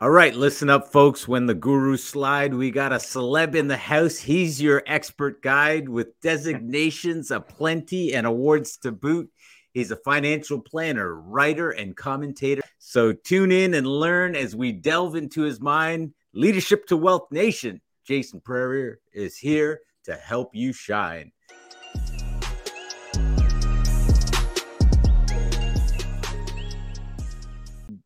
All 0.00 0.10
right, 0.10 0.32
listen 0.32 0.70
up, 0.70 0.92
folks. 0.92 1.26
When 1.26 1.46
the 1.46 1.56
guru 1.56 1.96
slide, 1.96 2.54
we 2.54 2.70
got 2.70 2.92
a 2.92 2.98
celeb 2.98 3.56
in 3.56 3.66
the 3.66 3.76
house. 3.76 4.16
He's 4.16 4.62
your 4.62 4.80
expert 4.86 5.42
guide 5.42 5.88
with 5.88 6.20
designations 6.20 7.32
aplenty 7.32 8.14
and 8.14 8.24
awards 8.24 8.76
to 8.78 8.92
boot. 8.92 9.28
He's 9.72 9.90
a 9.90 9.96
financial 9.96 10.60
planner, 10.60 11.16
writer, 11.16 11.70
and 11.70 11.96
commentator. 11.96 12.62
So 12.78 13.12
tune 13.12 13.50
in 13.50 13.74
and 13.74 13.88
learn 13.88 14.36
as 14.36 14.54
we 14.54 14.70
delve 14.70 15.16
into 15.16 15.42
his 15.42 15.60
mind. 15.60 16.14
Leadership 16.32 16.86
to 16.86 16.96
Wealth 16.96 17.26
Nation. 17.32 17.80
Jason 18.04 18.40
Pereira 18.40 18.98
is 19.12 19.36
here 19.36 19.80
to 20.04 20.14
help 20.14 20.54
you 20.54 20.72
shine. 20.72 21.32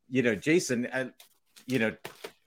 You 0.09 0.23
know, 0.23 0.35
Jason, 0.35 0.87
uh, 0.87 1.11
you 1.73 1.79
know, 1.79 1.91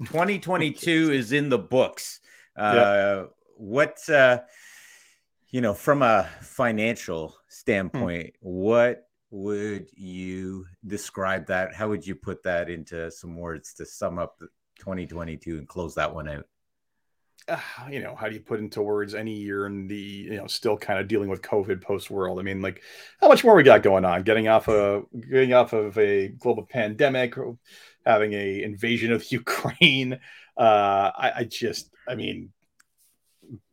2022 0.04 1.12
is 1.14 1.32
in 1.32 1.50
the 1.50 1.57
books. 1.57 2.20
Uh, 2.56 3.25
What, 3.57 3.98
uh, 4.10 4.42
you 5.50 5.61
know, 5.61 5.74
from 5.74 6.01
a 6.01 6.29
financial 6.42 7.36
standpoint, 7.48 8.36
hmm. 8.42 8.48
what 8.48 9.07
would 9.32 9.89
you 9.93 10.65
describe 10.86 11.48
that? 11.48 11.74
How 11.74 11.89
would 11.89 12.06
you 12.06 12.15
put 12.15 12.43
that 12.43 12.70
into 12.70 13.10
some 13.11 13.36
words 13.36 13.74
to 13.75 13.86
sum 13.86 14.20
up 14.20 14.38
2022 14.79 15.57
and 15.57 15.68
close 15.68 15.96
that 15.96 16.14
one 16.14 16.29
out? 16.29 16.46
Uh, 17.48 17.60
you 17.92 18.00
know, 18.00 18.15
how 18.15 18.28
do 18.28 18.34
you 18.34 18.42
put 18.42 18.60
into 18.60 18.82
words 18.82 19.14
any 19.14 19.34
year 19.34 19.68
in 19.68 19.87
the, 19.87 19.96
you 19.96 20.36
know, 20.36 20.48
still 20.48 20.78
kind 20.78 21.00
of 21.00 21.07
dealing 21.07 21.29
with 21.29 21.42
COVID 21.42 21.82
post 21.82 22.10
world? 22.10 22.39
I 22.39 22.43
mean, 22.43 22.62
like, 22.62 22.82
how 23.21 23.28
much 23.28 23.43
more 23.43 23.56
we 23.56 23.62
got 23.64 23.84
going 23.84 24.04
on? 24.04 24.23
Getting 24.23 24.48
off 24.48 24.68
a 24.68 25.04
getting 25.29 25.54
off 25.54 25.73
of 25.73 25.98
a 25.98 26.29
global 26.29 26.64
pandemic, 26.64 27.37
having 28.05 28.33
a 28.33 28.64
invasion 28.64 29.11
of 29.11 29.32
Ukraine. 29.32 30.19
Uh, 30.57 31.11
I, 31.18 31.32
I 31.37 31.43
just, 31.43 31.91
I 32.08 32.16
mean, 32.16 32.52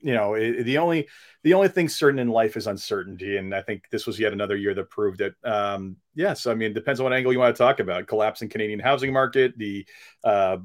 you 0.00 0.14
know, 0.14 0.34
it, 0.34 0.64
the 0.64 0.78
only 0.78 1.08
the 1.42 1.54
only 1.54 1.68
thing 1.68 1.88
certain 1.88 2.18
in 2.18 2.28
life 2.28 2.56
is 2.56 2.66
uncertainty, 2.66 3.36
and 3.36 3.54
I 3.54 3.62
think 3.62 3.88
this 3.90 4.06
was 4.06 4.18
yet 4.18 4.32
another 4.32 4.56
year 4.56 4.74
that 4.74 4.90
proved 4.90 5.20
it. 5.20 5.34
Um, 5.44 5.96
yes, 6.14 6.46
I 6.46 6.54
mean, 6.54 6.72
it 6.72 6.74
depends 6.74 7.00
on 7.00 7.04
what 7.04 7.12
angle 7.12 7.32
you 7.32 7.38
want 7.38 7.54
to 7.54 7.58
talk 7.58 7.80
about. 7.80 8.06
Collapsing 8.06 8.48
Canadian 8.48 8.80
housing 8.80 9.12
market, 9.12 9.56
the 9.56 9.86
uh, 10.24 10.58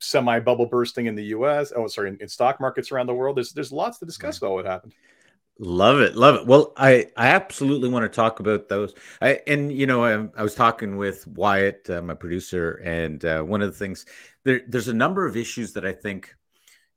semi 0.00 0.38
bubble 0.40 0.66
bursting 0.66 1.06
in 1.06 1.14
the 1.14 1.24
U.S. 1.24 1.72
Oh, 1.74 1.86
sorry, 1.86 2.10
in, 2.10 2.18
in, 2.20 2.28
stock 2.28 2.60
markets 2.60 2.92
around 2.92 3.06
the 3.06 3.14
world. 3.14 3.36
There's 3.36 3.52
there's 3.52 3.72
lots 3.72 3.98
to 3.98 4.06
discuss 4.06 4.38
about 4.38 4.52
what 4.52 4.66
happened. 4.66 4.94
Love 5.58 6.00
it, 6.00 6.14
love 6.16 6.34
it. 6.34 6.46
Well, 6.46 6.74
I 6.76 7.06
I 7.16 7.28
absolutely 7.28 7.88
want 7.88 8.02
to 8.02 8.14
talk 8.14 8.40
about 8.40 8.68
those. 8.68 8.92
I 9.22 9.40
and 9.46 9.72
you 9.72 9.86
know 9.86 10.04
I, 10.04 10.28
I 10.38 10.42
was 10.42 10.54
talking 10.54 10.98
with 10.98 11.26
Wyatt, 11.26 11.88
uh, 11.88 12.02
my 12.02 12.12
producer, 12.12 12.72
and 12.84 13.24
uh, 13.24 13.42
one 13.42 13.62
of 13.62 13.72
the 13.72 13.78
things 13.78 14.04
there 14.44 14.60
there's 14.68 14.88
a 14.88 14.94
number 14.94 15.24
of 15.26 15.34
issues 15.34 15.72
that 15.72 15.86
I 15.86 15.92
think 15.92 16.34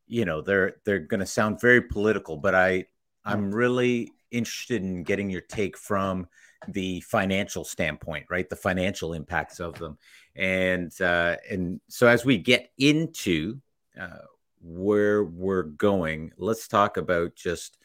you 0.08 0.26
know 0.26 0.42
they're 0.42 0.76
they're 0.84 1.00
going 1.00 1.22
to 1.22 1.26
sound 1.26 1.62
very 1.62 1.82
political, 1.82 2.36
but 2.36 2.54
I 2.54 2.88
I'm 3.24 3.50
really 3.56 4.12
interested 4.30 4.82
in 4.82 5.04
getting 5.04 5.30
your 5.30 5.42
take 5.42 5.78
from 5.78 6.28
the 6.68 7.00
financial 7.02 7.64
standpoint, 7.64 8.26
right? 8.30 8.50
The 8.50 8.58
financial 8.58 9.14
impacts 9.14 9.62
of 9.62 9.80
them, 9.80 9.98
and 10.36 10.92
uh, 11.00 11.38
and 11.50 11.80
so 11.88 12.08
as 12.08 12.26
we 12.26 12.38
get 12.38 12.72
into 12.78 13.62
uh, 13.98 14.26
where 14.62 15.24
we're 15.24 15.64
going, 15.64 16.34
let's 16.38 16.68
talk 16.68 16.98
about 16.98 17.36
just 17.36 17.78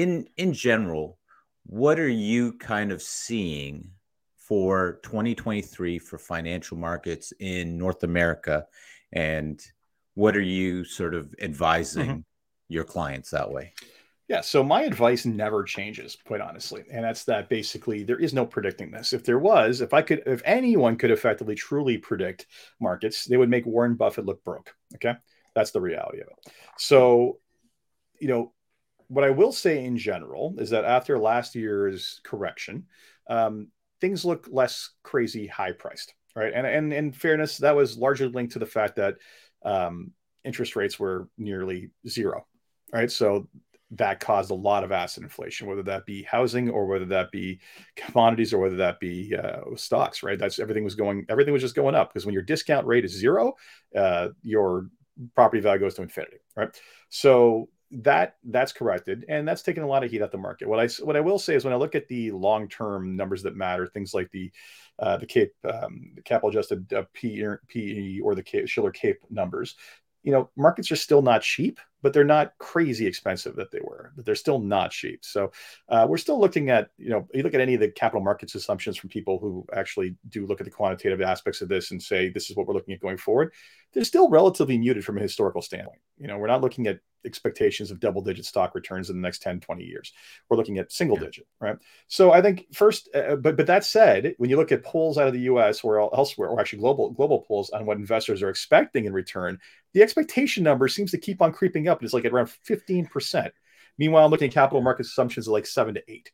in 0.00 0.28
in 0.36 0.52
general, 0.52 1.18
what 1.66 2.00
are 2.00 2.08
you 2.08 2.54
kind 2.54 2.90
of 2.90 3.02
seeing 3.02 3.90
for 4.36 4.98
2023 5.02 5.98
for 5.98 6.18
financial 6.18 6.76
markets 6.76 7.32
in 7.38 7.76
North 7.76 8.02
America, 8.02 8.66
and 9.12 9.62
what 10.14 10.36
are 10.36 10.42
you 10.42 10.84
sort 10.84 11.14
of 11.14 11.34
advising 11.40 12.06
mm-hmm. 12.06 12.20
your 12.68 12.84
clients 12.84 13.30
that 13.30 13.50
way? 13.50 13.74
Yeah, 14.26 14.40
so 14.40 14.62
my 14.62 14.82
advice 14.82 15.26
never 15.26 15.64
changes, 15.64 16.16
quite 16.24 16.40
honestly. 16.40 16.84
And 16.90 17.04
that's 17.04 17.24
that 17.24 17.48
basically 17.48 18.04
there 18.04 18.18
is 18.18 18.32
no 18.32 18.46
predicting 18.46 18.92
this. 18.92 19.12
If 19.12 19.24
there 19.24 19.40
was, 19.40 19.80
if 19.80 19.92
I 19.92 20.02
could, 20.02 20.22
if 20.24 20.40
anyone 20.44 20.96
could 20.96 21.10
effectively 21.10 21.56
truly 21.56 21.98
predict 21.98 22.46
markets, 22.80 23.24
they 23.24 23.36
would 23.36 23.50
make 23.50 23.66
Warren 23.66 23.96
Buffett 23.96 24.26
look 24.26 24.44
broke. 24.44 24.72
Okay. 24.94 25.14
That's 25.56 25.72
the 25.72 25.80
reality 25.80 26.20
of 26.20 26.28
it. 26.28 26.52
So, 26.78 27.40
you 28.20 28.28
know, 28.28 28.52
what 29.10 29.24
I 29.24 29.30
will 29.30 29.50
say 29.50 29.84
in 29.84 29.96
general 29.96 30.54
is 30.58 30.70
that 30.70 30.84
after 30.84 31.18
last 31.18 31.56
year's 31.56 32.20
correction, 32.22 32.86
um, 33.28 33.66
things 34.00 34.24
look 34.24 34.46
less 34.48 34.90
crazy 35.02 35.48
high 35.48 35.72
priced, 35.72 36.14
right? 36.36 36.52
And, 36.54 36.64
and 36.64 36.92
in 36.92 37.10
fairness, 37.10 37.58
that 37.58 37.74
was 37.74 37.98
largely 37.98 38.28
linked 38.28 38.52
to 38.52 38.60
the 38.60 38.66
fact 38.66 38.96
that 38.96 39.16
um, 39.64 40.12
interest 40.44 40.76
rates 40.76 41.00
were 41.00 41.28
nearly 41.36 41.90
zero, 42.06 42.46
right? 42.92 43.10
So 43.10 43.48
that 43.90 44.20
caused 44.20 44.52
a 44.52 44.54
lot 44.54 44.84
of 44.84 44.92
asset 44.92 45.24
inflation, 45.24 45.66
whether 45.66 45.82
that 45.82 46.06
be 46.06 46.22
housing 46.22 46.70
or 46.70 46.86
whether 46.86 47.06
that 47.06 47.32
be 47.32 47.58
commodities 47.96 48.54
or 48.54 48.60
whether 48.60 48.76
that 48.76 49.00
be 49.00 49.34
uh, 49.34 49.62
stocks, 49.74 50.22
right? 50.22 50.38
That's 50.38 50.60
everything 50.60 50.84
was 50.84 50.94
going, 50.94 51.26
everything 51.28 51.52
was 51.52 51.62
just 51.62 51.74
going 51.74 51.96
up 51.96 52.10
because 52.10 52.26
when 52.26 52.32
your 52.32 52.44
discount 52.44 52.86
rate 52.86 53.04
is 53.04 53.10
zero, 53.10 53.54
uh, 53.96 54.28
your 54.42 54.86
property 55.34 55.60
value 55.60 55.80
goes 55.80 55.94
to 55.94 56.02
infinity, 56.02 56.36
right? 56.56 56.68
So 57.08 57.70
that 57.90 58.36
that's 58.44 58.72
corrected, 58.72 59.24
and 59.28 59.46
that's 59.46 59.62
taken 59.62 59.82
a 59.82 59.86
lot 59.86 60.04
of 60.04 60.10
heat 60.10 60.22
at 60.22 60.30
the 60.30 60.38
market. 60.38 60.68
What 60.68 60.78
I 60.80 60.88
what 61.04 61.16
I 61.16 61.20
will 61.20 61.38
say 61.38 61.54
is 61.54 61.64
when 61.64 61.74
I 61.74 61.76
look 61.76 61.94
at 61.94 62.08
the 62.08 62.30
long 62.30 62.68
term 62.68 63.16
numbers 63.16 63.42
that 63.42 63.56
matter, 63.56 63.86
things 63.86 64.14
like 64.14 64.30
the 64.30 64.52
uh, 64.98 65.16
the 65.16 65.26
CAPE, 65.26 65.52
um, 65.64 66.12
capital 66.24 66.50
adjusted 66.50 66.92
uh, 66.92 67.04
PE 67.14 68.20
or 68.20 68.34
the 68.34 68.42
Cape, 68.42 68.68
Shiller 68.68 68.92
CAPE 68.92 69.18
numbers, 69.30 69.76
you 70.22 70.32
know, 70.32 70.50
markets 70.56 70.90
are 70.92 70.96
still 70.96 71.22
not 71.22 71.42
cheap 71.42 71.80
but 72.02 72.12
they're 72.12 72.24
not 72.24 72.56
crazy 72.58 73.06
expensive 73.06 73.56
that 73.56 73.70
they 73.70 73.80
were, 73.82 74.12
but 74.16 74.24
they're 74.24 74.34
still 74.34 74.58
not 74.58 74.90
cheap. 74.90 75.24
So 75.24 75.52
uh, 75.88 76.06
we're 76.08 76.16
still 76.16 76.40
looking 76.40 76.70
at, 76.70 76.90
you 76.96 77.10
know, 77.10 77.28
you 77.32 77.42
look 77.42 77.54
at 77.54 77.60
any 77.60 77.74
of 77.74 77.80
the 77.80 77.88
capital 77.88 78.22
markets 78.22 78.54
assumptions 78.54 78.96
from 78.96 79.10
people 79.10 79.38
who 79.38 79.66
actually 79.74 80.16
do 80.28 80.46
look 80.46 80.60
at 80.60 80.64
the 80.64 80.70
quantitative 80.70 81.20
aspects 81.20 81.60
of 81.60 81.68
this 81.68 81.90
and 81.90 82.02
say, 82.02 82.30
this 82.30 82.50
is 82.50 82.56
what 82.56 82.66
we're 82.66 82.74
looking 82.74 82.94
at 82.94 83.00
going 83.00 83.18
forward. 83.18 83.52
They're 83.92 84.04
still 84.04 84.28
relatively 84.28 84.78
muted 84.78 85.04
from 85.04 85.18
a 85.18 85.22
historical 85.22 85.62
standpoint. 85.62 86.00
You 86.18 86.28
know, 86.28 86.38
we're 86.38 86.46
not 86.46 86.60
looking 86.60 86.86
at 86.86 87.00
expectations 87.24 87.90
of 87.90 88.00
double 88.00 88.22
digit 88.22 88.44
stock 88.44 88.74
returns 88.74 89.10
in 89.10 89.16
the 89.16 89.22
next 89.22 89.42
10, 89.42 89.60
20 89.60 89.84
years. 89.84 90.12
We're 90.48 90.56
looking 90.56 90.78
at 90.78 90.92
single 90.92 91.18
yeah. 91.18 91.24
digit, 91.24 91.46
right? 91.60 91.76
So 92.08 92.32
I 92.32 92.42
think 92.42 92.66
first, 92.72 93.08
uh, 93.14 93.18
uh 93.18 93.36
but, 93.36 93.56
but 93.56 93.66
that 93.66 93.84
said, 93.84 94.34
when 94.38 94.50
you 94.50 94.56
look 94.56 94.72
at 94.72 94.84
polls 94.84 95.18
out 95.18 95.28
of 95.28 95.34
the 95.34 95.40
US 95.40 95.82
or 95.82 96.00
elsewhere, 96.14 96.48
or 96.48 96.60
actually 96.60 96.80
global, 96.80 97.10
global 97.10 97.40
polls 97.40 97.70
on 97.70 97.86
what 97.86 97.98
investors 97.98 98.42
are 98.42 98.50
expecting 98.50 99.04
in 99.04 99.12
return, 99.12 99.58
the 99.92 100.02
expectation 100.02 100.62
number 100.62 100.88
seems 100.88 101.10
to 101.10 101.18
keep 101.18 101.42
on 101.42 101.52
creeping 101.52 101.88
up. 101.88 101.89
It's 102.00 102.14
like 102.14 102.24
at 102.24 102.32
around 102.32 102.50
15%. 102.68 103.50
Meanwhile, 103.98 104.24
I'm 104.24 104.30
looking 104.30 104.48
at 104.48 104.54
capital 104.54 104.80
market 104.80 105.06
assumptions 105.06 105.46
of 105.46 105.52
like 105.52 105.66
seven 105.66 105.94
to 105.94 106.02
eight. 106.08 106.30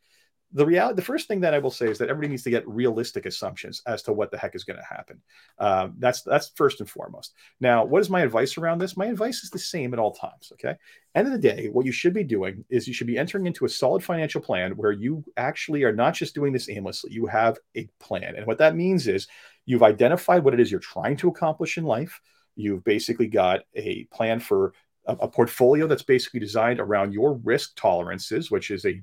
The 0.52 0.64
reality, 0.64 0.94
the 0.94 1.02
first 1.02 1.26
thing 1.26 1.40
that 1.40 1.54
I 1.54 1.58
will 1.58 1.72
say 1.72 1.90
is 1.90 1.98
that 1.98 2.08
everybody 2.08 2.30
needs 2.30 2.44
to 2.44 2.50
get 2.50 2.66
realistic 2.68 3.26
assumptions 3.26 3.82
as 3.84 4.02
to 4.04 4.12
what 4.12 4.30
the 4.30 4.38
heck 4.38 4.54
is 4.54 4.62
going 4.62 4.78
to 4.78 4.84
happen. 4.84 5.20
Um, 5.58 5.94
that's 5.98 6.22
that's 6.22 6.52
first 6.54 6.80
and 6.80 6.88
foremost. 6.88 7.34
Now, 7.60 7.84
what 7.84 8.00
is 8.00 8.08
my 8.08 8.20
advice 8.20 8.56
around 8.56 8.78
this? 8.78 8.96
My 8.96 9.06
advice 9.06 9.42
is 9.42 9.50
the 9.50 9.58
same 9.58 9.92
at 9.92 9.98
all 9.98 10.12
times. 10.12 10.52
Okay. 10.52 10.76
End 11.16 11.26
of 11.26 11.32
the 11.32 11.38
day, 11.40 11.68
what 11.72 11.84
you 11.84 11.90
should 11.90 12.14
be 12.14 12.22
doing 12.22 12.64
is 12.70 12.86
you 12.86 12.94
should 12.94 13.08
be 13.08 13.18
entering 13.18 13.46
into 13.46 13.64
a 13.64 13.68
solid 13.68 14.04
financial 14.04 14.40
plan 14.40 14.76
where 14.76 14.92
you 14.92 15.24
actually 15.36 15.82
are 15.82 15.92
not 15.92 16.14
just 16.14 16.34
doing 16.34 16.52
this 16.52 16.70
aimlessly. 16.70 17.12
You 17.12 17.26
have 17.26 17.58
a 17.74 17.88
plan, 17.98 18.36
and 18.36 18.46
what 18.46 18.58
that 18.58 18.76
means 18.76 19.08
is 19.08 19.26
you've 19.64 19.82
identified 19.82 20.44
what 20.44 20.54
it 20.54 20.60
is 20.60 20.70
you're 20.70 20.78
trying 20.78 21.16
to 21.16 21.28
accomplish 21.28 21.76
in 21.76 21.84
life 21.84 22.20
You've 22.56 22.82
basically 22.82 23.26
got 23.26 23.60
a 23.74 24.04
plan 24.04 24.40
for 24.40 24.72
a, 25.06 25.12
a 25.14 25.28
portfolio 25.28 25.86
that's 25.86 26.02
basically 26.02 26.40
designed 26.40 26.80
around 26.80 27.12
your 27.12 27.34
risk 27.44 27.76
tolerances, 27.76 28.50
which 28.50 28.70
is 28.70 28.84
a 28.84 29.02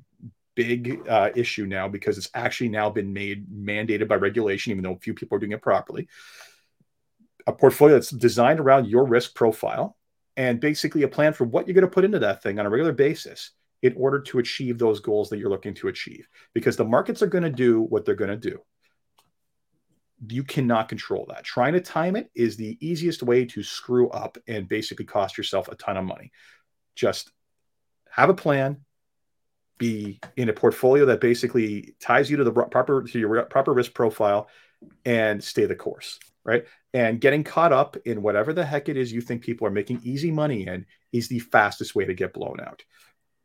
big 0.55 1.01
uh, 1.07 1.29
issue 1.35 1.65
now 1.65 1.87
because 1.87 2.17
it's 2.17 2.29
actually 2.33 2.69
now 2.69 2.89
been 2.89 3.11
made 3.11 3.47
mandated 3.49 4.07
by 4.07 4.15
regulation, 4.15 4.71
even 4.71 4.83
though 4.83 4.93
a 4.93 4.99
few 4.99 5.13
people 5.13 5.35
are 5.35 5.39
doing 5.39 5.51
it 5.51 5.61
properly. 5.61 6.07
A 7.47 7.53
portfolio 7.53 7.95
that's 7.95 8.09
designed 8.09 8.59
around 8.59 8.87
your 8.87 9.05
risk 9.05 9.35
profile 9.35 9.97
and 10.37 10.59
basically 10.59 11.03
a 11.03 11.07
plan 11.07 11.33
for 11.33 11.45
what 11.45 11.67
you're 11.67 11.75
going 11.75 11.81
to 11.81 11.87
put 11.87 12.05
into 12.05 12.19
that 12.19 12.41
thing 12.41 12.59
on 12.59 12.65
a 12.65 12.69
regular 12.69 12.93
basis 12.93 13.51
in 13.81 13.93
order 13.97 14.19
to 14.21 14.39
achieve 14.39 14.77
those 14.77 15.01
goals 15.01 15.29
that 15.29 15.39
you're 15.39 15.49
looking 15.49 15.73
to 15.73 15.89
achieve. 15.89 16.27
Because 16.53 16.77
the 16.77 16.85
markets 16.85 17.21
are 17.21 17.27
going 17.27 17.43
to 17.43 17.49
do 17.49 17.81
what 17.81 18.05
they're 18.05 18.15
going 18.15 18.29
to 18.29 18.37
do 18.37 18.61
you 20.27 20.43
cannot 20.43 20.89
control 20.89 21.25
that. 21.29 21.43
Trying 21.43 21.73
to 21.73 21.81
time 21.81 22.15
it 22.15 22.29
is 22.35 22.55
the 22.55 22.77
easiest 22.79 23.23
way 23.23 23.45
to 23.45 23.63
screw 23.63 24.09
up 24.09 24.37
and 24.47 24.67
basically 24.67 25.05
cost 25.05 25.37
yourself 25.37 25.67
a 25.67 25.75
ton 25.75 25.97
of 25.97 26.05
money. 26.05 26.31
Just 26.95 27.31
have 28.09 28.29
a 28.29 28.33
plan, 28.33 28.81
be 29.77 30.19
in 30.37 30.49
a 30.49 30.53
portfolio 30.53 31.05
that 31.07 31.21
basically 31.21 31.95
ties 31.99 32.29
you 32.29 32.37
to 32.37 32.43
the 32.43 32.51
proper 32.51 33.03
to 33.03 33.19
your 33.19 33.43
proper 33.43 33.73
risk 33.73 33.93
profile 33.93 34.47
and 35.03 35.43
stay 35.43 35.65
the 35.65 35.75
course, 35.75 36.19
right? 36.43 36.65
And 36.93 37.19
getting 37.19 37.43
caught 37.43 37.73
up 37.73 37.97
in 38.05 38.21
whatever 38.21 38.53
the 38.53 38.65
heck 38.65 38.87
it 38.89 38.97
is 38.97 39.11
you 39.11 39.21
think 39.21 39.41
people 39.41 39.65
are 39.67 39.71
making 39.71 40.01
easy 40.03 40.31
money 40.31 40.67
in 40.67 40.85
is 41.11 41.27
the 41.27 41.39
fastest 41.39 41.95
way 41.95 42.05
to 42.05 42.13
get 42.13 42.33
blown 42.33 42.59
out. 42.59 42.83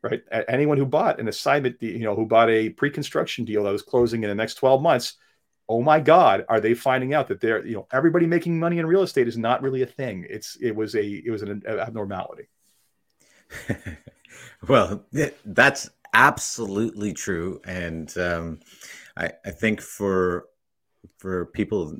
Right? 0.01 0.21
Anyone 0.47 0.77
who 0.77 0.85
bought 0.85 1.19
an 1.19 1.27
assignment, 1.27 1.81
you 1.81 1.99
know, 1.99 2.15
who 2.15 2.25
bought 2.25 2.49
a 2.49 2.69
pre-construction 2.69 3.43
deal 3.43 3.65
that 3.65 3.71
was 3.71 3.81
closing 3.81 4.23
in 4.23 4.29
the 4.29 4.35
next 4.35 4.53
12 4.55 4.81
months, 4.81 5.15
oh 5.69 5.81
my 5.81 5.99
god 5.99 6.43
are 6.49 6.59
they 6.59 6.73
finding 6.73 7.13
out 7.13 7.27
that 7.27 7.39
they're 7.39 7.65
you 7.65 7.75
know 7.75 7.87
everybody 7.93 8.25
making 8.25 8.59
money 8.59 8.79
in 8.79 8.85
real 8.85 9.03
estate 9.03 9.27
is 9.27 9.37
not 9.37 9.61
really 9.61 9.81
a 9.83 9.85
thing. 9.85 10.25
It's 10.29 10.57
it 10.59 10.75
was 10.75 10.95
a 10.95 11.05
it 11.05 11.29
was 11.29 11.41
an 11.41 11.63
abnormality. 11.65 12.49
Well 14.67 15.05
that's 15.45 15.89
absolutely 16.13 17.13
true. 17.13 17.61
And 17.65 18.15
um, 18.17 18.59
I, 19.15 19.31
I 19.45 19.51
think 19.51 19.81
for 19.81 20.45
for 21.17 21.45
people 21.47 21.97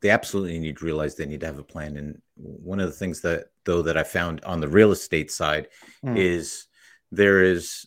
they 0.00 0.10
absolutely 0.10 0.58
need 0.58 0.76
to 0.76 0.84
realize 0.84 1.14
they 1.14 1.24
need 1.24 1.40
to 1.40 1.46
have 1.46 1.58
a 1.58 1.64
plan. 1.64 1.96
And 1.96 2.20
one 2.36 2.78
of 2.78 2.86
the 2.86 2.96
things 2.96 3.22
that 3.22 3.46
though 3.64 3.80
that 3.82 3.96
i 3.96 4.02
found 4.02 4.44
on 4.44 4.60
the 4.60 4.68
real 4.68 4.92
estate 4.92 5.30
side 5.30 5.68
mm. 6.04 6.18
is 6.18 6.66
there 7.10 7.42
is 7.42 7.86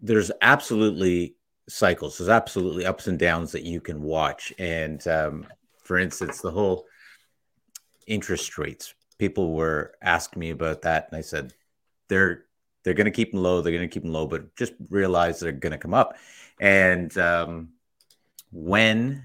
there's 0.00 0.30
absolutely 0.42 1.34
cycles. 1.68 2.18
There's 2.18 2.30
absolutely 2.30 2.86
ups 2.86 3.06
and 3.06 3.18
downs 3.18 3.52
that 3.52 3.62
you 3.62 3.80
can 3.80 4.02
watch. 4.02 4.52
And 4.58 5.06
um, 5.06 5.46
for 5.84 5.98
instance, 5.98 6.40
the 6.40 6.50
whole 6.50 6.86
interest 8.06 8.58
rates. 8.58 8.94
People 9.18 9.54
were 9.54 9.94
asking 10.02 10.40
me 10.40 10.50
about 10.50 10.82
that, 10.82 11.08
and 11.08 11.18
I 11.18 11.22
said 11.22 11.52
they're 12.08 12.44
they're 12.82 12.94
going 12.94 13.06
to 13.06 13.10
keep 13.10 13.32
them 13.32 13.42
low. 13.42 13.60
They're 13.60 13.72
going 13.72 13.88
to 13.88 13.92
keep 13.92 14.04
them 14.04 14.12
low, 14.12 14.26
but 14.26 14.54
just 14.56 14.72
realize 14.88 15.40
they're 15.40 15.52
going 15.52 15.72
to 15.72 15.78
come 15.78 15.94
up. 15.94 16.16
And 16.60 17.16
um, 17.18 17.70
when 18.52 19.24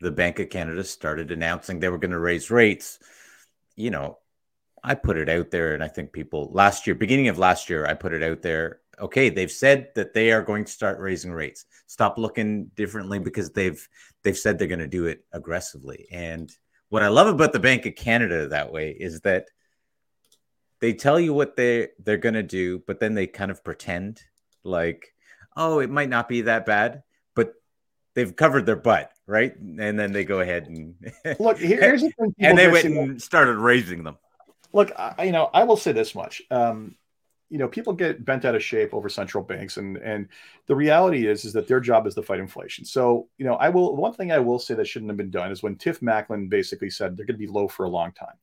the 0.00 0.10
Bank 0.10 0.38
of 0.38 0.50
Canada 0.50 0.82
started 0.84 1.30
announcing 1.30 1.78
they 1.78 1.88
were 1.88 1.98
going 1.98 2.10
to 2.10 2.18
raise 2.18 2.50
rates, 2.50 2.98
you 3.76 3.90
know, 3.90 4.18
I 4.82 4.94
put 4.94 5.18
it 5.18 5.28
out 5.28 5.50
there, 5.50 5.74
and 5.74 5.84
I 5.84 5.88
think 5.88 6.12
people 6.12 6.50
last 6.52 6.86
year, 6.86 6.94
beginning 6.94 7.28
of 7.28 7.38
last 7.38 7.68
year, 7.68 7.86
I 7.86 7.94
put 7.94 8.12
it 8.12 8.22
out 8.22 8.42
there 8.42 8.80
okay, 8.98 9.28
they've 9.28 9.50
said 9.50 9.88
that 9.94 10.14
they 10.14 10.32
are 10.32 10.42
going 10.42 10.64
to 10.64 10.72
start 10.72 10.98
raising 10.98 11.32
rates. 11.32 11.66
Stop 11.86 12.18
looking 12.18 12.66
differently 12.76 13.18
because 13.18 13.50
they've 13.50 13.86
they've 14.22 14.36
said 14.36 14.58
they're 14.58 14.68
going 14.68 14.78
to 14.78 14.86
do 14.86 15.06
it 15.06 15.24
aggressively. 15.32 16.06
And 16.10 16.50
what 16.88 17.02
I 17.02 17.08
love 17.08 17.26
about 17.26 17.52
the 17.52 17.60
Bank 17.60 17.86
of 17.86 17.94
Canada 17.94 18.48
that 18.48 18.72
way 18.72 18.90
is 18.90 19.20
that 19.22 19.48
they 20.80 20.92
tell 20.92 21.18
you 21.18 21.32
what 21.32 21.56
they 21.56 21.88
they're 21.98 22.16
going 22.16 22.34
to 22.34 22.42
do, 22.42 22.82
but 22.86 23.00
then 23.00 23.14
they 23.14 23.26
kind 23.26 23.50
of 23.50 23.64
pretend 23.64 24.22
like, 24.62 25.14
oh, 25.56 25.78
it 25.80 25.90
might 25.90 26.08
not 26.08 26.28
be 26.28 26.42
that 26.42 26.66
bad, 26.66 27.02
but 27.34 27.54
they've 28.14 28.34
covered 28.34 28.66
their 28.66 28.76
butt, 28.76 29.10
right? 29.26 29.56
And 29.56 29.98
then 29.98 30.12
they 30.12 30.24
go 30.24 30.40
ahead 30.40 30.66
and 30.66 30.94
look. 31.38 31.58
Here's 31.58 32.02
the 32.02 32.10
thing, 32.10 32.34
and 32.38 32.58
they 32.58 32.68
went 32.68 32.84
and 32.84 33.22
started 33.22 33.56
raising 33.56 34.04
them. 34.04 34.18
Look, 34.72 34.92
I, 34.96 35.24
you 35.24 35.32
know, 35.32 35.48
I 35.54 35.64
will 35.64 35.76
say 35.76 35.92
this 35.92 36.14
much. 36.14 36.42
Um, 36.50 36.96
you 37.48 37.58
know 37.58 37.68
people 37.68 37.92
get 37.92 38.24
bent 38.24 38.44
out 38.44 38.54
of 38.54 38.62
shape 38.62 38.92
over 38.92 39.08
central 39.08 39.42
banks 39.42 39.76
and 39.76 39.96
and 39.98 40.28
the 40.66 40.74
reality 40.74 41.26
is 41.26 41.44
is 41.44 41.52
that 41.52 41.68
their 41.68 41.80
job 41.80 42.06
is 42.06 42.14
to 42.14 42.22
fight 42.22 42.40
inflation. 42.40 42.84
So 42.84 43.28
you 43.38 43.44
know 43.44 43.54
i 43.54 43.68
will 43.68 43.96
one 43.96 44.12
thing 44.12 44.32
i 44.32 44.38
will 44.38 44.58
say 44.58 44.74
that 44.74 44.86
shouldn't 44.86 45.10
have 45.10 45.16
been 45.16 45.30
done 45.30 45.50
is 45.52 45.62
when 45.62 45.76
Tiff 45.76 46.00
Macklem 46.00 46.48
basically 46.48 46.90
said 46.90 47.16
they're 47.16 47.26
going 47.26 47.38
to 47.38 47.46
be 47.46 47.46
low 47.46 47.68
for 47.68 47.84
a 47.84 47.90
long 47.90 48.12
time. 48.12 48.34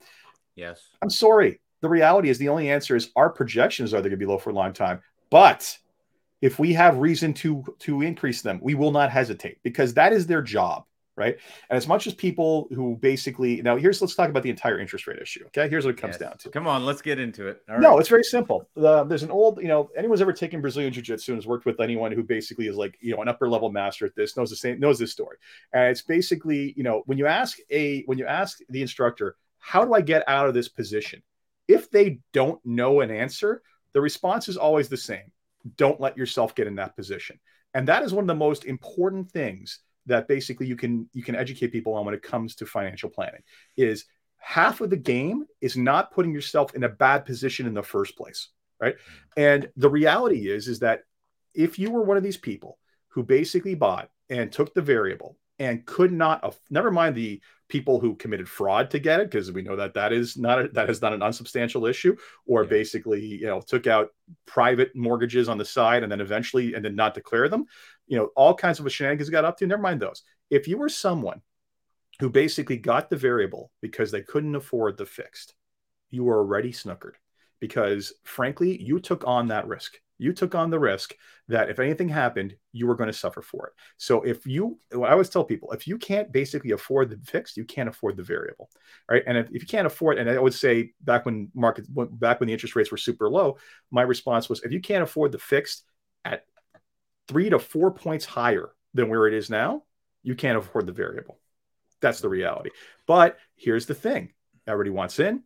Yes. 0.55 0.81
I'm 1.01 1.09
sorry. 1.09 1.59
The 1.81 1.89
reality 1.89 2.29
is 2.29 2.37
the 2.37 2.49
only 2.49 2.69
answer 2.69 2.95
is 2.95 3.11
our 3.15 3.29
projections 3.29 3.93
are 3.93 3.97
they're 3.97 4.09
going 4.09 4.19
to 4.19 4.25
be 4.25 4.25
low 4.25 4.37
for 4.37 4.51
a 4.51 4.53
long 4.53 4.71
time 4.73 5.01
but 5.29 5.77
if 6.41 6.59
we 6.59 6.73
have 6.73 6.97
reason 6.97 7.33
to 7.33 7.63
to 7.79 8.01
increase 8.01 8.41
them 8.41 8.59
we 8.61 8.75
will 8.75 8.91
not 8.91 9.09
hesitate 9.09 9.57
because 9.63 9.93
that 9.95 10.13
is 10.13 10.27
their 10.27 10.41
job 10.41 10.85
right? 11.15 11.37
And 11.69 11.77
as 11.77 11.87
much 11.87 12.07
as 12.07 12.13
people 12.13 12.67
who 12.73 12.97
basically 12.97 13.61
now 13.61 13.75
here's 13.77 14.01
let's 14.01 14.15
talk 14.15 14.29
about 14.29 14.43
the 14.43 14.49
entire 14.49 14.79
interest 14.79 15.07
rate 15.07 15.19
issue. 15.21 15.45
Okay, 15.47 15.69
here's 15.69 15.85
what 15.85 15.95
it 15.95 16.01
comes 16.01 16.13
yes. 16.13 16.19
down 16.19 16.37
to. 16.39 16.49
Come 16.49 16.67
on, 16.67 16.85
let's 16.85 17.01
get 17.01 17.19
into 17.19 17.47
it. 17.47 17.61
no, 17.67 17.99
it's 17.99 18.09
very 18.09 18.23
simple. 18.23 18.67
Uh, 18.75 19.03
there's 19.03 19.23
an 19.23 19.31
old, 19.31 19.61
you 19.61 19.67
know, 19.67 19.89
anyone's 19.95 20.21
ever 20.21 20.33
taken 20.33 20.61
Brazilian 20.61 20.91
jiu-jitsu 20.91 21.33
and 21.33 21.37
has 21.37 21.47
worked 21.47 21.65
with 21.65 21.79
anyone 21.79 22.11
who 22.11 22.23
basically 22.23 22.67
is 22.67 22.75
like, 22.75 22.97
you 23.01 23.15
know, 23.15 23.21
an 23.21 23.27
upper 23.27 23.49
level 23.49 23.71
master 23.71 24.05
at 24.05 24.15
this 24.15 24.35
knows 24.35 24.49
the 24.49 24.55
same 24.55 24.79
knows 24.79 24.99
this 24.99 25.11
story. 25.11 25.37
And 25.73 25.89
it's 25.89 26.01
basically, 26.01 26.73
you 26.75 26.83
know, 26.83 27.03
when 27.05 27.17
you 27.17 27.27
ask 27.27 27.57
a 27.69 28.03
when 28.03 28.17
you 28.17 28.25
ask 28.25 28.59
the 28.69 28.81
instructor, 28.81 29.35
how 29.59 29.85
do 29.85 29.93
I 29.93 30.01
get 30.01 30.27
out 30.27 30.47
of 30.47 30.53
this 30.53 30.69
position? 30.69 31.21
If 31.67 31.89
they 31.89 32.19
don't 32.33 32.63
know 32.65 33.01
an 33.01 33.11
answer, 33.11 33.61
the 33.93 34.01
response 34.01 34.49
is 34.49 34.57
always 34.57 34.89
the 34.89 34.97
same. 34.97 35.31
Don't 35.77 36.01
let 36.01 36.17
yourself 36.17 36.55
get 36.55 36.67
in 36.67 36.75
that 36.75 36.95
position. 36.95 37.39
And 37.73 37.87
that 37.87 38.03
is 38.03 38.13
one 38.13 38.23
of 38.23 38.27
the 38.27 38.35
most 38.35 38.65
important 38.65 39.31
things 39.31 39.79
that 40.05 40.27
basically 40.27 40.67
you 40.67 40.75
can 40.75 41.09
you 41.13 41.23
can 41.23 41.35
educate 41.35 41.71
people 41.71 41.93
on 41.93 42.05
when 42.05 42.13
it 42.13 42.21
comes 42.21 42.55
to 42.55 42.65
financial 42.65 43.09
planning 43.09 43.41
is 43.77 44.05
half 44.37 44.81
of 44.81 44.89
the 44.89 44.97
game 44.97 45.45
is 45.61 45.77
not 45.77 46.11
putting 46.11 46.33
yourself 46.33 46.75
in 46.75 46.83
a 46.83 46.89
bad 46.89 47.25
position 47.25 47.65
in 47.65 47.73
the 47.73 47.83
first 47.83 48.17
place 48.17 48.49
right? 48.83 48.95
And 49.37 49.69
the 49.77 49.89
reality 49.89 50.49
is 50.49 50.67
is 50.67 50.79
that 50.79 51.03
if 51.53 51.79
you 51.79 51.89
were 51.91 52.03
one 52.03 52.17
of 52.17 52.23
these 52.23 52.37
people 52.37 52.77
who 53.09 53.23
basically 53.23 53.75
bought 53.75 54.09
and 54.29 54.51
took 54.51 54.73
the 54.73 54.81
variable 54.81 55.37
and 55.59 55.85
could 55.85 56.11
not 56.11 56.55
never 56.69 56.91
mind 56.91 57.15
the 57.15 57.41
people 57.73 57.99
who 57.99 58.15
committed 58.15 58.47
fraud 58.47 58.91
to 58.91 58.99
get 58.99 59.19
it 59.19 59.31
because 59.31 59.51
we 59.51 59.63
know 59.63 59.75
that 59.75 59.95
that 59.95 60.13
is 60.13 60.37
not 60.37 60.63
a, 60.63 60.67
that 60.69 60.89
is 60.89 61.01
not 61.01 61.11
an 61.11 61.23
unsubstantial 61.23 61.87
issue 61.87 62.15
or 62.45 62.63
yeah. 62.63 62.69
basically 62.69 63.25
you 63.25 63.47
know 63.47 63.59
took 63.59 63.87
out 63.87 64.09
private 64.45 64.95
mortgages 64.95 65.49
on 65.49 65.57
the 65.57 65.65
side 65.65 66.03
and 66.03 66.11
then 66.11 66.21
eventually 66.21 66.75
and 66.75 66.85
then 66.85 66.95
not 66.95 67.15
declare 67.15 67.49
them 67.49 67.65
you 68.07 68.17
know, 68.17 68.29
all 68.35 68.53
kinds 68.53 68.79
of 68.79 68.91
shenanigans 68.91 69.29
got 69.29 69.45
up 69.45 69.57
to. 69.57 69.67
Never 69.67 69.81
mind 69.81 70.01
those. 70.01 70.23
If 70.49 70.67
you 70.67 70.77
were 70.77 70.89
someone 70.89 71.41
who 72.19 72.29
basically 72.29 72.77
got 72.77 73.09
the 73.09 73.17
variable 73.17 73.71
because 73.81 74.11
they 74.11 74.21
couldn't 74.21 74.55
afford 74.55 74.97
the 74.97 75.05
fixed, 75.05 75.55
you 76.09 76.23
were 76.23 76.37
already 76.37 76.71
snookered 76.71 77.15
because 77.59 78.13
frankly, 78.23 78.81
you 78.81 78.99
took 78.99 79.25
on 79.25 79.47
that 79.47 79.67
risk. 79.67 79.99
You 80.23 80.31
took 80.31 80.55
on 80.55 80.69
the 80.69 80.79
risk 80.79 81.13
that 81.49 81.69
if 81.69 81.79
anything 81.79 82.07
happened, 82.07 82.55
you 82.71 82.87
were 82.87 82.95
going 82.95 83.07
to 83.07 83.13
suffer 83.13 83.41
for 83.41 83.67
it. 83.67 83.73
So 83.97 84.21
if 84.21 84.47
you, 84.47 84.79
I 84.93 85.11
always 85.11 85.27
tell 85.27 85.43
people, 85.43 85.73
if 85.73 85.85
you 85.85 85.97
can't 85.97 86.31
basically 86.31 86.71
afford 86.71 87.09
the 87.09 87.19
fixed, 87.25 87.57
you 87.57 87.65
can't 87.65 87.89
afford 87.89 88.15
the 88.15 88.23
variable, 88.23 88.69
right? 89.11 89.23
And 89.27 89.37
if, 89.37 89.47
if 89.47 89.61
you 89.61 89.67
can't 89.67 89.85
afford, 89.85 90.17
and 90.19 90.29
I 90.29 90.39
would 90.39 90.53
say 90.53 90.93
back 91.01 91.25
when 91.25 91.51
market, 91.53 91.85
back 91.89 92.39
when 92.39 92.47
the 92.47 92.53
interest 92.53 92.77
rates 92.77 92.89
were 92.89 92.97
super 92.97 93.29
low, 93.29 93.57
my 93.91 94.03
response 94.03 94.47
was, 94.47 94.61
if 94.63 94.71
you 94.71 94.79
can't 94.79 95.03
afford 95.03 95.33
the 95.33 95.39
fixed 95.39 95.83
at 96.23 96.45
three 97.27 97.49
to 97.49 97.59
four 97.59 97.91
points 97.91 98.23
higher 98.23 98.71
than 98.93 99.09
where 99.09 99.27
it 99.27 99.33
is 99.33 99.49
now, 99.49 99.83
you 100.23 100.35
can't 100.35 100.57
afford 100.57 100.87
the 100.87 100.93
variable. 100.93 101.37
That's 101.99 102.21
the 102.21 102.29
reality. 102.29 102.69
But 103.07 103.37
here's 103.57 103.87
the 103.87 103.93
thing 103.93 104.31
everybody 104.65 104.89
wants 104.89 105.19
in. 105.19 105.43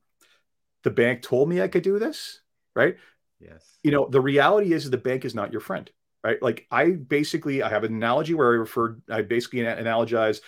The 0.83 0.91
bank 0.91 1.23
told 1.23 1.49
me 1.49 1.61
I 1.61 1.67
could 1.67 1.81
do 1.81 1.97
this, 1.97 2.41
right? 2.75 2.97
Yes. 3.39 3.77
You 3.83 3.91
know, 3.91 4.07
the 4.09 4.21
reality 4.21 4.73
is 4.73 4.89
the 4.89 4.97
bank 4.97 5.25
is 5.25 5.35
not 5.35 5.51
your 5.51 5.61
friend, 5.61 5.89
right? 6.23 6.41
Like 6.41 6.65
I 6.71 6.91
basically, 6.91 7.61
I 7.61 7.69
have 7.69 7.83
an 7.83 7.93
analogy 7.93 8.33
where 8.33 8.47
I 8.47 8.55
refer, 8.55 8.97
I 9.09 9.21
basically 9.21 9.59
analogize 9.59 10.41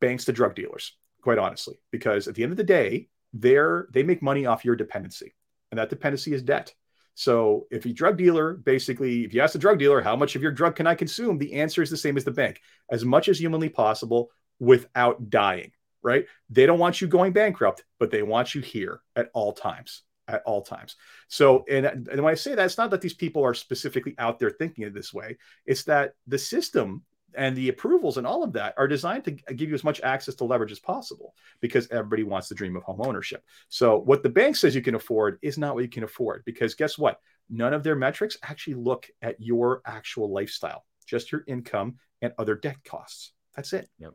banks 0.00 0.24
to 0.26 0.32
drug 0.32 0.54
dealers, 0.54 0.96
quite 1.22 1.38
honestly, 1.38 1.80
because 1.90 2.28
at 2.28 2.34
the 2.34 2.42
end 2.42 2.52
of 2.52 2.58
the 2.58 2.64
day, 2.64 3.08
they're, 3.32 3.88
they 3.92 4.02
make 4.02 4.22
money 4.22 4.46
off 4.46 4.64
your 4.64 4.76
dependency 4.76 5.34
and 5.70 5.78
that 5.78 5.90
dependency 5.90 6.32
is 6.32 6.42
debt. 6.42 6.74
So 7.14 7.66
if 7.70 7.86
a 7.86 7.92
drug 7.92 8.18
dealer, 8.18 8.54
basically, 8.54 9.24
if 9.24 9.32
you 9.32 9.40
ask 9.40 9.54
the 9.54 9.58
drug 9.58 9.78
dealer, 9.78 10.02
how 10.02 10.16
much 10.16 10.36
of 10.36 10.42
your 10.42 10.52
drug 10.52 10.76
can 10.76 10.86
I 10.86 10.94
consume? 10.94 11.38
The 11.38 11.54
answer 11.54 11.80
is 11.80 11.88
the 11.88 11.96
same 11.96 12.18
as 12.18 12.24
the 12.24 12.30
bank, 12.30 12.60
as 12.90 13.06
much 13.06 13.28
as 13.28 13.40
humanly 13.40 13.70
possible 13.70 14.30
without 14.58 15.30
dying, 15.30 15.72
right? 16.02 16.26
They 16.50 16.66
don't 16.66 16.78
want 16.78 17.00
you 17.00 17.08
going 17.08 17.32
bankrupt, 17.32 17.84
but 17.98 18.10
they 18.10 18.22
want 18.22 18.54
you 18.54 18.60
here 18.60 19.00
at 19.16 19.30
all 19.32 19.54
times, 19.54 20.02
at 20.28 20.42
all 20.44 20.62
times. 20.62 20.96
So, 21.28 21.64
and, 21.68 21.86
and 21.86 22.20
when 22.20 22.32
I 22.32 22.34
say 22.34 22.54
that, 22.54 22.64
it's 22.64 22.78
not 22.78 22.90
that 22.90 23.00
these 23.00 23.14
people 23.14 23.44
are 23.44 23.54
specifically 23.54 24.14
out 24.18 24.38
there 24.38 24.50
thinking 24.50 24.84
it 24.84 24.94
this 24.94 25.12
way. 25.14 25.36
It's 25.64 25.84
that 25.84 26.14
the 26.26 26.38
system 26.38 27.02
and 27.36 27.54
the 27.54 27.68
approvals 27.68 28.16
and 28.16 28.26
all 28.26 28.42
of 28.42 28.52
that 28.54 28.74
are 28.76 28.88
designed 28.88 29.24
to 29.24 29.30
give 29.30 29.68
you 29.68 29.74
as 29.74 29.84
much 29.84 30.00
access 30.00 30.34
to 30.36 30.44
leverage 30.44 30.72
as 30.72 30.78
possible 30.78 31.34
because 31.60 31.86
everybody 31.90 32.22
wants 32.22 32.48
the 32.48 32.54
dream 32.54 32.76
of 32.76 32.82
home 32.82 33.02
ownership. 33.02 33.44
So 33.68 33.98
what 33.98 34.22
the 34.22 34.28
bank 34.28 34.56
says 34.56 34.74
you 34.74 34.82
can 34.82 34.94
afford 34.94 35.38
is 35.42 35.58
not 35.58 35.74
what 35.74 35.84
you 35.84 35.90
can 35.90 36.04
afford 36.04 36.44
because 36.44 36.74
guess 36.74 36.96
what? 36.96 37.20
None 37.48 37.74
of 37.74 37.82
their 37.82 37.94
metrics 37.94 38.38
actually 38.42 38.74
look 38.74 39.08
at 39.22 39.36
your 39.38 39.82
actual 39.86 40.32
lifestyle, 40.32 40.84
just 41.06 41.30
your 41.30 41.44
income 41.46 41.96
and 42.22 42.32
other 42.38 42.54
debt 42.54 42.78
costs. 42.84 43.32
That's 43.54 43.72
it. 43.72 43.88
Yep. 43.98 44.14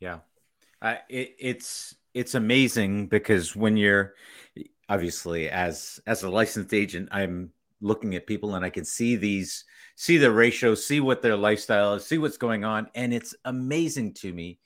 Yeah. 0.00 0.18
Uh, 0.82 0.96
it, 1.08 1.36
it's 1.38 1.94
it's 2.12 2.34
amazing 2.34 3.08
because 3.08 3.54
when 3.54 3.76
you're 3.76 4.14
obviously 4.88 5.48
as 5.48 6.00
as 6.06 6.22
a 6.22 6.30
licensed 6.30 6.74
agent, 6.74 7.08
I'm 7.12 7.52
looking 7.80 8.14
at 8.14 8.26
people 8.26 8.54
and 8.54 8.64
I 8.64 8.70
can 8.70 8.84
see 8.84 9.16
these 9.16 9.64
see 9.96 10.18
the 10.18 10.30
ratio, 10.30 10.74
see 10.74 11.00
what 11.00 11.22
their 11.22 11.36
lifestyle 11.36 11.94
is, 11.94 12.04
see 12.04 12.18
what's 12.18 12.36
going 12.36 12.64
on. 12.64 12.88
And 12.94 13.12
it's 13.12 13.34
amazing 13.44 14.14
to 14.14 14.32
me 14.32 14.58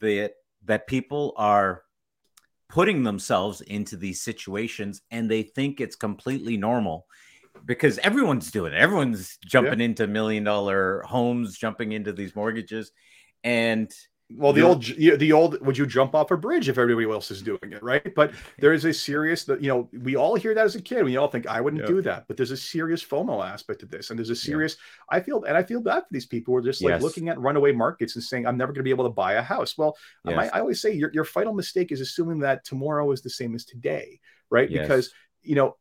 that 0.00 0.32
that 0.64 0.86
people 0.86 1.34
are 1.36 1.82
putting 2.68 3.02
themselves 3.02 3.60
into 3.62 3.96
these 3.96 4.22
situations 4.22 5.02
and 5.10 5.30
they 5.30 5.42
think 5.42 5.80
it's 5.80 5.96
completely 5.96 6.56
normal 6.56 7.06
because 7.64 7.98
everyone's 7.98 8.50
doing 8.50 8.72
it. 8.72 8.78
Everyone's 8.78 9.38
jumping 9.44 9.80
yeah. 9.80 9.86
into 9.86 10.06
million 10.06 10.44
dollar 10.44 11.02
homes, 11.02 11.58
jumping 11.58 11.92
into 11.92 12.12
these 12.12 12.36
mortgages. 12.36 12.92
And 13.42 13.90
well, 14.36 14.52
the 14.52 14.62
old, 14.62 14.84
the 14.84 15.32
old, 15.32 15.60
would 15.64 15.76
you 15.76 15.86
jump 15.86 16.14
off 16.14 16.30
a 16.30 16.36
bridge 16.36 16.68
if 16.68 16.78
everybody 16.78 17.10
else 17.10 17.30
is 17.30 17.42
doing 17.42 17.58
it, 17.62 17.82
right? 17.82 18.14
But 18.14 18.32
there 18.58 18.72
is 18.72 18.84
a 18.84 18.92
serious, 18.92 19.46
you 19.48 19.68
know, 19.68 19.88
we 19.92 20.16
all 20.16 20.36
hear 20.36 20.54
that 20.54 20.64
as 20.64 20.74
a 20.74 20.80
kid. 20.80 21.04
We 21.04 21.16
all 21.16 21.28
think 21.28 21.46
I 21.46 21.60
wouldn't 21.60 21.86
do 21.86 22.00
that, 22.02 22.26
but 22.28 22.36
there's 22.36 22.50
a 22.50 22.56
serious 22.56 23.04
FOMO 23.04 23.44
aspect 23.44 23.82
of 23.82 23.90
this, 23.90 24.10
and 24.10 24.18
there's 24.18 24.30
a 24.30 24.36
serious. 24.36 24.76
Yeah. 24.78 25.18
I 25.18 25.20
feel, 25.20 25.44
and 25.44 25.56
I 25.56 25.62
feel 25.62 25.80
bad 25.80 26.00
for 26.00 26.08
these 26.10 26.26
people 26.26 26.52
who 26.52 26.58
are 26.58 26.62
just 26.62 26.82
like 26.82 26.92
yes. 26.92 27.02
looking 27.02 27.28
at 27.28 27.40
runaway 27.40 27.72
markets 27.72 28.14
and 28.14 28.22
saying, 28.22 28.46
"I'm 28.46 28.56
never 28.56 28.72
going 28.72 28.80
to 28.80 28.84
be 28.84 28.90
able 28.90 29.04
to 29.04 29.10
buy 29.10 29.34
a 29.34 29.42
house." 29.42 29.76
Well, 29.76 29.96
yes. 30.24 30.50
I, 30.52 30.58
I, 30.58 30.60
always 30.60 30.80
say 30.80 30.92
your 30.92 31.10
your 31.12 31.24
final 31.24 31.52
mistake 31.52 31.90
is 31.92 32.00
assuming 32.00 32.40
that 32.40 32.64
tomorrow 32.64 33.10
is 33.12 33.22
the 33.22 33.30
same 33.30 33.54
as 33.54 33.64
today, 33.64 34.20
right? 34.50 34.70
Yes. 34.70 34.82
Because 34.82 35.12
you 35.42 35.56
know 35.56 35.76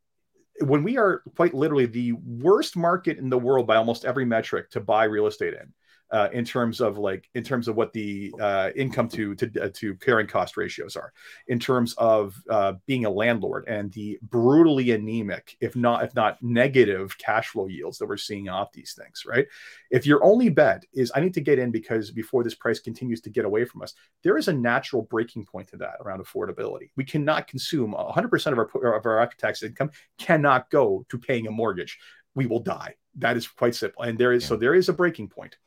when 0.61 0.83
we 0.83 0.97
are 0.97 1.21
quite 1.35 1.53
literally 1.53 1.85
the 1.85 2.13
worst 2.13 2.75
market 2.75 3.17
in 3.17 3.29
the 3.29 3.37
world 3.37 3.67
by 3.67 3.75
almost 3.75 4.05
every 4.05 4.25
metric 4.25 4.69
to 4.71 4.79
buy 4.79 5.05
real 5.05 5.27
estate 5.27 5.53
in 5.53 5.73
uh, 6.11 6.29
in 6.33 6.43
terms 6.43 6.81
of 6.81 6.97
like 6.97 7.29
in 7.35 7.43
terms 7.43 7.67
of 7.67 7.75
what 7.75 7.93
the 7.93 8.33
uh, 8.39 8.69
income 8.75 9.07
to 9.09 9.35
to 9.35 9.63
uh, 9.63 9.69
to 9.73 9.95
carrying 9.95 10.27
cost 10.27 10.57
ratios 10.57 10.95
are, 10.95 11.13
in 11.47 11.59
terms 11.59 11.93
of 11.97 12.35
uh, 12.49 12.73
being 12.87 13.05
a 13.05 13.09
landlord 13.09 13.65
and 13.67 13.91
the 13.93 14.17
brutally 14.23 14.91
anemic, 14.91 15.55
if 15.61 15.75
not 15.75 16.03
if 16.03 16.15
not 16.15 16.41
negative, 16.41 17.17
cash 17.17 17.49
flow 17.49 17.67
yields 17.67 17.97
that 17.97 18.07
we're 18.07 18.17
seeing 18.17 18.49
off 18.49 18.71
these 18.71 18.93
things. 18.97 19.23
Right? 19.25 19.47
If 19.91 20.05
your 20.05 20.23
only 20.23 20.49
bet 20.49 20.83
is 20.93 21.11
I 21.13 21.19
need 21.19 21.33
to 21.35 21.41
get 21.41 21.59
in 21.59 21.71
because 21.71 22.11
before 22.11 22.43
this 22.43 22.55
price 22.55 22.79
continues 22.79 23.21
to 23.21 23.29
get 23.29 23.45
away 23.45 23.65
from 23.65 23.81
us, 23.81 23.93
there 24.23 24.37
is 24.37 24.47
a 24.47 24.53
natural 24.53 25.03
breaking 25.03 25.45
point 25.45 25.67
to 25.69 25.77
that 25.77 25.95
around 26.01 26.23
affordability. 26.23 26.89
We 26.95 27.03
cannot 27.03 27.47
consume 27.47 27.93
100% 27.93 28.51
of 28.51 28.57
our 28.57 28.97
of 28.97 29.05
our 29.05 29.19
after 29.21 29.37
tax 29.37 29.63
income 29.63 29.91
cannot 30.17 30.69
go 30.69 31.05
to 31.09 31.17
paying 31.17 31.47
a 31.47 31.51
mortgage. 31.51 31.99
We 32.35 32.47
will 32.47 32.59
die. 32.59 32.95
That 33.15 33.37
is 33.37 33.47
quite 33.47 33.75
simple, 33.75 34.03
and 34.03 34.17
there 34.17 34.33
is 34.33 34.43
yeah. 34.43 34.49
so 34.49 34.55
there 34.55 34.75
is 34.75 34.89
a 34.89 34.93
breaking 34.93 35.29
point. 35.29 35.57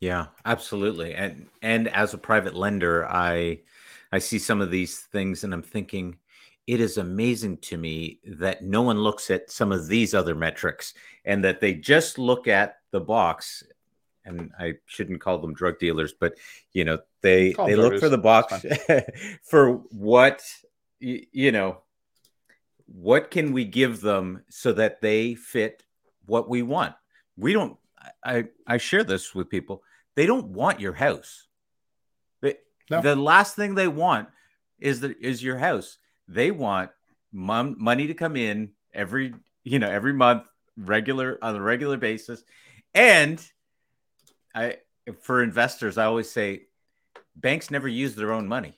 Yeah, 0.00 0.26
absolutely. 0.44 1.14
And 1.14 1.48
and 1.62 1.88
as 1.88 2.14
a 2.14 2.18
private 2.18 2.54
lender, 2.54 3.06
I 3.06 3.60
I 4.12 4.18
see 4.18 4.38
some 4.38 4.60
of 4.60 4.70
these 4.70 5.00
things 5.00 5.44
and 5.44 5.52
I'm 5.52 5.62
thinking 5.62 6.18
it 6.66 6.80
is 6.80 6.98
amazing 6.98 7.56
to 7.56 7.78
me 7.78 8.20
that 8.24 8.62
no 8.62 8.82
one 8.82 8.98
looks 8.98 9.30
at 9.30 9.50
some 9.50 9.72
of 9.72 9.88
these 9.88 10.14
other 10.14 10.34
metrics 10.34 10.94
and 11.24 11.42
that 11.44 11.60
they 11.60 11.72
just 11.72 12.18
look 12.18 12.46
at 12.46 12.76
the 12.90 13.00
box 13.00 13.62
and 14.24 14.52
I 14.58 14.74
shouldn't 14.84 15.22
call 15.22 15.38
them 15.38 15.54
drug 15.54 15.78
dealers, 15.78 16.12
but 16.12 16.34
you 16.72 16.84
know, 16.84 16.98
they 17.22 17.54
they 17.54 17.74
look 17.74 17.98
for 17.98 18.08
the 18.08 18.18
box 18.18 18.64
for 19.42 19.72
what 19.90 20.42
you 21.00 21.50
know, 21.50 21.78
what 22.86 23.30
can 23.30 23.52
we 23.52 23.64
give 23.64 24.00
them 24.00 24.44
so 24.48 24.72
that 24.74 25.00
they 25.00 25.34
fit 25.34 25.82
what 26.26 26.48
we 26.48 26.62
want? 26.62 26.94
We 27.36 27.52
don't 27.52 27.76
I 28.24 28.44
I 28.66 28.76
share 28.76 29.04
this 29.04 29.34
with 29.34 29.48
people. 29.48 29.82
They 30.18 30.26
don't 30.26 30.48
want 30.48 30.80
your 30.80 30.94
house. 30.94 31.46
They, 32.42 32.56
no. 32.90 33.00
The 33.00 33.14
last 33.14 33.54
thing 33.54 33.76
they 33.76 33.86
want 33.86 34.28
is 34.80 34.98
the 34.98 35.14
is 35.16 35.44
your 35.44 35.58
house. 35.58 35.96
They 36.26 36.50
want 36.50 36.90
mom, 37.32 37.76
money 37.78 38.08
to 38.08 38.14
come 38.14 38.34
in 38.34 38.72
every 38.92 39.32
you 39.62 39.78
know 39.78 39.88
every 39.88 40.12
month, 40.12 40.42
regular 40.76 41.38
on 41.40 41.54
a 41.54 41.62
regular 41.62 41.98
basis, 41.98 42.42
and 42.96 43.40
I 44.52 44.78
for 45.20 45.40
investors 45.40 45.98
I 45.98 46.06
always 46.06 46.28
say 46.28 46.62
banks 47.36 47.70
never 47.70 47.86
use 47.86 48.16
their 48.16 48.32
own 48.32 48.48
money. 48.48 48.77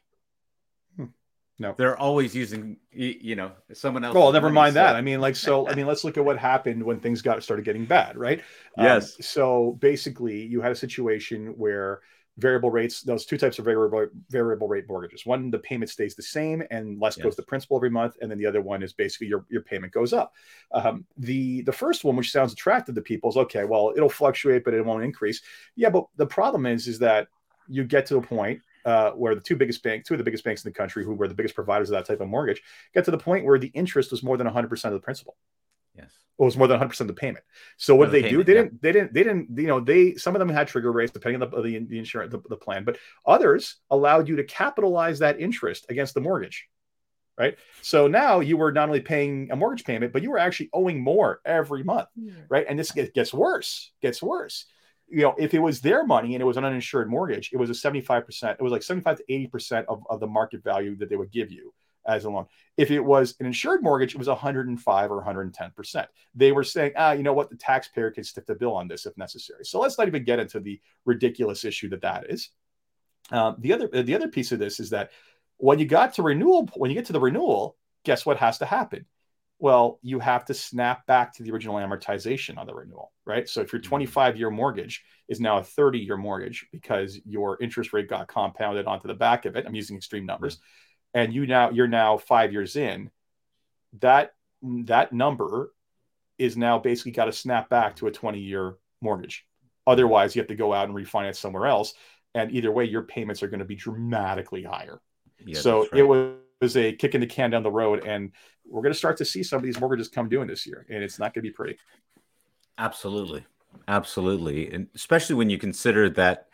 No, 1.61 1.75
they're 1.77 1.99
always 1.99 2.35
using 2.35 2.79
you 2.91 3.37
know 3.37 3.53
someone 3.75 4.03
else. 4.03 4.15
Well, 4.15 4.33
never 4.33 4.49
mind 4.49 4.73
so. 4.73 4.81
that. 4.81 4.97
I 4.97 5.03
mean, 5.03 5.21
like 5.21 5.37
so. 5.37 5.69
I 5.69 5.75
mean, 5.75 5.87
let's 5.87 6.05
look 6.05 6.17
at 6.17 6.25
what 6.25 6.39
happened 6.39 6.83
when 6.83 7.01
things 7.01 7.21
got 7.21 7.43
started 7.43 7.67
getting 7.67 7.85
bad, 7.85 8.17
right? 8.17 8.43
Yes. 8.79 9.17
Um, 9.17 9.23
so 9.23 9.79
basically, 9.79 10.43
you 10.43 10.63
had 10.63 10.73
a 10.73 10.77
situation 10.77 11.49
where 11.59 12.01
variable 12.39 12.71
rates 12.71 13.03
those 13.03 13.27
two 13.27 13.37
types 13.37 13.59
of 13.59 13.67
variable 13.67 14.07
variable 14.31 14.69
rate 14.69 14.87
mortgages 14.89 15.27
one 15.27 15.51
the 15.51 15.59
payment 15.59 15.91
stays 15.91 16.15
the 16.15 16.23
same 16.23 16.63
and 16.71 16.99
less 16.99 17.19
yes. 17.19 17.25
goes 17.25 17.37
to 17.37 17.43
principal 17.43 17.77
every 17.77 17.91
month 17.91 18.17
and 18.23 18.31
then 18.31 18.39
the 18.39 18.47
other 18.47 18.63
one 18.63 18.83
is 18.83 18.95
basically 18.95 19.27
your, 19.27 19.45
your 19.51 19.61
payment 19.61 19.93
goes 19.93 20.15
up 20.15 20.33
um, 20.73 21.05
the 21.19 21.61
the 21.63 21.73
first 21.73 22.05
one 22.05 22.17
which 22.17 22.31
sounds 22.31 22.53
attractive 22.53 22.95
to 22.95 23.03
people 23.03 23.29
is 23.29 23.37
okay 23.37 23.65
well 23.65 23.93
it'll 23.95 24.09
fluctuate 24.09 24.65
but 24.65 24.73
it 24.73 24.83
won't 24.83 25.05
increase 25.05 25.43
yeah 25.77 25.91
but 25.91 26.07
the 26.17 26.25
problem 26.25 26.65
is 26.65 26.87
is 26.87 27.01
that 27.01 27.27
you 27.69 27.85
get 27.85 28.07
to 28.07 28.17
a 28.17 28.23
point 28.23 28.63
uh, 28.85 29.11
where 29.13 29.35
the 29.35 29.41
two 29.41 29.57
biggest 29.57 29.83
banks, 29.83 30.09
two 30.09 30.15
of 30.15 30.19
the 30.19 30.25
biggest 30.25 30.45
banks 30.45 30.65
in 30.65 30.71
the 30.71 30.75
country, 30.75 31.05
who 31.05 31.15
were 31.15 31.29
the 31.29 31.35
biggest 31.35 31.55
providers 31.55 31.91
of 31.91 31.95
that 31.95 32.07
type 32.07 32.21
of 32.21 32.29
mortgage, 32.29 32.63
get 32.95 33.05
to 33.05 33.11
the 33.11 33.19
point 33.19 33.45
where 33.45 33.59
the 33.59 33.69
interest 33.69 34.11
was 34.11 34.23
more 34.23 34.37
than 34.37 34.47
100% 34.47 34.85
of 34.85 34.93
the 34.93 35.01
principal. 35.01 35.37
Yes. 35.97 36.11
It 36.39 36.43
was 36.43 36.57
more 36.57 36.67
than 36.67 36.81
100% 36.81 37.01
of 37.01 37.07
the 37.07 37.13
payment. 37.13 37.45
So 37.77 37.95
what 37.95 38.07
did 38.07 38.13
they 38.13 38.29
payment, 38.29 38.47
do? 38.47 38.53
They 38.53 38.59
yeah. 38.59 38.63
didn't, 38.63 38.83
they 38.83 38.93
didn't, 38.93 39.15
they 39.15 39.23
didn't, 39.23 39.59
you 39.59 39.67
know, 39.67 39.81
they, 39.81 40.15
some 40.15 40.35
of 40.35 40.39
them 40.39 40.49
had 40.49 40.69
trigger 40.69 40.93
rates 40.93 41.13
depending 41.13 41.43
on 41.43 41.51
the, 41.51 41.63
the, 41.63 41.79
the 41.85 41.99
insurance, 41.99 42.33
the, 42.33 42.41
the 42.49 42.57
plan, 42.57 42.85
but 42.85 42.99
others 43.27 43.77
allowed 43.91 44.29
you 44.29 44.37
to 44.37 44.45
capitalize 44.45 45.19
that 45.19 45.41
interest 45.41 45.87
against 45.89 46.15
the 46.15 46.21
mortgage. 46.21 46.67
Right. 47.39 47.57
So 47.81 48.07
now 48.07 48.41
you 48.41 48.59
were 48.59 48.71
not 48.71 48.89
only 48.89 49.01
paying 49.01 49.51
a 49.51 49.57
mortgage 49.57 49.87
payment, 49.87 50.13
but 50.13 50.23
you 50.23 50.31
were 50.31 50.39
actually 50.39 50.69
owing 50.75 51.03
more 51.03 51.41
every 51.47 51.83
month. 51.83 52.09
Yeah. 52.15 52.33
Right. 52.51 52.67
And 52.69 52.79
this 52.79 52.93
gets 52.93 53.33
worse, 53.33 53.93
gets 54.03 54.23
worse 54.23 54.67
you 55.11 55.23
know, 55.23 55.35
if 55.39 55.55
it 55.55 55.59
was 55.59 55.81
their 55.81 56.07
money 56.07 56.35
and 56.35 56.43
it 56.43 56.45
was 56.45 56.57
an 56.57 56.65
uninsured 56.65 57.11
mortgage, 57.11 57.51
it 57.53 57.57
was 57.57 57.71
a 57.71 57.73
75%, 57.73 58.53
it 58.53 58.63
was 58.63 58.73
like 58.73 58.83
75 58.83 59.19
to 59.19 59.25
80% 59.29 59.85
of, 59.87 60.03
of 60.09 60.21
the 60.21 60.27
market 60.27 60.63
value 60.63 60.97
that 60.97 61.09
they 61.09 61.17
would 61.17 61.33
give 61.33 61.51
you 61.51 61.73
as 62.07 62.25
a 62.25 62.31
loan. 62.31 62.47
If 62.77 62.91
it 62.91 63.01
was 63.01 63.35
an 63.41 63.47
insured 63.47 63.83
mortgage, 63.83 64.15
it 64.15 64.19
was 64.19 64.29
105 64.29 65.11
or 65.11 65.23
110%. 65.23 66.07
They 66.35 66.53
were 66.53 66.65
saying, 66.65 66.93
ah, 66.97 67.13
you 67.13 67.23
know 67.23 67.33
what, 67.33 67.51
the 67.51 67.57
taxpayer 67.57 68.11
can 68.11 68.25
stick 68.25 68.47
the 68.47 68.55
bill 68.55 68.75
on 68.75 68.89
this 68.89 69.07
if 69.07 69.17
necessary. 69.19 69.65
So 69.65 69.81
let's 69.81 69.99
not 69.99 70.07
even 70.07 70.25
get 70.25 70.39
into 70.39 70.61
the 70.61 70.81
ridiculous 71.05 71.65
issue 71.65 71.89
that 71.91 72.03
that 72.03 72.31
is. 72.31 72.51
Um, 73.31 73.57
the 73.59 73.73
other 73.73 73.89
the 73.89 74.15
other 74.15 74.29
piece 74.29 74.51
of 74.51 74.59
this 74.59 74.81
is 74.81 74.91
that 74.91 75.13
when 75.59 75.79
you 75.79 75.85
got 75.85 76.15
to 76.15 76.23
renewal, 76.23 76.69
when 76.75 76.91
you 76.91 76.97
get 76.97 77.05
to 77.07 77.13
the 77.13 77.21
renewal, 77.21 77.77
guess 78.05 78.25
what 78.25 78.39
has 78.39 78.59
to 78.59 78.65
happen? 78.65 79.05
Well, 79.61 79.99
you 80.03 80.19
have 80.19 80.47
to 80.47 80.55
snap 80.55 81.07
back 81.07 81.35
to 81.35 81.43
the 81.43 81.53
original 81.53 81.77
amortization 81.77 82.57
on 82.57 82.67
the 82.67 82.75
renewal, 82.75 83.13
right? 83.27 83.47
So 83.47 83.61
if 83.61 83.73
your 83.73 83.81
mm-hmm. 83.81 83.91
25 83.91 84.37
year 84.39 84.51
mortgage 84.51 85.05
is 85.29 85.39
now 85.39 85.59
a 85.59 85.63
30 85.63 85.99
year 85.99 86.17
mortgage 86.17 86.67
because 86.73 87.21
your 87.27 87.63
interest 87.63 87.93
rate 87.93 88.09
got 88.09 88.27
compounded 88.27 88.87
onto 88.87 89.07
the 89.07 89.15
back 89.15 89.45
of 89.45 89.57
it, 89.57 89.67
I'm 89.67 89.75
using 89.75 89.97
extreme 89.97 90.25
numbers, 90.25 90.59
and 91.13 91.33
you 91.33 91.47
now 91.47 91.71
you're 91.71 91.87
now 91.87 92.17
five 92.17 92.53
years 92.53 92.75
in, 92.75 93.11
that 94.01 94.33
that 94.63 95.13
number 95.13 95.73
is 96.39 96.57
now 96.57 96.79
basically 96.79 97.13
got 97.13 97.27
to 97.27 97.33
snap 97.33 97.69
back 97.69 97.97
to 97.97 98.07
a 98.07 98.11
20 98.11 98.41
year 98.41 98.77
mortgage. 99.03 99.47
Otherwise, 99.87 100.35
you 100.35 100.41
have 100.41 100.49
to 100.49 100.57
go 100.57 100.73
out 100.73 100.89
and 100.89 100.97
refinance 100.97 101.37
somewhere 101.37 101.67
else, 101.67 101.93
and 102.35 102.51
either 102.53 102.73
way, 102.73 102.85
your 102.85 103.03
payments 103.03 103.43
are 103.43 103.49
going 103.49 103.61
to 103.61 103.67
be 103.67 103.77
dramatically 103.77 104.63
higher. 104.63 105.01
Yeah, 105.45 105.59
so 105.59 105.81
right. 105.81 106.01
it 106.01 106.03
was 106.03 106.37
was 106.61 106.77
a 106.77 106.93
kick 106.93 107.15
in 107.15 107.21
the 107.21 107.27
can 107.27 107.51
down 107.51 107.63
the 107.63 107.71
road, 107.71 108.05
and 108.05 108.33
we're 108.71 108.83
going 108.83 108.93
to 108.93 108.99
start 108.99 109.17
to 109.19 109.25
see 109.25 109.43
some 109.43 109.59
of 109.59 109.65
these 109.65 109.81
mortgages 109.81 110.09
come 110.09 110.29
due 110.29 110.43
in 110.43 110.49
this 110.49 110.67
year, 110.67 110.87
and 110.89 111.03
it's 111.03 111.19
not 111.19 111.35
going 111.35 111.43
to 111.43 111.49
be 111.49 111.53
pretty. 111.53 111.77
Absolutely, 112.79 113.45
absolutely, 113.89 114.73
and 114.73 114.87
especially 114.95 115.35
when 115.37 115.51
you 115.51 115.59
consider 115.59 116.09
that 116.11 116.49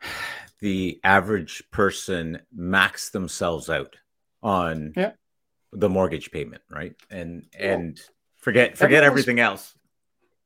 the 0.60 1.00
average 1.02 1.62
person 1.70 2.40
max 2.54 3.10
themselves 3.10 3.70
out 3.70 3.96
on 4.42 4.92
yeah. 4.96 5.12
the 5.72 5.88
mortgage 5.88 6.30
payment, 6.30 6.62
right? 6.70 6.94
And 7.10 7.46
and 7.58 8.00
forget 8.36 8.76
forget 8.76 9.02
everything 9.02 9.40
else. 9.40 9.74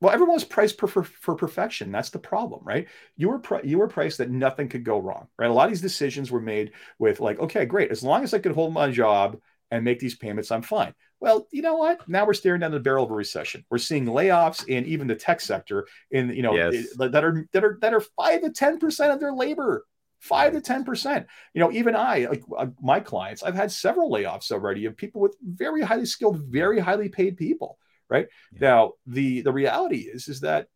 Well, 0.00 0.12
everyone's 0.12 0.42
priced 0.42 0.80
for, 0.80 0.88
for, 0.88 1.04
for, 1.04 1.36
perfection. 1.36 1.92
That's 1.92 2.10
the 2.10 2.18
problem, 2.18 2.62
right? 2.64 2.88
You 3.16 3.28
were 3.28 3.38
pri- 3.38 3.60
you 3.62 3.78
were 3.78 3.86
priced 3.86 4.18
that 4.18 4.30
nothing 4.30 4.68
could 4.68 4.82
go 4.82 4.98
wrong, 4.98 5.28
right? 5.38 5.48
A 5.48 5.52
lot 5.52 5.66
of 5.66 5.70
these 5.70 5.80
decisions 5.80 6.28
were 6.28 6.40
made 6.40 6.72
with 6.98 7.20
like, 7.20 7.38
okay, 7.38 7.66
great, 7.66 7.92
as 7.92 8.02
long 8.02 8.24
as 8.24 8.34
I 8.34 8.40
could 8.40 8.50
hold 8.50 8.72
my 8.72 8.90
job 8.90 9.38
and 9.72 9.84
make 9.84 9.98
these 9.98 10.14
payments, 10.14 10.50
I'm 10.52 10.62
fine. 10.62 10.94
Well, 11.18 11.48
you 11.50 11.62
know 11.62 11.76
what? 11.76 12.08
Now 12.08 12.26
we're 12.26 12.34
staring 12.34 12.60
down 12.60 12.70
the 12.70 12.80
barrel 12.80 13.04
of 13.04 13.10
a 13.10 13.14
recession. 13.14 13.64
We're 13.70 13.78
seeing 13.78 14.06
layoffs 14.06 14.66
in 14.66 14.86
even 14.86 15.06
the 15.06 15.14
tech 15.14 15.40
sector, 15.40 15.86
in 16.10 16.30
you 16.30 16.42
know 16.42 16.54
yes. 16.54 16.94
that 16.96 17.24
are 17.24 17.46
that 17.52 17.64
are 17.64 17.78
that 17.80 17.94
are 17.94 18.00
five 18.00 18.42
to 18.42 18.50
ten 18.50 18.78
percent 18.78 19.12
of 19.12 19.20
their 19.20 19.32
labor 19.32 19.84
five 20.20 20.52
to 20.52 20.60
ten 20.60 20.84
percent. 20.84 21.26
You 21.54 21.60
know, 21.60 21.72
even 21.72 21.96
I, 21.96 22.26
like 22.28 22.44
uh, 22.56 22.66
my 22.80 23.00
clients, 23.00 23.42
I've 23.42 23.54
had 23.54 23.72
several 23.72 24.10
layoffs 24.10 24.52
already 24.52 24.84
of 24.84 24.96
people 24.96 25.20
with 25.20 25.36
very 25.42 25.82
highly 25.82 26.06
skilled, 26.06 26.38
very 26.38 26.78
highly 26.78 27.08
paid 27.08 27.36
people 27.36 27.78
right? 28.12 28.28
Yeah. 28.52 28.58
Now, 28.60 28.92
the 29.06 29.40
the 29.40 29.52
reality 29.52 30.00
is 30.00 30.28
is 30.28 30.40
that 30.40 30.68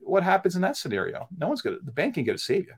what 0.00 0.22
happens 0.22 0.54
in 0.54 0.62
that 0.62 0.76
scenario? 0.76 1.26
No 1.36 1.48
one's 1.48 1.62
gonna 1.62 1.78
the 1.82 1.90
bank 1.90 2.18
ain't 2.18 2.26
gonna 2.26 2.38
save 2.38 2.66
you. 2.66 2.74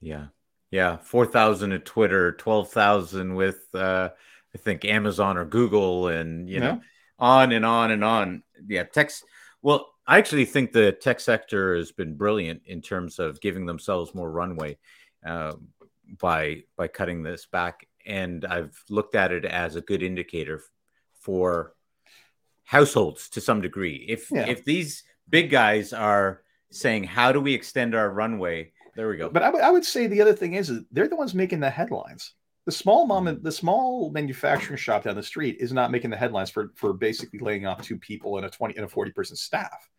Yeah, 0.00 0.26
yeah, 0.70 0.98
four 0.98 1.26
thousand 1.26 1.72
at 1.72 1.86
Twitter, 1.86 2.32
twelve 2.32 2.70
thousand 2.70 3.34
with 3.34 3.66
uh, 3.74 4.10
I 4.54 4.58
think 4.58 4.84
Amazon 4.84 5.36
or 5.36 5.44
Google, 5.44 6.08
and 6.08 6.48
you 6.48 6.60
know, 6.60 6.80
on 7.18 7.52
and 7.52 7.64
on 7.64 7.90
and 7.90 8.04
on. 8.04 8.42
Yeah, 8.66 8.84
tech's 8.84 9.24
Well, 9.62 9.92
I 10.06 10.18
actually 10.18 10.44
think 10.44 10.72
the 10.72 10.92
tech 10.92 11.20
sector 11.20 11.76
has 11.76 11.92
been 11.92 12.16
brilliant 12.16 12.62
in 12.66 12.82
terms 12.82 13.18
of 13.18 13.40
giving 13.40 13.66
themselves 13.66 14.14
more 14.14 14.30
runway 14.30 14.78
uh, 15.26 15.54
by 16.18 16.64
by 16.76 16.88
cutting 16.88 17.22
this 17.22 17.46
back, 17.46 17.88
and 18.06 18.44
I've 18.44 18.82
looked 18.88 19.14
at 19.14 19.32
it 19.32 19.44
as 19.44 19.76
a 19.76 19.80
good 19.80 20.02
indicator 20.02 20.62
for 21.20 21.74
households 22.64 23.28
to 23.30 23.40
some 23.40 23.60
degree. 23.60 24.04
If 24.08 24.30
yeah. 24.30 24.46
if 24.46 24.64
these 24.64 25.04
big 25.28 25.50
guys 25.50 25.92
are 25.92 26.42
saying, 26.70 27.04
"How 27.04 27.32
do 27.32 27.40
we 27.40 27.54
extend 27.54 27.94
our 27.94 28.10
runway?" 28.10 28.72
there 28.94 29.08
we 29.08 29.16
go. 29.16 29.28
But 29.28 29.42
I, 29.42 29.46
w- 29.46 29.64
I 29.64 29.70
would 29.70 29.84
say 29.84 30.06
the 30.06 30.20
other 30.20 30.34
thing 30.34 30.54
is 30.54 30.72
they're 30.92 31.08
the 31.08 31.16
ones 31.16 31.34
making 31.34 31.60
the 31.60 31.70
headlines. 31.70 32.34
The 32.66 32.72
small 32.72 33.06
mom, 33.06 33.40
the 33.42 33.52
small 33.52 34.10
manufacturing 34.10 34.78
shop 34.78 35.04
down 35.04 35.16
the 35.16 35.22
street 35.22 35.58
is 35.60 35.72
not 35.72 35.90
making 35.90 36.10
the 36.10 36.16
headlines 36.16 36.50
for 36.50 36.72
for 36.76 36.92
basically 36.94 37.38
laying 37.38 37.66
off 37.66 37.82
two 37.82 37.98
people 37.98 38.38
and 38.38 38.46
a 38.46 38.50
twenty 38.50 38.74
and 38.76 38.84
a 38.86 38.88
forty 38.88 39.10
person 39.10 39.36
staff, 39.36 39.90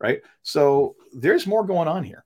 right? 0.00 0.20
So 0.42 0.96
there's 1.12 1.46
more 1.46 1.64
going 1.64 1.86
on 1.86 2.02
here, 2.02 2.24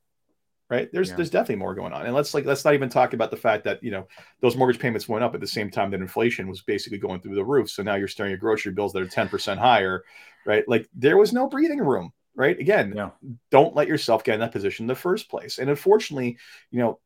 right? 0.70 0.88
There's 0.92 1.10
Yeah. 1.10 1.16
there's 1.16 1.28
definitely 1.28 1.56
more 1.56 1.74
going 1.74 1.92
on, 1.92 2.06
and 2.06 2.14
let's 2.14 2.32
like 2.32 2.46
let's 2.46 2.64
not 2.64 2.72
even 2.72 2.88
talk 2.88 3.12
about 3.12 3.30
the 3.30 3.36
fact 3.36 3.64
that 3.64 3.82
you 3.82 3.90
know 3.90 4.08
those 4.40 4.56
mortgage 4.56 4.80
payments 4.80 5.10
went 5.10 5.24
up 5.24 5.34
at 5.34 5.42
the 5.42 5.46
same 5.46 5.70
time 5.70 5.90
that 5.90 6.00
inflation 6.00 6.48
was 6.48 6.62
basically 6.62 6.98
going 6.98 7.20
through 7.20 7.34
the 7.34 7.44
roof. 7.44 7.68
So 7.68 7.82
now 7.82 7.96
you're 7.96 8.08
staring 8.08 8.32
at 8.32 8.40
grocery 8.40 8.72
bills 8.72 8.94
that 8.94 9.02
are 9.02 9.06
ten 9.06 9.28
percent 9.28 9.60
higher, 9.60 10.04
right? 10.46 10.66
Like 10.66 10.88
there 10.94 11.18
was 11.18 11.34
no 11.34 11.48
breathing 11.48 11.80
room, 11.80 12.14
right? 12.34 12.58
Again, 12.58 12.94
Yeah. 12.96 13.10
don't 13.50 13.74
let 13.76 13.88
yourself 13.88 14.24
get 14.24 14.34
in 14.34 14.40
that 14.40 14.52
position 14.52 14.84
in 14.84 14.88
the 14.88 14.94
first 14.94 15.28
place. 15.28 15.58
And 15.58 15.68
unfortunately, 15.68 16.38
you 16.70 16.78
know, 16.78 16.98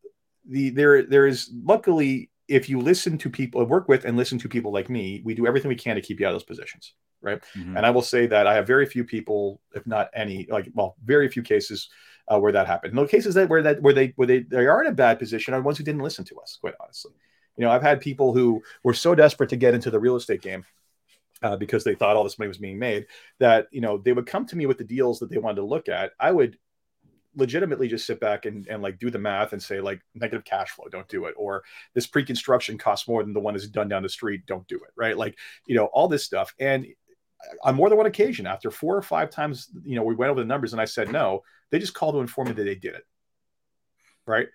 the 0.49 0.71
there 0.71 1.02
there 1.02 1.26
is 1.26 1.50
luckily 1.64 2.31
if 2.49 2.69
you 2.69 2.81
listen 2.81 3.19
to 3.19 3.31
people 3.31 3.65
work 3.65 3.88
with 3.88 4.05
and 4.05 4.17
listen 4.17 4.38
to 4.38 4.49
people 4.49 4.73
like 4.73 4.88
me, 4.88 5.23
we 5.25 5.35
do 5.35 5.47
everything 5.47 5.69
we 5.69 5.75
can 5.75 5.97
to 5.97 6.03
keep 6.03 6.21
you 6.21 6.26
out 6.26 6.31
of 6.31 6.35
those 6.35 6.45
positions, 6.45 6.95
right? 7.21 7.43
Mhm. 7.57 7.76
And 7.76 7.87
I 7.87 7.91
will 7.91 8.03
say 8.03 8.26
that 8.26 8.47
I 8.47 8.55
have 8.55 8.67
very 8.67 8.87
few 8.87 9.05
people, 9.05 9.61
if 9.75 9.87
not 9.87 10.11
any, 10.15 10.47
like 10.50 10.69
well, 10.75 10.97
very 11.05 11.29
few 11.29 11.43
cases 11.43 11.88
uh, 12.29 12.38
where 12.38 12.53
that 12.53 12.67
happened. 12.67 12.93
And 12.93 13.03
the 13.03 13.09
cases 13.09 13.35
that 13.35 13.49
where 13.49 13.62
that 13.62 13.83
where 13.83 13.95
they 13.95 14.12
where 14.17 14.26
they 14.26 14.41
they 14.41 14.67
are 14.67 14.83
in 14.83 14.88
a 14.88 14.95
bad 14.95 15.19
position 15.19 15.55
are 15.55 15.61
ones 15.61 15.79
who 15.79 15.85
didn't 15.85 16.03
listen 16.03 16.25
to 16.26 16.38
us, 16.38 16.59
quite 16.61 16.75
honestly. 16.81 17.12
You 17.57 17.65
know, 17.65 17.71
I've 17.71 17.83
had 17.83 18.00
people 18.00 18.35
who 18.35 18.62
were 18.83 18.95
so 18.95 19.15
desperate 19.15 19.50
to 19.50 19.57
get 19.57 19.75
into 19.75 19.91
the 19.91 20.00
real 20.00 20.17
estate 20.17 20.43
game 20.43 20.65
uh, 21.43 21.57
because 21.57 21.85
they 21.85 21.95
thought 21.95 22.17
all 22.17 22.25
this 22.25 22.38
money 22.38 22.49
was 22.49 22.59
being 22.59 22.79
made 22.79 23.07
that 23.38 23.69
you 23.71 23.81
know 23.81 23.99
they 23.99 24.12
would 24.12 24.26
come 24.26 24.47
to 24.47 24.57
me 24.57 24.67
with 24.67 24.79
the 24.79 24.85
deals 24.85 25.19
that 25.19 25.31
they 25.31 25.38
wanted 25.38 25.57
to 25.57 25.65
look 25.65 25.88
at. 25.88 26.12
I 26.21 26.33
would 26.33 26.59
legitimately 27.37 27.87
just 27.88 28.07
sit 28.07 28.19
back 28.19 28.47
and, 28.47 28.66
and 28.69 28.83
like 28.83 28.99
do 28.99 29.11
the 29.11 29.19
math 29.19 29.52
and 29.52 29.62
say 29.62 29.81
like 29.81 30.00
negative 30.14 30.45
cash 30.45 30.71
flow 30.71 30.87
don't 30.88 31.09
do 31.09 31.26
it 31.26 31.35
or 31.37 31.62
this 31.95 32.07
pre-construction 32.07 32.78
costs 32.78 33.07
more 33.07 33.23
than 33.23 33.33
the 33.33 33.40
one 33.40 33.55
that's 33.55 33.66
done 33.69 33.88
down 33.88 34.02
the 34.02 34.09
street 34.09 34.45
don't 34.47 34.66
do 34.69 34.76
it 34.76 34.90
right? 34.97 35.16
Like 35.16 35.38
you 35.66 35.76
know 35.76 35.87
all 35.87 36.09
this 36.09 36.25
stuff. 36.25 36.55
And 36.59 36.87
on 37.62 37.75
more 37.75 37.88
than 37.88 37.99
one 37.99 38.07
occasion 38.07 38.47
after 38.47 38.71
four 38.71 38.97
or 38.97 39.02
five 39.02 39.31
times 39.31 39.69
you 39.85 39.95
know 39.95 40.02
we 40.02 40.14
went 40.14 40.31
over 40.31 40.40
the 40.40 40.47
numbers 40.47 40.73
and 40.73 40.81
i 40.81 40.87
said 40.87 41.12
no 41.12 41.43
they 41.71 41.78
just 41.78 41.93
called 41.93 42.14
to 42.14 42.21
inform 42.21 42.49
me 42.49 42.55
that 42.55 42.64
they 42.64 42.75
did 42.75 42.95
it 42.95 43.05
right? 44.26 44.49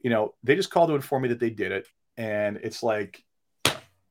You 0.00 0.10
know 0.10 0.34
they 0.42 0.54
just 0.54 0.70
called 0.70 0.88
to 0.88 0.94
inform 0.94 1.22
me 1.22 1.28
that 1.28 1.40
they 1.40 1.50
did 1.50 1.72
it. 1.72 1.86
And 2.16 2.58
it's 2.62 2.82
like 2.82 3.24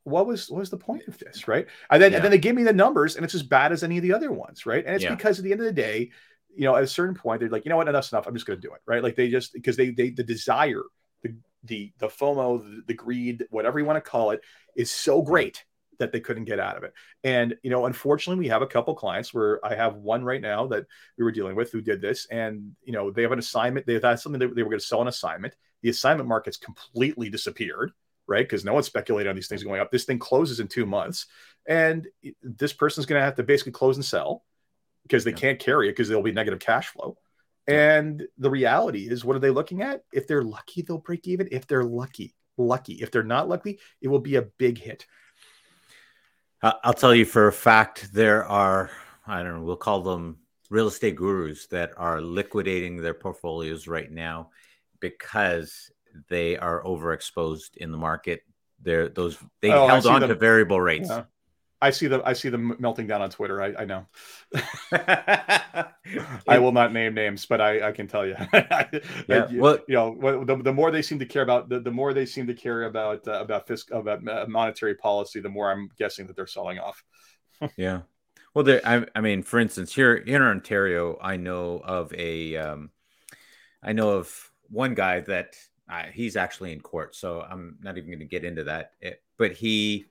what 0.03 0.25
was 0.25 0.49
what 0.49 0.59
was 0.59 0.69
the 0.69 0.77
point 0.77 1.07
of 1.07 1.17
this 1.17 1.47
right? 1.47 1.67
And 1.89 2.01
then 2.01 2.11
Yeah. 2.11 2.17
and 2.17 2.23
then 2.25 2.31
they 2.31 2.37
give 2.37 2.55
me 2.55 2.63
the 2.63 2.73
numbers 2.73 3.15
and 3.15 3.25
it's 3.25 3.35
as 3.35 3.43
bad 3.43 3.71
as 3.71 3.83
any 3.83 3.97
of 3.97 4.03
the 4.03 4.13
other 4.13 4.31
ones 4.31 4.65
right? 4.65 4.85
And 4.85 4.95
it's 4.95 5.03
Yeah. 5.03 5.15
because 5.15 5.39
at 5.39 5.43
the 5.43 5.51
end 5.51 5.61
of 5.61 5.65
the 5.65 5.73
day 5.73 6.11
you 6.57 6.65
know 6.65 6.75
at 6.75 6.83
a 6.83 6.87
certain 6.87 7.15
point 7.15 7.39
they're 7.39 7.49
like 7.49 7.65
you 7.65 7.69
know 7.69 7.77
what? 7.77 7.87
Enough's 7.87 8.11
enough. 8.11 8.27
I'm 8.27 8.33
just 8.33 8.45
going 8.45 8.59
to 8.59 8.67
do 8.67 8.73
it 8.73 8.81
right? 8.85 9.03
Like 9.03 9.15
they 9.15 9.29
just 9.29 9.53
because 9.53 9.77
they 9.77 9.91
they 9.91 10.09
the 10.09 10.23
desire 10.23 10.83
the 11.23 11.35
the 11.63 11.93
the 11.99 12.07
fomo 12.07 12.61
the, 12.61 12.81
the 12.87 12.93
greed 12.93 13.45
whatever 13.49 13.79
you 13.79 13.85
want 13.85 13.97
to 14.03 14.09
call 14.09 14.31
it 14.31 14.41
is 14.75 14.91
so 14.91 15.21
great 15.21 15.63
that 15.99 16.11
they 16.11 16.19
couldn't 16.19 16.45
get 16.45 16.59
out 16.59 16.77
of 16.77 16.83
it. 16.83 16.93
And 17.23 17.55
you 17.63 17.69
know 17.69 17.85
unfortunately 17.85 18.43
we 18.43 18.49
have 18.49 18.61
a 18.61 18.67
couple 18.67 18.93
clients 18.95 19.33
where 19.33 19.63
i 19.65 19.75
have 19.75 19.95
one 19.95 20.23
right 20.23 20.41
now 20.41 20.67
that 20.67 20.85
we 21.17 21.23
were 21.23 21.31
dealing 21.31 21.55
with 21.55 21.71
who 21.71 21.81
did 21.81 22.01
this 22.01 22.27
and 22.29 22.75
you 22.83 22.93
know 22.93 23.11
they 23.11 23.21
have 23.21 23.31
an 23.31 23.39
assignment 23.39 23.85
they've 23.85 24.03
had 24.03 24.19
something 24.19 24.39
that 24.39 24.55
they 24.55 24.63
were 24.63 24.69
going 24.69 24.79
to 24.79 24.85
sell 24.85 25.01
an 25.01 25.07
assignment. 25.07 25.55
The 25.83 25.89
assignment 25.89 26.27
market's 26.27 26.57
completely 26.57 27.29
disappeared 27.29 27.91
right? 28.29 28.43
Because 28.43 28.65
no 28.65 28.73
one's 28.73 28.85
speculating 28.85 29.29
on 29.29 29.37
these 29.37 29.47
things 29.47 29.63
going 29.63 29.79
up. 29.79 29.89
This 29.89 30.03
thing 30.03 30.19
closes 30.19 30.59
in 30.59 30.67
two 30.67 30.85
months 30.85 31.27
and 31.65 32.07
eh, 32.25 32.31
this 32.43 32.73
person's 32.73 33.05
going 33.05 33.19
to 33.19 33.25
have 33.25 33.35
to 33.35 33.43
basically 33.43 33.71
close 33.71 33.95
and 33.95 34.05
sell 34.05 34.43
because 35.07 35.23
they 35.23 35.31
Yeah. 35.31 35.37
can't 35.37 35.59
carry 35.59 35.87
it 35.87 35.91
because 35.93 36.07
there'll 36.07 36.23
be 36.23 36.31
negative 36.31 36.59
cash 36.59 36.87
flow 36.89 37.17
and 37.67 38.25
the 38.37 38.49
reality 38.49 39.09
is 39.09 39.25
what 39.25 39.35
are 39.35 39.39
they 39.39 39.49
looking 39.49 39.81
at 39.81 40.03
if 40.13 40.27
they're 40.27 40.41
lucky 40.43 40.81
they'll 40.81 40.97
break 40.97 41.27
even 41.27 41.47
if 41.51 41.67
they're 41.67 41.83
lucky 41.83 42.33
lucky 42.57 42.93
if 42.93 43.11
they're 43.11 43.23
not 43.23 43.47
lucky 43.49 43.79
it 44.01 44.07
will 44.07 44.19
be 44.19 44.35
a 44.35 44.41
big 44.41 44.77
hit 44.77 45.05
I'll 46.61 46.93
tell 46.93 47.13
you 47.13 47.25
for 47.25 47.47
a 47.47 47.53
fact 47.53 48.11
there 48.13 48.45
are 48.45 48.89
I 49.27 49.43
don't 49.43 49.57
know 49.59 49.63
we'll 49.63 49.75
call 49.75 50.01
them 50.01 50.39
real 50.69 50.87
estate 50.87 51.15
gurus 51.15 51.67
that 51.67 51.91
are 51.97 52.19
liquidating 52.21 52.97
their 52.97 53.13
portfolios 53.13 53.87
right 53.87 54.11
now 54.11 54.49
because 54.99 55.91
they 56.29 56.57
are 56.57 56.83
overexposed 56.83 57.77
in 57.77 57.91
the 57.91 57.97
market. 57.97 58.41
They're 58.81 59.07
those 59.07 59.37
they 59.61 59.71
Oh, 59.71 59.87
held 59.87 60.07
on 60.07 60.21
them. 60.21 60.29
to 60.29 60.35
variable 60.35 60.81
rates. 60.81 61.09
Yeah. 61.09 61.25
I 61.81 61.91
see 61.91 62.07
them. 62.07 62.21
I 62.25 62.33
see 62.33 62.49
them 62.49 62.75
melting 62.79 63.05
down 63.07 63.21
on 63.21 63.29
Twitter. 63.29 63.61
I, 63.61 63.73
I 63.79 63.85
know. 63.85 64.07
I 66.47 66.57
will 66.59 66.71
not 66.71 66.93
name 66.93 67.13
names, 67.13 67.45
but 67.45 67.61
I, 67.61 67.89
I 67.89 67.91
can 67.91 68.07
tell 68.07 68.25
you. 68.25 68.35
Yeah, 69.27 69.49
you, 69.49 69.61
well- 69.61 69.79
you 69.87 69.95
know, 69.95 70.43
the, 70.43 70.55
the 70.57 70.73
more 70.73 70.91
they 70.91 71.01
seem 71.01 71.19
to 71.19 71.25
care 71.25 71.43
about 71.43 71.69
the, 71.69 71.79
the 71.79 71.91
more 71.91 72.13
they 72.13 72.25
seem 72.25 72.47
to 72.47 72.53
care 72.53 72.83
about 72.83 73.27
uh, 73.27 73.33
about 73.41 73.67
fiscal 73.67 73.99
about 73.99 74.23
monetary 74.49 74.95
policy, 74.95 75.39
the 75.39 75.49
more 75.49 75.71
I'm 75.71 75.89
guessing 75.97 76.27
that 76.27 76.35
they're 76.35 76.47
selling 76.47 76.79
off. 76.79 77.03
Yeah. 77.75 78.01
Well, 78.53 78.63
there. 78.63 78.81
I, 78.85 79.05
I 79.15 79.21
mean, 79.21 79.41
for 79.41 79.59
instance, 79.59 79.93
here 79.93 80.13
in 80.15 80.41
Ontario, 80.43 81.17
I 81.19 81.37
know 81.37 81.81
of 81.83 82.13
a, 82.13 82.55
um, 82.55 82.91
I 83.81 83.93
know 83.93 84.11
of 84.11 84.51
one 84.69 84.93
guy 84.93 85.21
that 85.21 85.55
uh, 85.89 86.03
he's 86.13 86.35
actually 86.35 86.71
in 86.71 86.81
court, 86.81 87.15
so 87.15 87.41
I'm 87.41 87.77
not 87.81 87.97
even 87.97 88.11
going 88.11 88.19
to 88.19 88.25
get 88.25 88.43
into 88.45 88.65
that. 88.65 88.91
It- 89.01 89.23
but 89.39 89.53
he 89.53 90.05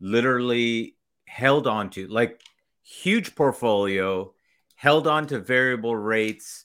literally 0.00 0.95
held 1.26 1.66
on 1.66 1.90
to 1.90 2.06
like 2.08 2.40
huge 2.82 3.34
portfolio, 3.34 4.32
held 4.74 5.06
on 5.06 5.26
to 5.28 5.38
variable 5.38 5.96
rates, 5.96 6.64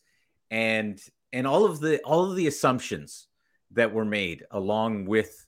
and 0.49 1.01
and 1.33 1.47
all 1.47 1.65
of 1.65 1.79
the 1.79 1.99
all 2.03 2.29
of 2.29 2.35
the 2.35 2.47
assumptions 2.47 3.27
that 3.71 3.93
were 3.93 4.05
made 4.05 4.45
along 4.51 5.05
with 5.05 5.45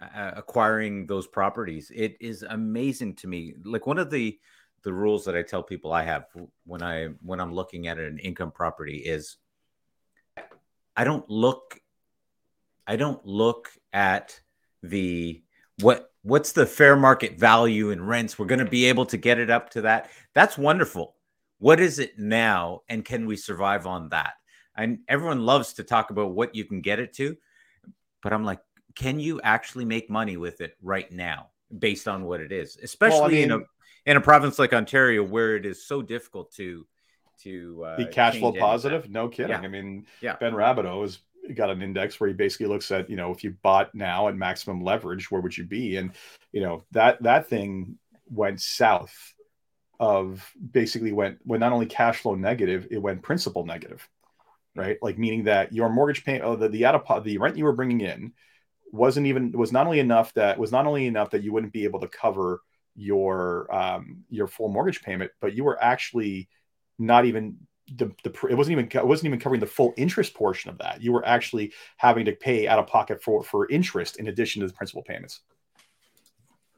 uh, 0.00 0.32
acquiring 0.36 1.06
those 1.06 1.26
properties. 1.26 1.90
It 1.94 2.16
is 2.20 2.42
amazing 2.42 3.16
to 3.16 3.26
me. 3.26 3.54
Like 3.64 3.86
one 3.86 3.98
of 3.98 4.10
the 4.10 4.38
the 4.82 4.92
rules 4.92 5.24
that 5.24 5.36
I 5.36 5.42
tell 5.42 5.62
people 5.62 5.92
I 5.92 6.04
have 6.04 6.26
when 6.64 6.82
I 6.82 7.08
when 7.22 7.40
I'm 7.40 7.52
looking 7.52 7.88
at 7.88 7.98
an 7.98 8.18
income 8.18 8.52
property 8.52 8.98
is 8.98 9.36
I 10.96 11.04
don't 11.04 11.28
look 11.28 11.80
I 12.86 12.96
don't 12.96 13.24
look 13.26 13.70
at 13.92 14.40
the 14.82 15.42
what 15.80 16.10
what's 16.22 16.52
the 16.52 16.66
fair 16.66 16.96
market 16.96 17.38
value 17.38 17.90
in 17.90 18.04
rents. 18.04 18.38
We're 18.38 18.46
going 18.46 18.58
to 18.58 18.64
be 18.70 18.86
able 18.86 19.06
to 19.06 19.16
get 19.16 19.38
it 19.38 19.50
up 19.50 19.70
to 19.70 19.82
that. 19.82 20.10
That's 20.34 20.58
wonderful. 20.58 21.14
What 21.58 21.80
is 21.80 21.98
it 21.98 22.18
now 22.18 22.82
and 22.88 23.04
can 23.04 23.26
we 23.26 23.36
survive 23.36 23.86
on 23.86 24.10
that? 24.10 24.34
And 24.76 25.00
everyone 25.08 25.44
loves 25.44 25.74
to 25.74 25.84
talk 25.84 26.10
about 26.10 26.32
what 26.32 26.54
you 26.54 26.64
can 26.64 26.80
get 26.80 27.00
it 27.00 27.12
to, 27.14 27.36
but 28.22 28.32
I'm 28.32 28.44
like 28.44 28.60
can 28.94 29.20
you 29.20 29.40
actually 29.42 29.84
make 29.84 30.10
money 30.10 30.36
with 30.36 30.60
it 30.60 30.76
right 30.82 31.10
now 31.12 31.50
based 31.78 32.08
on 32.08 32.24
what 32.24 32.40
it 32.40 32.50
is 32.50 32.76
especially 32.82 33.42
in 33.42 33.50
a 33.52 33.58
mean- 33.58 33.66
in 34.06 34.16
a 34.16 34.20
province 34.20 34.58
like 34.58 34.72
ontario 34.72 35.22
where 35.22 35.54
it 35.54 35.64
is 35.66 35.86
so 35.86 36.02
difficult 36.02 36.50
to 36.52 36.84
to 37.42 37.84
uh, 37.84 37.96
Be 37.96 38.06
cash 38.06 38.38
flow 38.38 38.40
change 38.40 38.42
any 38.42 38.48
of 38.48 38.54
that. 38.54 38.60
positive? 38.60 39.10
No 39.10 39.28
kidding. 39.28 39.50
Yeah. 39.50 39.60
I 39.60 39.68
mean, 39.68 40.06
Yeah. 40.20 40.34
Ben 40.40 40.52
Rabidoux 40.54 41.02
has 41.02 41.18
got 41.54 41.70
an 41.70 41.82
index 41.82 42.18
where 42.18 42.28
he 42.28 42.34
basically 42.34 42.66
looks 42.66 42.90
at 42.90 43.08
you 43.10 43.16
know 43.16 43.32
if 43.32 43.44
you 43.44 43.56
bought 43.62 43.94
now 43.94 44.28
at 44.28 44.36
maximum 44.36 44.82
leverage, 44.82 45.30
where 45.30 45.40
would 45.40 45.56
you 45.56 45.64
be? 45.64 45.96
And 45.96 46.12
you 46.52 46.60
know 46.60 46.84
that 46.92 47.22
that 47.22 47.48
thing 47.48 47.98
went 48.30 48.60
south 48.60 49.34
of 50.00 50.52
basically 50.72 51.12
went 51.12 51.38
when 51.44 51.60
not 51.60 51.72
only 51.72 51.86
cash 51.86 52.20
flow 52.20 52.34
negative, 52.34 52.88
it 52.90 52.98
went 52.98 53.22
principal 53.22 53.64
negative, 53.66 54.08
right? 54.76 54.98
Like 55.02 55.18
meaning 55.18 55.44
that 55.44 55.72
your 55.72 55.88
mortgage 55.88 56.24
payment, 56.24 56.44
oh, 56.44 56.56
the 56.56 56.68
the 56.68 56.84
out 56.86 56.94
of 56.94 57.24
the 57.24 57.38
rent 57.38 57.56
you 57.56 57.64
were 57.64 57.72
bringing 57.72 58.00
in 58.00 58.32
wasn't 58.92 59.26
even 59.26 59.52
was 59.52 59.72
not 59.72 59.86
only 59.86 60.00
enough 60.00 60.32
that 60.34 60.58
was 60.58 60.72
not 60.72 60.86
only 60.86 61.06
enough 61.06 61.30
that 61.30 61.42
you 61.42 61.52
wouldn't 61.52 61.72
be 61.72 61.84
able 61.84 62.00
to 62.00 62.08
cover 62.08 62.60
your 62.94 63.72
um 63.74 64.24
your 64.28 64.46
full 64.46 64.68
mortgage 64.68 65.02
payment, 65.02 65.30
but 65.40 65.54
you 65.54 65.64
were 65.64 65.82
actually 65.82 66.48
not 66.98 67.24
even 67.24 67.56
the, 67.96 68.12
the 68.24 68.30
it 68.48 68.54
wasn't 68.54 68.72
even 68.72 68.88
it 68.92 69.06
wasn't 69.06 69.26
even 69.26 69.40
covering 69.40 69.60
the 69.60 69.66
full 69.66 69.94
interest 69.96 70.34
portion 70.34 70.70
of 70.70 70.78
that. 70.78 71.02
You 71.02 71.12
were 71.12 71.26
actually 71.26 71.72
having 71.96 72.24
to 72.26 72.32
pay 72.32 72.68
out 72.68 72.78
of 72.78 72.86
pocket 72.86 73.22
for 73.22 73.42
for 73.42 73.68
interest 73.70 74.18
in 74.18 74.28
addition 74.28 74.60
to 74.60 74.68
the 74.68 74.74
principal 74.74 75.02
payments. 75.02 75.40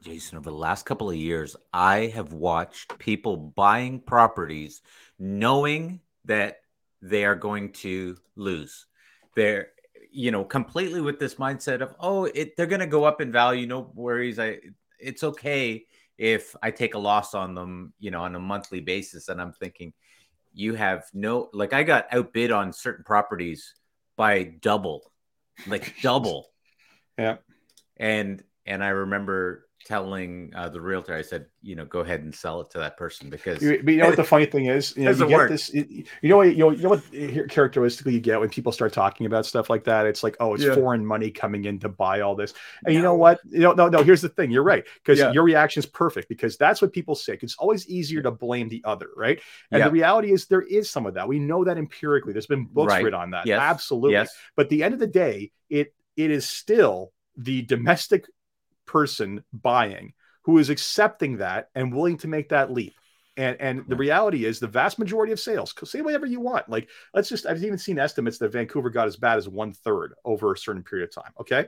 Jason, 0.01 0.37
over 0.37 0.49
the 0.49 0.55
last 0.55 0.85
couple 0.85 1.09
of 1.09 1.15
years, 1.15 1.55
I 1.71 2.07
have 2.07 2.33
watched 2.33 2.97
people 2.97 3.37
buying 3.37 3.99
properties 3.99 4.81
knowing 5.19 5.99
that 6.25 6.61
they 7.01 7.23
are 7.23 7.35
going 7.35 7.71
to 7.71 8.17
lose. 8.35 8.87
They're, 9.35 9.67
you 10.11 10.31
know, 10.31 10.43
completely 10.43 11.01
with 11.01 11.19
this 11.19 11.35
mindset 11.35 11.81
of, 11.81 11.93
oh, 11.99 12.25
it, 12.25 12.57
they're 12.57 12.65
going 12.65 12.79
to 12.79 12.87
go 12.87 13.03
up 13.03 13.21
in 13.21 13.31
value. 13.31 13.67
No 13.67 13.91
worries. 13.93 14.39
I, 14.39 14.57
it's 14.99 15.23
okay 15.23 15.85
if 16.17 16.55
I 16.63 16.71
take 16.71 16.95
a 16.95 16.99
loss 16.99 17.35
on 17.35 17.53
them, 17.53 17.93
you 17.99 18.09
know, 18.09 18.23
on 18.23 18.35
a 18.35 18.39
monthly 18.39 18.81
basis. 18.81 19.29
And 19.29 19.39
I'm 19.39 19.53
thinking, 19.53 19.93
you 20.53 20.75
have 20.75 21.05
no, 21.13 21.49
like, 21.53 21.73
I 21.73 21.83
got 21.83 22.07
outbid 22.11 22.51
on 22.51 22.73
certain 22.73 23.03
properties 23.03 23.73
by 24.17 24.43
double, 24.43 25.11
like 25.67 25.95
double. 26.01 26.47
Yeah. 27.17 27.37
And, 27.97 28.41
and 28.65 28.83
I 28.83 28.87
remember 28.87 29.67
telling 29.85 30.51
uh, 30.55 30.69
the 30.69 30.79
realtor, 30.79 31.15
I 31.15 31.21
said, 31.21 31.47
you 31.61 31.75
know, 31.75 31.85
go 31.85 31.99
ahead 31.99 32.21
and 32.21 32.33
sell 32.33 32.61
it 32.61 32.69
to 32.71 32.79
that 32.79 32.97
person 32.97 33.29
because. 33.29 33.61
You, 33.61 33.81
but 33.83 33.91
you 33.91 33.99
know 33.99 34.07
what 34.07 34.15
the 34.15 34.23
funny 34.23 34.45
thing 34.45 34.67
is? 34.67 34.95
You 35.01 35.05
know, 35.05 35.11
you 35.11 35.27
get 35.27 35.49
this. 35.49 35.73
You 35.73 36.05
know 36.23 36.37
what? 36.37 36.55
You 36.55 36.57
know, 36.57 36.69
you 36.71 36.83
know 36.83 36.89
what? 36.89 37.49
Characteristically, 37.49 38.13
you 38.13 38.19
get 38.19 38.39
when 38.39 38.49
people 38.49 38.71
start 38.71 38.93
talking 38.93 39.25
about 39.25 39.45
stuff 39.45 39.69
like 39.69 39.85
that. 39.85 40.05
It's 40.05 40.21
like, 40.21 40.37
oh, 40.39 40.53
it's 40.53 40.63
yeah. 40.63 40.75
foreign 40.75 41.03
money 41.03 41.31
coming 41.31 41.65
in 41.65 41.79
to 41.79 41.89
buy 41.89 42.21
all 42.21 42.35
this. 42.35 42.53
And 42.85 42.93
no. 42.93 42.99
you 42.99 43.03
know 43.03 43.15
what? 43.15 43.39
You 43.49 43.61
know, 43.61 43.73
no, 43.73 43.89
no. 43.89 44.03
Here's 44.03 44.21
the 44.21 44.29
thing. 44.29 44.51
You're 44.51 44.63
right 44.63 44.83
because 45.03 45.17
yeah. 45.17 45.31
your 45.31 45.43
reaction 45.43 45.79
is 45.79 45.85
perfect 45.87 46.29
because 46.29 46.55
that's 46.57 46.81
what 46.81 46.93
people 46.93 47.15
say. 47.15 47.37
It's 47.41 47.55
always 47.55 47.87
easier 47.87 48.21
to 48.21 48.31
blame 48.31 48.69
the 48.69 48.83
other, 48.85 49.07
right? 49.15 49.41
And 49.71 49.79
yeah. 49.79 49.85
the 49.85 49.91
reality 49.91 50.31
is 50.31 50.45
there 50.45 50.61
is 50.61 50.89
some 50.89 51.05
of 51.05 51.15
that. 51.15 51.27
We 51.27 51.39
know 51.39 51.63
that 51.63 51.77
empirically. 51.77 52.33
There's 52.33 52.47
been 52.47 52.65
books 52.65 52.91
right. 52.91 53.03
written 53.03 53.19
on 53.19 53.31
that. 53.31 53.47
Yes. 53.47 53.59
Absolutely. 53.59 54.13
Yes. 54.13 54.35
But 54.55 54.69
the 54.69 54.83
end 54.83 54.93
of 54.93 54.99
the 54.99 55.07
day, 55.07 55.51
it 55.69 55.93
it 56.15 56.31
is 56.31 56.47
still 56.47 57.11
the 57.37 57.61
domestic 57.63 58.25
person 58.91 59.43
buying 59.53 60.13
who 60.43 60.57
is 60.57 60.69
accepting 60.69 61.37
that 61.37 61.69
and 61.75 61.93
willing 61.93 62.17
to 62.17 62.27
make 62.27 62.49
that 62.49 62.71
leap. 62.71 62.93
And 63.37 63.55
and 63.61 63.83
the 63.87 63.95
reality 63.95 64.43
is 64.43 64.59
the 64.59 64.67
vast 64.67 64.99
majority 64.99 65.31
of 65.31 65.39
sales, 65.39 65.73
say 65.85 66.01
whatever 66.01 66.25
you 66.25 66.41
want. 66.41 66.67
Like, 66.67 66.89
let's 67.13 67.29
just 67.29 67.45
I've 67.45 67.63
even 67.63 67.77
seen 67.77 67.97
estimates 67.97 68.37
that 68.39 68.51
Vancouver 68.51 68.89
got 68.89 69.07
as 69.07 69.15
bad 69.15 69.37
as 69.37 69.47
one 69.47 69.71
third 69.71 70.13
over 70.25 70.51
a 70.51 70.57
certain 70.57 70.83
period 70.83 71.07
of 71.07 71.15
time. 71.15 71.31
Okay. 71.39 71.67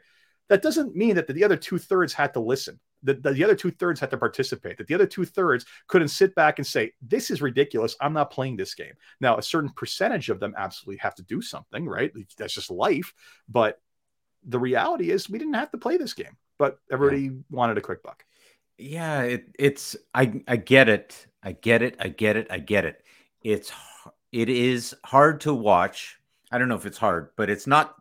That 0.50 0.62
doesn't 0.62 0.94
mean 0.94 1.16
that 1.16 1.28
the 1.28 1.44
other 1.44 1.56
two 1.56 1.78
thirds 1.78 2.14
had 2.14 2.34
to 2.34 2.42
listen. 2.42 2.80
That 3.04 3.24
the, 3.24 3.32
the 3.32 3.44
other 3.46 3.56
two 3.56 3.72
thirds 3.72 4.00
had 4.02 4.12
to 4.12 4.18
participate. 4.18 4.78
That 4.78 4.88
the 4.88 4.94
other 4.94 5.08
two 5.08 5.24
thirds 5.24 5.66
couldn't 5.88 6.10
sit 6.10 6.36
back 6.36 6.60
and 6.60 6.68
say, 6.68 6.92
"This 7.02 7.32
is 7.32 7.42
ridiculous. 7.42 7.96
I'm 8.02 8.14
not 8.14 8.30
playing 8.30 8.58
this 8.58 8.76
game." 8.76 8.94
Now, 9.22 9.38
a 9.38 9.42
certain 9.42 9.70
percentage 9.70 10.30
of 10.30 10.42
them 10.42 10.54
absolutely 10.58 10.98
have 10.98 11.16
to 11.16 11.24
do 11.24 11.42
something, 11.42 11.88
right? 11.88 12.12
That's 12.38 12.54
just 12.54 12.70
life. 12.70 13.14
But 13.48 13.80
the 14.46 14.60
reality 14.60 15.12
is, 15.12 15.30
we 15.30 15.40
didn't 15.40 15.54
have 15.54 15.72
to 15.72 15.78
play 15.78 15.96
this 15.96 16.14
game, 16.14 16.38
but 16.64 16.80
everybody 16.90 17.24
yeah. 17.24 17.32
wanted 17.50 17.78
a 17.78 17.82
quick 17.82 18.02
buck. 18.02 18.24
Yeah 18.78 19.24
it, 19.24 19.48
it's 19.60 19.98
i 20.14 20.42
i 20.48 20.56
get 20.56 20.88
it. 20.88 21.28
I 21.44 21.52
get 21.52 21.82
it. 21.82 21.98
I 22.00 22.08
get 22.08 22.38
it. 22.38 22.48
I 22.50 22.60
get 22.60 22.86
it. 22.86 23.04
It's 23.42 23.74
it 24.32 24.48
is 24.48 24.96
hard 25.04 25.42
to 25.42 25.54
watch. 25.54 26.20
I 26.54 26.58
don't 26.58 26.70
know 26.70 26.76
if 26.76 26.86
it's 26.86 26.98
hard 26.98 27.32
but 27.36 27.50
it's 27.50 27.68
not 27.68 27.96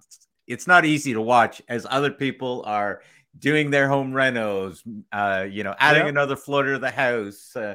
it's 0.46 0.68
not 0.68 0.84
easy 0.84 1.12
to 1.12 1.20
watch 1.20 1.60
as 1.68 1.88
other 1.90 2.12
people 2.12 2.62
are 2.64 3.02
doing 3.36 3.70
their 3.70 3.88
home 3.88 4.12
renos 4.12 4.80
uh 5.10 5.44
you 5.50 5.64
know 5.64 5.74
adding 5.78 6.06
another 6.06 6.36
floor 6.36 6.62
to 6.64 6.78
the 6.78 6.90
house 6.90 7.56
uh, 7.56 7.74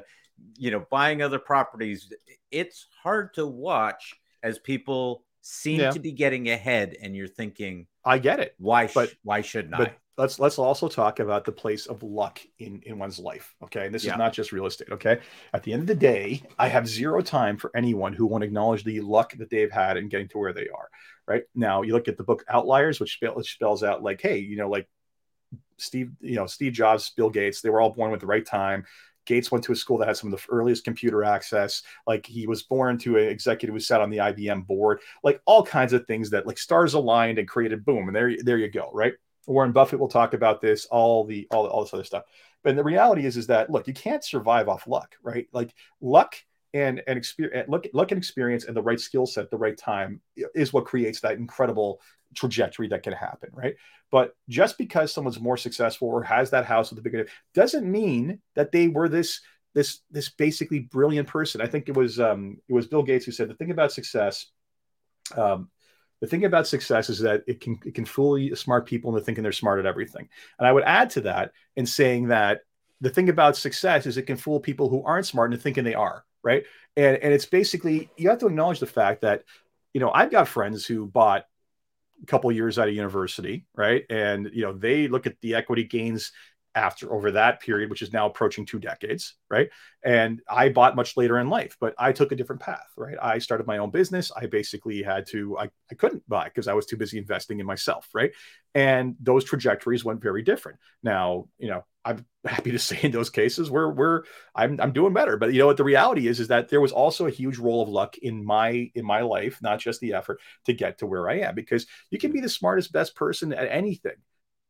you 0.55 0.71
know 0.71 0.85
buying 0.89 1.21
other 1.21 1.39
properties. 1.39 2.13
It's 2.49 2.87
hard 3.03 3.33
to 3.33 3.45
watch 3.45 4.13
as 4.41 4.57
people 4.57 5.25
seem 5.41 5.79
yeah. 5.79 5.91
to 5.91 5.99
be 5.99 6.11
getting 6.11 6.49
ahead 6.49 6.95
and 7.01 7.15
you're 7.15 7.25
thinking 7.25 7.87
i 8.03 8.17
get 8.17 8.41
it 8.41 8.53
why 8.57 8.85
but 8.93 9.13
why 9.23 9.39
shouldn't 9.39 9.77
but, 9.77 9.87
i 9.87 9.93
let's 10.17 10.39
let's 10.39 10.57
also 10.57 10.87
talk 10.87 11.19
about 11.19 11.45
the 11.45 11.51
place 11.51 11.85
of 11.85 12.01
luck 12.03 12.39
in 12.59 12.81
in 12.85 12.97
one's 12.97 13.19
life 13.19 13.55
okay 13.63 13.85
and 13.85 13.93
this 13.93 14.03
yeah. 14.03 14.13
is 14.13 14.17
not 14.17 14.33
just 14.33 14.51
real 14.51 14.65
estate 14.65 14.89
okay 14.91 15.19
at 15.53 15.63
the 15.63 15.71
end 15.71 15.81
of 15.81 15.87
the 15.87 15.95
day 15.95 16.41
i 16.57 16.67
have 16.67 16.87
zero 16.87 17.21
time 17.21 17.57
for 17.57 17.71
anyone 17.75 18.13
who 18.13 18.25
won't 18.25 18.43
acknowledge 18.43 18.83
the 18.83 18.99
luck 19.01 19.33
that 19.37 19.49
they've 19.49 19.71
had 19.71 19.97
in 19.97 20.09
getting 20.09 20.27
to 20.27 20.37
where 20.37 20.53
they 20.53 20.67
are 20.69 20.89
right 21.27 21.43
now 21.55 21.81
you 21.81 21.93
look 21.93 22.07
at 22.07 22.17
the 22.17 22.23
book 22.23 22.43
outliers 22.49 22.99
which, 22.99 23.13
spell, 23.13 23.35
which 23.35 23.53
spells 23.53 23.83
out 23.83 24.03
like 24.03 24.21
hey 24.21 24.37
you 24.37 24.57
know 24.57 24.69
like 24.69 24.87
steve 25.77 26.11
you 26.19 26.35
know 26.35 26.47
steve 26.47 26.73
jobs 26.73 27.11
bill 27.15 27.29
gates 27.29 27.61
they 27.61 27.69
were 27.69 27.81
all 27.81 27.91
born 27.91 28.11
with 28.11 28.21
the 28.21 28.27
right 28.27 28.45
time 28.45 28.83
Gates 29.27 29.51
went 29.51 29.61
to 29.65 29.73
a 29.73 29.75
school 29.75 29.97
that 29.97 30.07
had 30.07 30.15
some 30.15 30.31
of 30.33 30.39
the 30.39 30.47
earliest 30.49 30.85
computer 30.85 31.23
access. 31.23 31.83
Like 32.07 32.25
he 32.25 32.47
was 32.47 32.63
born 32.63 32.97
to 32.99 33.17
an 33.17 33.27
executive 33.27 33.75
who 33.75 33.79
sat 33.81 33.99
on 33.99 34.09
the 34.09 34.19
IBM 34.19 34.65
board. 34.65 35.01
Like 35.21 35.41
all 35.45 35.63
kinds 35.63 35.91
of 35.91 36.07
things 36.07 36.29
that 36.29 36.47
like 36.47 36.57
stars 36.57 36.93
aligned 36.93 37.37
and 37.37 37.45
created 37.45 37.83
boom. 37.83 38.07
And 38.07 38.15
there, 38.15 38.33
there 38.41 38.57
you 38.57 38.69
go. 38.69 38.89
Right. 38.93 39.15
Warren 39.47 39.71
Buffett 39.71 39.99
will 39.99 40.09
talk 40.09 40.33
about 40.33 40.61
this, 40.61 40.85
all 40.85 41.23
the 41.23 41.47
all, 41.51 41.67
all 41.67 41.81
this 41.83 41.93
other 41.93 42.03
stuff. 42.03 42.23
But 42.63 42.75
the 42.75 42.83
reality 42.83 43.25
is, 43.25 43.37
is 43.37 43.47
that 43.47 43.69
look, 43.69 43.87
you 43.87 43.93
can't 43.93 44.23
survive 44.23 44.67
off 44.67 44.87
luck, 44.87 45.15
right? 45.23 45.47
Like 45.53 45.73
luck 46.01 46.35
and 46.73 47.01
and 47.07 47.17
experience, 47.17 47.69
luck, 47.69 47.85
luck 47.93 48.11
and 48.11 48.17
experience, 48.17 48.65
and 48.65 48.75
the 48.75 48.81
right 48.81 48.99
skill 48.99 49.25
set, 49.25 49.45
at 49.45 49.51
the 49.51 49.57
right 49.57 49.77
time, 49.77 50.21
is 50.53 50.73
what 50.73 50.85
creates 50.85 51.21
that 51.21 51.37
incredible 51.37 52.01
trajectory 52.35 52.89
that 52.89 53.03
can 53.03 53.13
happen, 53.13 53.49
right? 53.53 53.75
But 54.11 54.35
just 54.49 54.77
because 54.77 55.13
someone's 55.13 55.39
more 55.39 55.57
successful 55.57 56.09
or 56.09 56.23
has 56.23 56.49
that 56.51 56.65
house 56.65 56.89
with 56.89 56.97
the 56.97 57.03
beginning 57.03 57.27
doesn't 57.53 57.89
mean 57.89 58.41
that 58.55 58.71
they 58.71 58.89
were 58.89 59.07
this 59.07 59.41
this 59.73 60.01
this 60.11 60.29
basically 60.29 60.79
brilliant 60.79 61.27
person. 61.27 61.61
I 61.61 61.67
think 61.67 61.87
it 61.87 61.95
was 61.95 62.19
um, 62.19 62.57
it 62.67 62.73
was 62.73 62.87
Bill 62.87 63.03
Gates 63.03 63.25
who 63.25 63.31
said 63.31 63.49
the 63.49 63.55
thing 63.55 63.71
about 63.71 63.91
success 63.91 64.47
um, 65.35 65.69
the 66.21 66.27
thing 66.27 66.45
about 66.45 66.67
success 66.67 67.09
is 67.09 67.19
that 67.19 67.43
it 67.47 67.61
can 67.61 67.79
it 67.85 67.93
can 67.93 68.05
fool 68.05 68.39
smart 68.55 68.85
people 68.85 69.11
into 69.11 69.23
thinking 69.23 69.43
they're 69.43 69.51
smart 69.51 69.79
at 69.79 69.85
everything. 69.85 70.27
And 70.57 70.67
I 70.67 70.71
would 70.71 70.83
add 70.83 71.11
to 71.11 71.21
that 71.21 71.51
in 71.75 71.85
saying 71.85 72.27
that 72.29 72.61
the 73.01 73.09
thing 73.09 73.29
about 73.29 73.55
success 73.55 74.05
is 74.05 74.17
it 74.17 74.23
can 74.23 74.37
fool 74.37 74.59
people 74.59 74.89
who 74.89 75.03
aren't 75.03 75.27
smart 75.27 75.51
into 75.51 75.61
thinking 75.61 75.83
they 75.83 75.93
are, 75.93 76.23
right? 76.43 76.63
And 76.95 77.17
and 77.17 77.33
it's 77.33 77.45
basically 77.45 78.09
you 78.17 78.29
have 78.29 78.39
to 78.39 78.47
acknowledge 78.47 78.79
the 78.79 78.87
fact 78.87 79.21
that, 79.21 79.43
you 79.93 79.99
know, 79.99 80.11
I've 80.11 80.31
got 80.31 80.47
friends 80.47 80.85
who 80.85 81.05
bought 81.05 81.45
a 82.23 82.25
couple 82.25 82.51
years 82.51 82.79
out 82.79 82.87
of 82.87 82.95
university, 82.95 83.65
right? 83.75 84.03
And 84.09 84.49
you 84.53 84.63
know, 84.63 84.73
they 84.73 85.07
look 85.07 85.27
at 85.27 85.39
the 85.41 85.53
equity 85.53 85.83
gains 85.83 86.31
after 86.77 87.11
over 87.11 87.31
that 87.31 87.59
period, 87.59 87.89
which 87.89 88.03
is 88.03 88.13
now 88.13 88.27
approaching 88.27 88.65
two 88.65 88.77
decades, 88.77 89.33
right? 89.49 89.69
And 90.03 90.41
I 90.47 90.69
bought 90.69 90.95
much 90.95 91.17
later 91.17 91.39
in 91.39 91.49
life, 91.49 91.75
but 91.79 91.95
I 91.97 92.11
took 92.11 92.31
a 92.31 92.35
different 92.35 92.61
path, 92.61 92.87
right? 92.95 93.17
I 93.19 93.39
started 93.39 93.65
my 93.65 93.79
own 93.79 93.89
business. 93.89 94.31
I 94.35 94.45
basically 94.45 95.01
had 95.01 95.25
to, 95.29 95.57
I, 95.57 95.69
I 95.91 95.95
couldn't 95.95 96.29
buy 96.29 96.45
because 96.45 96.67
I 96.67 96.73
was 96.73 96.85
too 96.85 96.95
busy 96.95 97.17
investing 97.17 97.59
in 97.59 97.65
myself, 97.65 98.07
right? 98.13 98.31
And 98.75 99.15
those 99.19 99.43
trajectories 99.43 100.05
went 100.05 100.21
very 100.21 100.43
different. 100.43 100.77
Now, 101.01 101.47
you 101.57 101.69
know, 101.69 101.83
I'm 102.05 102.23
happy 102.45 102.71
to 102.71 102.79
say 102.79 102.99
in 103.01 103.11
those 103.11 103.31
cases 103.31 103.71
we're 103.71 103.91
we're 103.91 104.21
I'm 104.55 104.79
I'm 104.79 104.93
doing 104.93 105.13
better. 105.13 105.35
But 105.35 105.51
you 105.53 105.59
know 105.59 105.65
what 105.65 105.77
the 105.77 105.83
reality 105.83 106.27
is 106.27 106.39
is 106.39 106.49
that 106.49 106.69
there 106.69 106.79
was 106.79 106.91
also 106.91 107.25
a 107.25 107.31
huge 107.31 107.57
role 107.57 107.81
of 107.81 107.89
luck 107.89 108.19
in 108.19 108.45
my 108.45 108.91
in 108.93 109.03
my 109.03 109.21
life, 109.21 109.57
not 109.63 109.79
just 109.79 109.99
the 109.99 110.13
effort 110.13 110.39
to 110.65 110.73
get 110.73 110.99
to 110.99 111.07
where 111.07 111.27
I 111.27 111.39
am. 111.39 111.55
Because 111.55 111.87
you 112.11 112.19
can 112.19 112.31
be 112.31 112.39
the 112.39 112.47
smartest, 112.47 112.93
best 112.93 113.15
person 113.15 113.51
at 113.51 113.67
anything 113.67 114.15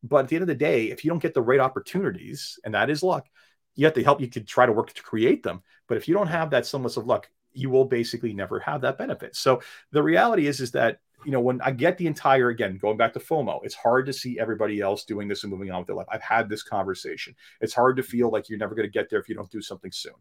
but 0.04 0.26
at 0.26 0.28
the 0.28 0.36
end 0.36 0.44
of 0.44 0.48
the 0.48 0.56
day, 0.56 0.86
if 0.86 1.04
you 1.04 1.10
don't 1.10 1.22
get 1.22 1.34
the 1.34 1.42
right 1.42 1.60
opportunities, 1.60 2.60
and 2.64 2.74
that 2.74 2.90
is 2.90 3.04
luck, 3.04 3.28
you 3.76 3.86
have 3.86 3.94
to 3.96 4.04
help 4.04 4.22
you 4.22 4.28
to 4.28 4.42
try 4.42 4.66
to 4.66 4.72
work 4.72 4.92
to 4.94 5.04
create 5.04 5.44
them. 5.44 5.62
But 5.88 5.98
if 5.98 6.08
you 6.08 6.14
don't 6.14 6.28
have 6.28 6.50
that 6.52 6.66
semblance 6.66 6.98
of 6.98 7.06
luck, 7.06 7.30
you 7.54 7.70
will 7.70 7.86
basically 7.86 8.34
never 8.34 8.60
have 8.60 8.82
that 8.82 8.98
benefit. 8.98 9.36
So 9.36 9.62
the 9.92 10.04
reality 10.04 10.48
is, 10.48 10.60
is 10.60 10.72
that 10.72 11.00
you 11.26 11.32
know 11.32 11.42
when 11.42 11.62
I 11.62 11.72
get 11.72 11.98
the 11.98 12.08
entire 12.08 12.50
again 12.50 12.78
going 12.78 12.98
back 12.98 13.14
to 13.14 13.20
FOMO, 13.20 13.60
it's 13.64 13.76
hard 13.76 14.06
to 14.06 14.14
see 14.14 14.40
everybody 14.40 14.82
else 14.82 15.04
doing 15.04 15.28
this 15.28 15.44
and 15.44 15.52
moving 15.52 15.72
on 15.72 15.80
with 15.80 15.88
their 15.88 15.96
life. 15.96 16.08
I've 16.12 16.22
had 16.22 16.50
this 16.50 16.64
conversation. 16.64 17.36
It's 17.62 17.74
hard 17.74 17.98
to 17.98 18.04
feel 18.04 18.30
like 18.30 18.50
you're 18.50 18.60
never 18.60 18.76
going 18.76 18.88
to 18.88 18.92
get 18.92 19.10
there 19.10 19.20
if 19.20 19.28
you 19.28 19.36
don't 19.36 19.50
do 19.50 19.62
something 19.62 19.92
soon. 19.92 20.14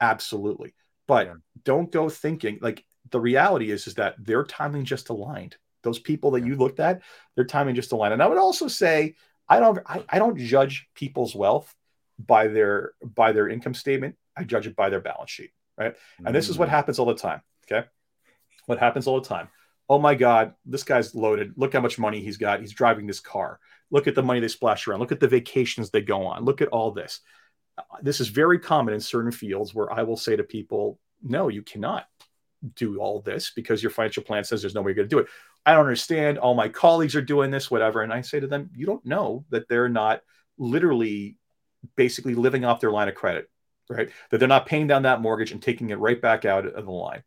Absolutely, 0.00 0.74
but 1.06 1.26
yeah. 1.26 1.34
don't 1.64 1.92
go 1.92 2.08
thinking 2.08 2.58
like 2.60 2.84
the 3.10 3.20
reality 3.20 3.70
is 3.70 3.86
is 3.86 3.94
that 3.94 4.14
their 4.18 4.44
timing 4.44 4.84
just 4.84 5.08
aligned 5.08 5.56
those 5.82 5.98
people 5.98 6.32
that 6.32 6.46
you 6.46 6.56
looked 6.56 6.80
at, 6.80 7.02
their 7.36 7.44
timing 7.44 7.74
just 7.74 7.92
aligned. 7.92 8.12
And 8.12 8.22
I 8.22 8.26
would 8.26 8.38
also 8.38 8.68
say, 8.68 9.14
I 9.48 9.60
don't, 9.60 9.78
I, 9.86 10.04
I 10.08 10.18
don't 10.18 10.38
judge 10.38 10.88
people's 10.94 11.34
wealth 11.34 11.74
by 12.18 12.48
their 12.48 12.92
by 13.02 13.32
their 13.32 13.48
income 13.48 13.74
statement. 13.74 14.16
I 14.36 14.44
judge 14.44 14.66
it 14.66 14.76
by 14.76 14.90
their 14.90 15.00
balance 15.00 15.30
sheet, 15.30 15.50
right? 15.76 15.94
Mm-hmm. 15.94 16.26
And 16.26 16.34
this 16.34 16.48
is 16.48 16.58
what 16.58 16.68
mm. 16.68 16.72
happens 16.72 16.98
all 16.98 17.06
the 17.06 17.14
time. 17.14 17.42
Okay, 17.66 17.86
what 18.66 18.78
happens 18.78 19.06
all 19.06 19.20
the 19.20 19.28
time? 19.28 19.48
Oh 19.88 19.98
my 19.98 20.14
God, 20.14 20.54
this 20.64 20.84
guy's 20.84 21.14
loaded. 21.14 21.54
Look 21.56 21.72
how 21.72 21.80
much 21.80 21.98
money 21.98 22.22
he's 22.22 22.36
got. 22.36 22.60
He's 22.60 22.72
driving 22.72 23.06
this 23.06 23.20
car. 23.20 23.58
Look 23.90 24.06
at 24.06 24.14
the 24.14 24.22
money 24.22 24.40
they 24.40 24.48
splash 24.48 24.86
around. 24.86 25.00
Look 25.00 25.12
at 25.12 25.20
the 25.20 25.28
vacations 25.28 25.90
they 25.90 26.00
go 26.00 26.24
on. 26.24 26.44
Look 26.44 26.62
at 26.62 26.68
all 26.68 26.92
this. 26.92 27.20
This 28.00 28.20
is 28.20 28.28
very 28.28 28.58
common 28.58 28.94
in 28.94 29.00
certain 29.00 29.32
fields 29.32 29.74
where 29.74 29.92
I 29.92 30.02
will 30.02 30.16
say 30.16 30.36
to 30.36 30.44
people, 30.44 30.98
no, 31.22 31.48
you 31.48 31.62
cannot 31.62 32.06
do 32.76 32.98
all 33.00 33.20
this 33.20 33.52
because 33.54 33.82
your 33.82 33.90
financial 33.90 34.22
plan 34.22 34.44
says 34.44 34.62
there's 34.62 34.74
no 34.74 34.82
way 34.82 34.90
you're 34.90 34.96
going 34.96 35.08
to 35.08 35.14
do 35.14 35.18
it. 35.18 35.26
I 35.64 35.72
don't 35.72 35.80
understand. 35.80 36.38
All 36.38 36.54
my 36.54 36.68
colleagues 36.68 37.14
are 37.14 37.22
doing 37.22 37.50
this, 37.50 37.70
whatever. 37.70 38.02
And 38.02 38.12
I 38.12 38.20
say 38.20 38.40
to 38.40 38.46
them, 38.46 38.70
you 38.74 38.86
don't 38.86 39.04
know 39.06 39.44
that 39.50 39.68
they're 39.68 39.88
not 39.88 40.22
literally 40.58 41.36
basically 41.96 42.34
living 42.34 42.64
off 42.64 42.80
their 42.80 42.90
line 42.90 43.08
of 43.08 43.14
credit, 43.14 43.48
right? 43.88 44.10
That 44.30 44.38
they're 44.38 44.48
not 44.48 44.66
paying 44.66 44.86
down 44.86 45.02
that 45.02 45.20
mortgage 45.20 45.52
and 45.52 45.62
taking 45.62 45.90
it 45.90 45.98
right 45.98 46.20
back 46.20 46.44
out 46.44 46.66
of 46.66 46.84
the 46.84 46.90
line. 46.90 47.22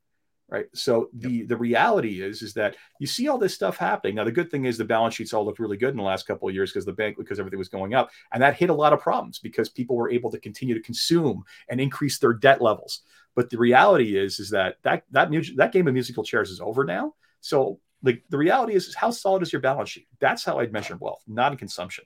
Right. 0.47 0.67
So 0.75 1.09
the 1.11 1.41
the 1.41 1.57
reality 1.57 2.21
is 2.21 2.43
is 2.43 2.53
that 2.53 2.75
you 2.99 3.07
see 3.07 3.27
all 3.27 3.39
this 3.39 3.55
stuff 3.55 3.77
happening. 3.77 4.13
Now 4.13 4.25
the 4.25 4.31
good 4.31 4.51
thing 4.51 4.65
is 4.65 4.77
the 4.77 4.85
balance 4.85 5.15
sheets 5.15 5.33
all 5.33 5.43
looked 5.43 5.57
really 5.57 5.75
good 5.75 5.89
in 5.89 5.97
the 5.97 6.03
last 6.03 6.27
couple 6.27 6.47
of 6.47 6.53
years 6.53 6.71
because 6.71 6.85
the 6.85 6.93
bank 6.93 7.17
because 7.17 7.39
everything 7.39 7.57
was 7.57 7.67
going 7.67 7.95
up. 7.95 8.11
And 8.31 8.43
that 8.43 8.55
hit 8.55 8.69
a 8.69 8.73
lot 8.73 8.93
of 8.93 8.99
problems 8.99 9.39
because 9.39 9.69
people 9.69 9.95
were 9.95 10.11
able 10.11 10.29
to 10.29 10.39
continue 10.39 10.75
to 10.75 10.81
consume 10.81 11.43
and 11.67 11.81
increase 11.81 12.19
their 12.19 12.33
debt 12.33 12.61
levels. 12.61 13.01
But 13.33 13.49
the 13.49 13.57
reality 13.57 14.19
is 14.19 14.39
is 14.39 14.51
that 14.51 14.75
that 14.83 15.05
that, 15.09 15.31
that 15.55 15.71
game 15.71 15.87
of 15.87 15.95
musical 15.95 16.23
chairs 16.23 16.51
is 16.51 16.61
over 16.61 16.83
now. 16.83 17.15
So 17.41 17.79
like 18.05 18.23
the 18.29 18.37
reality 18.37 18.75
is, 18.75 18.87
is 18.87 18.95
how 18.95 19.09
solid 19.09 19.41
is 19.41 19.51
your 19.51 19.61
balance 19.61 19.89
sheet? 19.89 20.07
That's 20.19 20.45
how 20.45 20.59
I'd 20.59 20.71
measure 20.71 20.95
wealth, 20.95 21.23
not 21.27 21.51
in 21.51 21.57
consumption. 21.57 22.05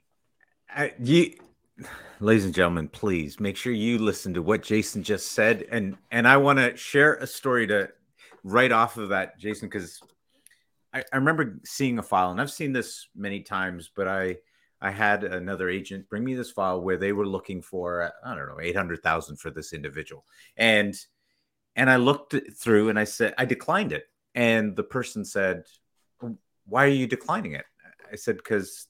I, 0.74 0.94
you, 0.98 1.34
ladies 2.20 2.46
and 2.46 2.54
gentlemen, 2.54 2.88
please 2.88 3.38
make 3.38 3.56
sure 3.56 3.72
you 3.72 3.98
listen 3.98 4.34
to 4.34 4.42
what 4.42 4.62
Jason 4.62 5.02
just 5.02 5.32
said, 5.32 5.66
and 5.70 5.96
and 6.10 6.26
I 6.26 6.38
want 6.38 6.58
to 6.58 6.76
share 6.76 7.14
a 7.16 7.26
story 7.26 7.66
to 7.66 7.90
right 8.42 8.72
off 8.72 8.96
of 8.96 9.10
that, 9.10 9.38
Jason, 9.38 9.68
because 9.68 10.00
I, 10.94 11.04
I 11.12 11.16
remember 11.16 11.60
seeing 11.64 11.98
a 11.98 12.02
file, 12.02 12.30
and 12.30 12.40
I've 12.40 12.50
seen 12.50 12.72
this 12.72 13.08
many 13.14 13.40
times, 13.40 13.90
but 13.94 14.08
I 14.08 14.38
I 14.80 14.90
had 14.90 15.24
another 15.24 15.68
agent 15.68 16.08
bring 16.08 16.24
me 16.24 16.34
this 16.34 16.50
file 16.50 16.80
where 16.80 16.96
they 16.96 17.12
were 17.12 17.26
looking 17.26 17.60
for 17.60 18.10
I 18.24 18.34
don't 18.34 18.48
know 18.48 18.60
eight 18.60 18.76
hundred 18.76 19.02
thousand 19.02 19.36
for 19.36 19.50
this 19.50 19.74
individual, 19.74 20.24
and 20.56 20.94
and 21.76 21.90
I 21.90 21.96
looked 21.96 22.34
through 22.56 22.88
and 22.88 22.98
I 22.98 23.04
said 23.04 23.34
I 23.36 23.44
declined 23.44 23.92
it, 23.92 24.04
and 24.34 24.76
the 24.76 24.82
person 24.82 25.24
said, 25.24 25.64
"Why 26.66 26.84
are 26.84 26.88
you 26.88 27.06
declining 27.06 27.52
it?" 27.52 27.64
I 28.10 28.16
said 28.16 28.36
because 28.36 28.86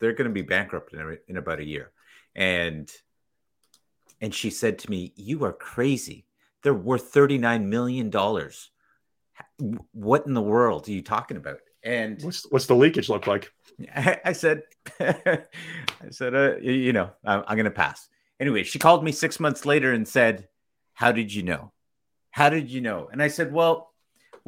they're 0.00 0.12
going 0.12 0.28
to 0.28 0.34
be 0.34 0.42
bankrupt 0.42 0.92
in, 0.92 1.18
in 1.28 1.36
about 1.36 1.60
a 1.60 1.64
year, 1.64 1.92
and 2.34 2.90
and 4.20 4.34
she 4.34 4.50
said 4.50 4.78
to 4.80 4.90
me, 4.90 5.12
"You 5.16 5.44
are 5.44 5.52
crazy. 5.52 6.26
They're 6.62 6.74
worth 6.74 7.12
thirty 7.12 7.38
nine 7.38 7.70
million 7.70 8.10
dollars. 8.10 8.70
What 9.92 10.26
in 10.26 10.34
the 10.34 10.42
world 10.42 10.88
are 10.88 10.92
you 10.92 11.02
talking 11.02 11.36
about?" 11.36 11.60
And 11.82 12.20
what's 12.22 12.50
what's 12.50 12.66
the 12.66 12.74
leakage 12.74 13.08
look 13.08 13.26
like? 13.26 13.52
I, 13.94 14.20
I 14.26 14.32
said, 14.32 14.62
I 15.00 15.44
said, 16.10 16.34
uh, 16.34 16.56
you 16.56 16.92
know, 16.92 17.10
I'm, 17.24 17.44
I'm 17.46 17.56
going 17.56 17.64
to 17.64 17.70
pass. 17.70 18.08
Anyway, 18.40 18.62
she 18.62 18.78
called 18.78 19.04
me 19.04 19.12
six 19.12 19.40
months 19.40 19.64
later 19.64 19.92
and 19.92 20.06
said, 20.06 20.48
"How 20.94 21.12
did 21.12 21.32
you 21.32 21.42
know? 21.42 21.72
How 22.30 22.50
did 22.50 22.70
you 22.70 22.80
know?" 22.80 23.08
And 23.10 23.22
I 23.22 23.28
said, 23.28 23.52
"Well, 23.52 23.92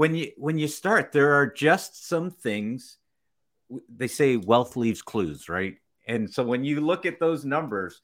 when 0.00 0.14
you 0.14 0.32
when 0.38 0.58
you 0.58 0.66
start, 0.66 1.12
there 1.12 1.34
are 1.34 1.46
just 1.46 2.08
some 2.08 2.30
things. 2.30 2.96
They 3.94 4.06
say 4.06 4.38
wealth 4.38 4.74
leaves 4.74 5.02
clues, 5.02 5.50
right? 5.50 5.76
And 6.08 6.32
so 6.32 6.42
when 6.42 6.64
you 6.64 6.80
look 6.80 7.04
at 7.04 7.20
those 7.20 7.44
numbers, 7.44 8.00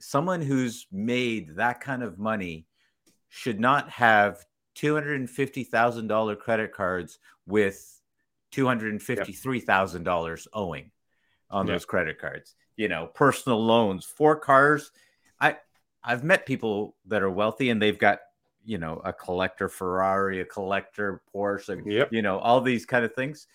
someone 0.00 0.42
who's 0.42 0.88
made 0.90 1.54
that 1.54 1.80
kind 1.80 2.02
of 2.02 2.18
money 2.18 2.66
should 3.28 3.60
not 3.60 3.88
have 3.90 4.44
two 4.74 4.92
hundred 4.92 5.20
and 5.20 5.30
fifty 5.30 5.62
thousand 5.62 6.08
dollar 6.08 6.34
credit 6.34 6.72
cards 6.72 7.20
with 7.46 8.00
$253,000 8.52 10.28
yep. 10.28 10.46
owing 10.52 10.90
on 11.48 11.66
those 11.66 11.84
credit 11.84 12.18
cards. 12.18 12.56
You 12.76 12.88
know, 12.88 13.06
personal 13.06 13.64
loans, 13.64 14.04
four 14.04 14.34
cars. 14.34 14.90
I 15.40 15.58
I've 16.02 16.24
met 16.24 16.44
people 16.44 16.96
that 17.06 17.22
are 17.22 17.30
wealthy 17.30 17.70
and 17.70 17.80
they've 17.80 17.96
got, 17.96 18.18
you 18.64 18.78
know, 18.78 19.00
a 19.04 19.12
collector 19.12 19.68
Ferrari, 19.68 20.40
a 20.40 20.44
collector 20.44 21.22
Porsche, 21.34 21.82
yep. 21.86 22.12
you 22.12 22.22
know, 22.22 22.38
all 22.38 22.60
these 22.60 22.86
kind 22.86 23.04
of 23.04 23.14
things, 23.14 23.46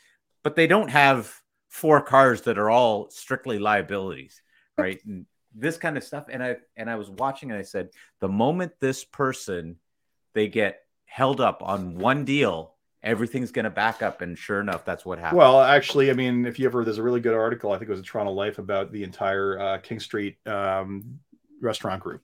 but 0.44 0.56
they 0.56 0.68
don't 0.68 0.90
have 0.90 1.34
four 1.70 2.02
cars 2.02 2.42
that 2.42 2.58
are 2.58 2.70
all 2.70 3.10
strictly 3.10 3.60
liabilities, 3.60 4.42
right? 4.78 5.00
and 5.06 5.26
this 5.56 5.78
kind 5.78 5.98
of 5.98 6.04
stuff 6.04 6.26
and 6.30 6.44
I 6.44 6.58
and 6.76 6.90
I 6.90 6.96
was 6.96 7.12
watching 7.12 7.52
and 7.52 7.60
I 7.60 7.64
said, 7.64 7.90
the 8.20 8.28
moment 8.28 8.74
this 8.80 9.04
person 9.04 9.78
they 10.34 10.48
get 10.48 10.80
held 11.06 11.40
up 11.40 11.62
on 11.62 11.96
one 11.96 12.26
deal 12.26 12.74
everything's 13.04 13.52
going 13.52 13.66
to 13.66 13.72
back 13.72 14.02
up. 14.02 14.22
And 14.22 14.38
sure 14.38 14.60
enough, 14.60 14.86
that's 14.86 15.06
what 15.06 15.20
happened. 15.20 15.38
Well, 15.38 15.60
actually, 15.60 16.10
I 16.10 16.14
mean, 16.14 16.46
if 16.46 16.58
you 16.58 16.66
ever, 16.66 16.84
there's 16.84 16.98
a 16.98 17.04
really 17.04 17.20
good 17.20 17.36
article, 17.36 17.72
I 17.72 17.78
think 17.78 17.90
it 17.90 17.92
was 17.92 18.00
in 18.00 18.06
Toronto 18.06 18.32
Life 18.32 18.58
about 18.58 18.92
the 18.92 19.04
entire 19.04 19.60
uh, 19.60 19.78
King 19.80 20.00
Street 20.00 20.38
um, 20.48 21.20
restaurant 21.62 22.02
group, 22.02 22.24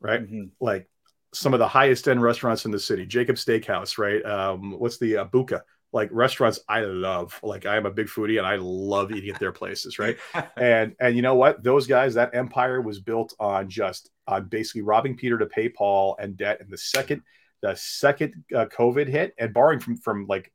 right? 0.00 0.22
Mm-hmm. 0.22 0.44
Like 0.60 0.88
some 1.32 1.54
of 1.54 1.60
the 1.60 1.68
highest 1.68 2.08
end 2.08 2.22
restaurants 2.22 2.64
in 2.64 2.70
the 2.70 2.78
city, 2.78 3.06
Jacob 3.06 3.36
Steakhouse, 3.36 3.98
right? 3.98 4.24
Um, 4.24 4.78
what's 4.78 4.98
the 4.98 5.18
uh, 5.18 5.24
Buca? 5.26 5.60
Like 5.92 6.08
restaurants 6.12 6.60
I 6.68 6.80
love. 6.80 7.38
Like 7.42 7.64
I 7.64 7.76
am 7.76 7.86
a 7.86 7.90
big 7.90 8.08
foodie 8.08 8.38
and 8.38 8.46
I 8.46 8.56
love 8.56 9.12
eating 9.12 9.30
at 9.30 9.40
their 9.40 9.52
places, 9.52 9.98
right? 9.98 10.16
and 10.56 10.94
and 11.00 11.16
you 11.16 11.22
know 11.22 11.36
what? 11.36 11.62
Those 11.62 11.86
guys, 11.86 12.14
that 12.14 12.34
empire 12.34 12.80
was 12.80 13.00
built 13.00 13.34
on 13.38 13.68
just 13.68 14.10
on 14.26 14.48
basically 14.48 14.82
robbing 14.82 15.16
Peter 15.16 15.38
to 15.38 15.46
pay 15.46 15.68
Paul 15.68 16.16
and 16.18 16.36
debt. 16.36 16.60
And 16.60 16.70
the 16.70 16.78
second 16.78 17.22
the 17.62 17.74
second 17.76 18.44
uh, 18.54 18.66
COVID 18.66 19.08
hit, 19.08 19.34
and 19.38 19.54
barring 19.54 19.80
from 19.80 19.96
from 19.96 20.26
like 20.26 20.52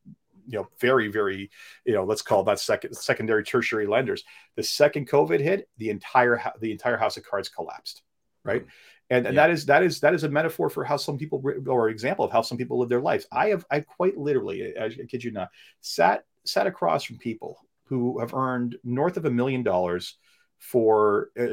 you 0.48 0.60
know 0.60 0.68
very 0.80 1.08
very 1.08 1.50
you 1.86 1.94
know 1.94 2.04
let's 2.04 2.22
call 2.22 2.44
that 2.44 2.60
second 2.60 2.96
secondary 2.96 3.44
tertiary 3.44 3.88
lenders, 3.88 4.24
the 4.56 4.64
second 4.64 5.10
COVID 5.10 5.40
hit, 5.40 5.68
the 5.78 5.90
entire 5.90 6.42
the 6.60 6.72
entire 6.72 6.98
house 6.98 7.18
of 7.18 7.24
cards 7.24 7.50
collapsed, 7.50 8.04
right? 8.44 8.66
And, 9.12 9.28
and 9.28 9.36
yeah. 9.36 9.44
that 9.44 9.52
is 9.52 9.66
that 9.68 9.84
is 9.84 10.00
that 10.00 10.14
is 10.14 10.24
a 10.24 10.30
metaphor 10.30 10.70
for 10.70 10.84
how 10.84 10.98
some 10.98 11.18
people 11.18 11.44
or 11.68 11.90
example 11.90 12.26
of 12.26 12.32
how 12.32 12.42
some 12.42 12.58
people 12.58 12.80
live 12.80 12.90
their 12.90 13.02
lives. 13.02 13.28
I 13.32 13.50
have 13.50 13.66
I 13.70 13.82
quite 13.82 14.18
literally, 14.18 14.74
I, 14.78 14.86
I 14.86 15.06
kid 15.08 15.24
you 15.24 15.32
not, 15.32 15.50
sat 15.82 16.24
sat 16.46 16.66
across 16.66 17.04
from 17.04 17.18
people 17.18 17.60
who 17.86 18.20
have 18.20 18.34
earned 18.34 18.78
north 18.84 19.18
of 19.18 19.26
a 19.26 19.32
million 19.32 19.62
dollars 19.62 20.18
for 20.58 21.30
uh, 21.40 21.48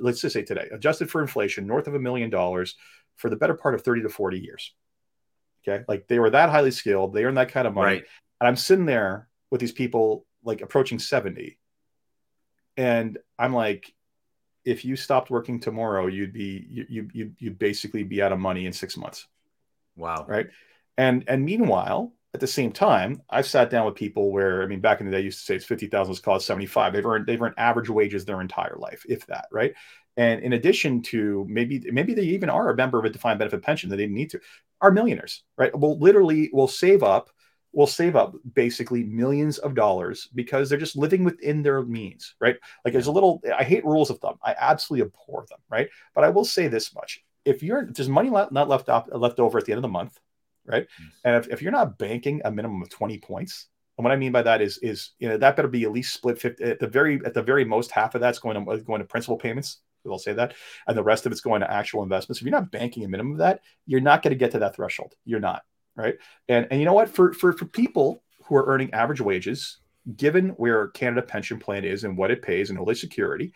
let's 0.00 0.20
just 0.20 0.32
say 0.32 0.42
today 0.42 0.68
adjusted 0.72 1.10
for 1.10 1.20
inflation 1.20 1.66
north 1.66 1.86
of 1.86 1.94
a 1.94 1.98
million 1.98 2.30
dollars 2.30 2.76
for 3.16 3.28
the 3.28 3.36
better 3.36 3.54
part 3.54 3.74
of 3.74 3.82
30 3.82 4.02
to 4.02 4.08
40 4.08 4.40
years 4.40 4.74
Okay. 5.66 5.84
Like 5.88 6.06
they 6.08 6.18
were 6.18 6.30
that 6.30 6.50
highly 6.50 6.70
skilled, 6.70 7.14
they 7.14 7.24
earned 7.24 7.36
that 7.36 7.50
kind 7.50 7.66
of 7.66 7.74
money. 7.74 7.96
Right. 7.96 8.04
And 8.40 8.48
I'm 8.48 8.56
sitting 8.56 8.86
there 8.86 9.28
with 9.50 9.60
these 9.60 9.72
people 9.72 10.26
like 10.42 10.60
approaching 10.60 10.98
70. 10.98 11.58
And 12.76 13.18
I'm 13.38 13.54
like, 13.54 13.92
if 14.64 14.84
you 14.84 14.96
stopped 14.96 15.30
working 15.30 15.60
tomorrow, 15.60 16.06
you'd 16.06 16.32
be 16.32 16.66
you 16.70 17.08
you 17.12 17.32
you'd 17.38 17.58
basically 17.58 18.02
be 18.02 18.22
out 18.22 18.32
of 18.32 18.38
money 18.38 18.66
in 18.66 18.72
six 18.72 18.96
months. 18.96 19.26
Wow. 19.96 20.24
Right. 20.28 20.48
And 20.96 21.24
and 21.28 21.44
meanwhile, 21.44 22.12
at 22.34 22.40
the 22.40 22.46
same 22.46 22.72
time, 22.72 23.22
I've 23.30 23.46
sat 23.46 23.70
down 23.70 23.86
with 23.86 23.94
people 23.94 24.32
where 24.32 24.62
I 24.62 24.66
mean, 24.66 24.80
back 24.80 25.00
in 25.00 25.06
the 25.06 25.12
day, 25.12 25.18
I 25.18 25.20
used 25.20 25.38
to 25.38 25.44
say 25.44 25.54
it's 25.56 25.64
fifty 25.64 25.86
thousand, 25.86 26.12
let's 26.12 26.20
call 26.20 26.36
it 26.36 26.40
seventy 26.42 26.66
five. 26.66 26.92
They've 26.92 27.06
earned 27.06 27.26
they've 27.26 27.40
earned 27.40 27.54
average 27.58 27.90
wages 27.90 28.24
their 28.24 28.40
entire 28.40 28.76
life, 28.78 29.04
if 29.08 29.26
that, 29.26 29.46
right? 29.52 29.74
And 30.16 30.42
in 30.42 30.52
addition 30.52 31.02
to 31.02 31.44
maybe 31.48 31.82
maybe 31.90 32.14
they 32.14 32.22
even 32.22 32.50
are 32.50 32.70
a 32.70 32.76
member 32.76 32.98
of 32.98 33.04
a 33.04 33.10
defined 33.10 33.38
benefit 33.38 33.62
pension 33.62 33.90
that 33.90 33.96
they 33.96 34.04
didn't 34.04 34.16
need 34.16 34.30
to, 34.30 34.40
are 34.80 34.90
millionaires, 34.90 35.42
right? 35.58 35.76
Will 35.78 35.98
literally 35.98 36.50
will 36.52 36.68
save 36.68 37.02
up, 37.02 37.30
will 37.74 37.86
save 37.86 38.16
up 38.16 38.34
basically 38.54 39.04
millions 39.04 39.58
of 39.58 39.74
dollars 39.74 40.28
because 40.34 40.68
they're 40.68 40.78
just 40.78 40.96
living 40.96 41.24
within 41.24 41.62
their 41.62 41.82
means, 41.82 42.34
right? 42.40 42.56
Like 42.84 42.92
there's 42.92 43.06
a 43.06 43.12
little, 43.12 43.42
I 43.56 43.64
hate 43.64 43.84
rules 43.84 44.10
of 44.10 44.18
thumb. 44.18 44.38
I 44.42 44.54
absolutely 44.58 45.06
abhor 45.06 45.46
them, 45.48 45.58
right? 45.68 45.88
But 46.14 46.24
I 46.24 46.30
will 46.30 46.44
say 46.44 46.68
this 46.68 46.94
much: 46.94 47.22
if 47.44 47.62
you're 47.62 47.88
if 47.88 47.94
there's 47.94 48.08
money 48.08 48.30
not 48.30 48.68
left 48.68 48.88
off 48.88 49.08
left 49.12 49.40
over 49.40 49.58
at 49.58 49.64
the 49.64 49.72
end 49.72 49.78
of 49.78 49.82
the 49.82 49.88
month, 49.88 50.18
right? 50.66 50.86
And 51.24 51.36
if, 51.36 51.52
if 51.52 51.62
you're 51.62 51.72
not 51.72 51.98
banking 51.98 52.42
a 52.44 52.50
minimum 52.50 52.82
of 52.82 52.90
20 52.90 53.18
points, 53.18 53.68
and 53.98 54.04
what 54.04 54.12
I 54.12 54.16
mean 54.16 54.32
by 54.32 54.42
that 54.42 54.62
is 54.62 54.78
is 54.78 55.10
you 55.18 55.28
know 55.28 55.36
that 55.36 55.56
better 55.56 55.68
be 55.68 55.84
at 55.84 55.92
least 55.92 56.14
split 56.14 56.40
50 56.40 56.64
at 56.64 56.78
the 56.78 56.88
very 56.88 57.20
at 57.24 57.34
the 57.34 57.42
very 57.42 57.64
most 57.64 57.90
half 57.90 58.14
of 58.14 58.20
that's 58.20 58.38
going 58.38 58.62
to 58.62 58.70
uh, 58.70 58.76
going 58.76 59.00
to 59.00 59.06
principal 59.06 59.36
payments 59.36 59.80
I'll 60.12 60.18
say 60.18 60.34
that. 60.34 60.54
And 60.86 60.96
the 60.96 61.02
rest 61.02 61.26
of 61.26 61.32
it's 61.32 61.40
going 61.40 61.60
to 61.60 61.70
actual 61.70 62.02
investments. 62.02 62.40
If 62.40 62.46
you're 62.46 62.58
not 62.58 62.70
banking 62.70 63.04
a 63.04 63.08
minimum 63.08 63.32
of 63.32 63.38
that, 63.38 63.60
you're 63.86 64.00
not 64.00 64.22
going 64.22 64.32
to 64.32 64.38
get 64.38 64.52
to 64.52 64.58
that 64.60 64.76
threshold. 64.76 65.14
You're 65.24 65.40
not. 65.40 65.62
Right. 65.96 66.16
And 66.48 66.66
and 66.70 66.80
you 66.80 66.86
know 66.86 66.92
what? 66.92 67.08
For 67.08 67.32
for 67.32 67.52
for 67.52 67.66
people 67.66 68.22
who 68.44 68.56
are 68.56 68.66
earning 68.66 68.92
average 68.92 69.20
wages, 69.20 69.78
given 70.16 70.50
where 70.50 70.88
Canada 70.88 71.22
pension 71.22 71.58
plan 71.58 71.84
is 71.84 72.04
and 72.04 72.16
what 72.16 72.30
it 72.30 72.42
pays 72.42 72.70
and 72.70 72.78
all 72.78 72.94
security, 72.94 73.54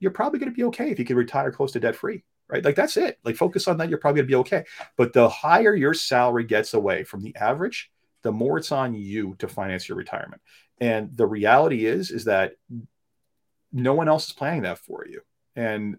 you're 0.00 0.10
probably 0.10 0.38
going 0.38 0.50
to 0.50 0.56
be 0.56 0.64
okay 0.64 0.90
if 0.90 0.98
you 0.98 1.04
can 1.04 1.16
retire 1.16 1.52
close 1.52 1.72
to 1.72 1.80
debt 1.80 1.96
free. 1.96 2.24
Right. 2.48 2.64
Like 2.64 2.76
that's 2.76 2.96
it. 2.96 3.18
Like 3.24 3.36
focus 3.36 3.68
on 3.68 3.76
that. 3.76 3.90
You're 3.90 3.98
probably 3.98 4.20
going 4.20 4.28
to 4.28 4.32
be 4.32 4.40
okay. 4.40 4.64
But 4.96 5.12
the 5.12 5.28
higher 5.28 5.74
your 5.74 5.92
salary 5.92 6.44
gets 6.44 6.72
away 6.72 7.04
from 7.04 7.20
the 7.20 7.36
average, 7.36 7.90
the 8.22 8.32
more 8.32 8.56
it's 8.56 8.72
on 8.72 8.94
you 8.94 9.34
to 9.40 9.48
finance 9.48 9.86
your 9.86 9.98
retirement. 9.98 10.40
And 10.80 11.14
the 11.14 11.26
reality 11.26 11.84
is, 11.84 12.10
is 12.10 12.24
that 12.24 12.52
no 13.70 13.92
one 13.92 14.08
else 14.08 14.28
is 14.28 14.32
planning 14.32 14.62
that 14.62 14.78
for 14.78 15.06
you. 15.06 15.20
And 15.56 15.98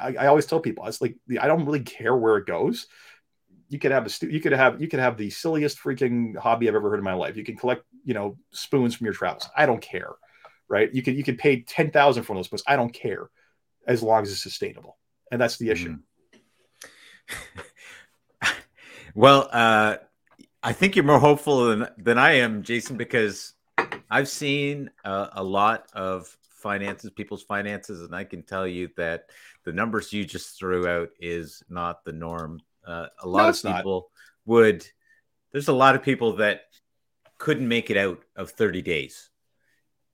I, 0.00 0.14
I 0.14 0.26
always 0.26 0.46
tell 0.46 0.60
people, 0.60 0.86
it's 0.86 1.00
like 1.00 1.16
I 1.40 1.48
don't 1.48 1.64
really 1.64 1.80
care 1.80 2.16
where 2.16 2.36
it 2.36 2.46
goes. 2.46 2.86
You 3.70 3.78
could 3.78 3.92
have 3.92 4.04
a 4.04 4.10
stu- 4.10 4.28
you 4.28 4.40
could 4.40 4.52
have 4.52 4.80
you 4.80 4.88
could 4.88 5.00
have 5.00 5.16
the 5.16 5.30
silliest 5.30 5.78
freaking 5.78 6.36
hobby 6.36 6.68
I've 6.68 6.74
ever 6.74 6.90
heard 6.90 6.98
in 6.98 7.04
my 7.04 7.14
life. 7.14 7.36
You 7.36 7.44
can 7.44 7.56
collect 7.56 7.84
you 8.04 8.14
know 8.14 8.36
spoons 8.52 8.94
from 8.94 9.06
your 9.06 9.14
travels. 9.14 9.48
I 9.56 9.64
don't 9.64 9.80
care, 9.80 10.10
right? 10.68 10.92
You 10.92 11.02
can 11.02 11.16
you 11.16 11.24
can 11.24 11.36
pay 11.36 11.62
ten 11.62 11.90
thousand 11.90 12.24
for 12.24 12.36
those 12.36 12.46
spoons. 12.46 12.64
I 12.66 12.76
don't 12.76 12.92
care, 12.92 13.30
as 13.86 14.02
long 14.02 14.22
as 14.22 14.32
it's 14.32 14.42
sustainable, 14.42 14.98
and 15.30 15.40
that's 15.40 15.56
the 15.56 15.70
issue. 15.70 15.96
Mm. 18.42 18.52
well, 19.14 19.48
uh, 19.52 19.96
I 20.62 20.72
think 20.72 20.96
you're 20.96 21.04
more 21.04 21.20
hopeful 21.20 21.66
than 21.66 21.88
than 21.96 22.18
I 22.18 22.32
am, 22.32 22.62
Jason, 22.62 22.96
because 22.96 23.54
I've 24.10 24.28
seen 24.28 24.90
uh, 25.04 25.28
a 25.32 25.42
lot 25.42 25.86
of 25.94 26.36
finances, 26.60 27.10
people's 27.10 27.42
finances, 27.42 28.02
and 28.02 28.14
I 28.14 28.24
can 28.24 28.42
tell 28.42 28.66
you 28.66 28.90
that 28.96 29.30
the 29.64 29.72
numbers 29.72 30.12
you 30.12 30.24
just 30.24 30.58
threw 30.58 30.86
out 30.86 31.10
is 31.20 31.62
not 31.68 32.04
the 32.04 32.12
norm. 32.12 32.60
Uh, 32.86 33.06
a 33.22 33.28
lot 33.28 33.42
no, 33.42 33.48
of 33.48 33.76
people 33.76 34.10
not. 34.46 34.52
would. 34.52 34.86
There's 35.52 35.68
a 35.68 35.72
lot 35.72 35.94
of 35.94 36.02
people 36.02 36.36
that 36.36 36.62
couldn't 37.38 37.66
make 37.66 37.90
it 37.90 37.96
out 37.96 38.20
of 38.36 38.50
30 38.50 38.82
days. 38.82 39.30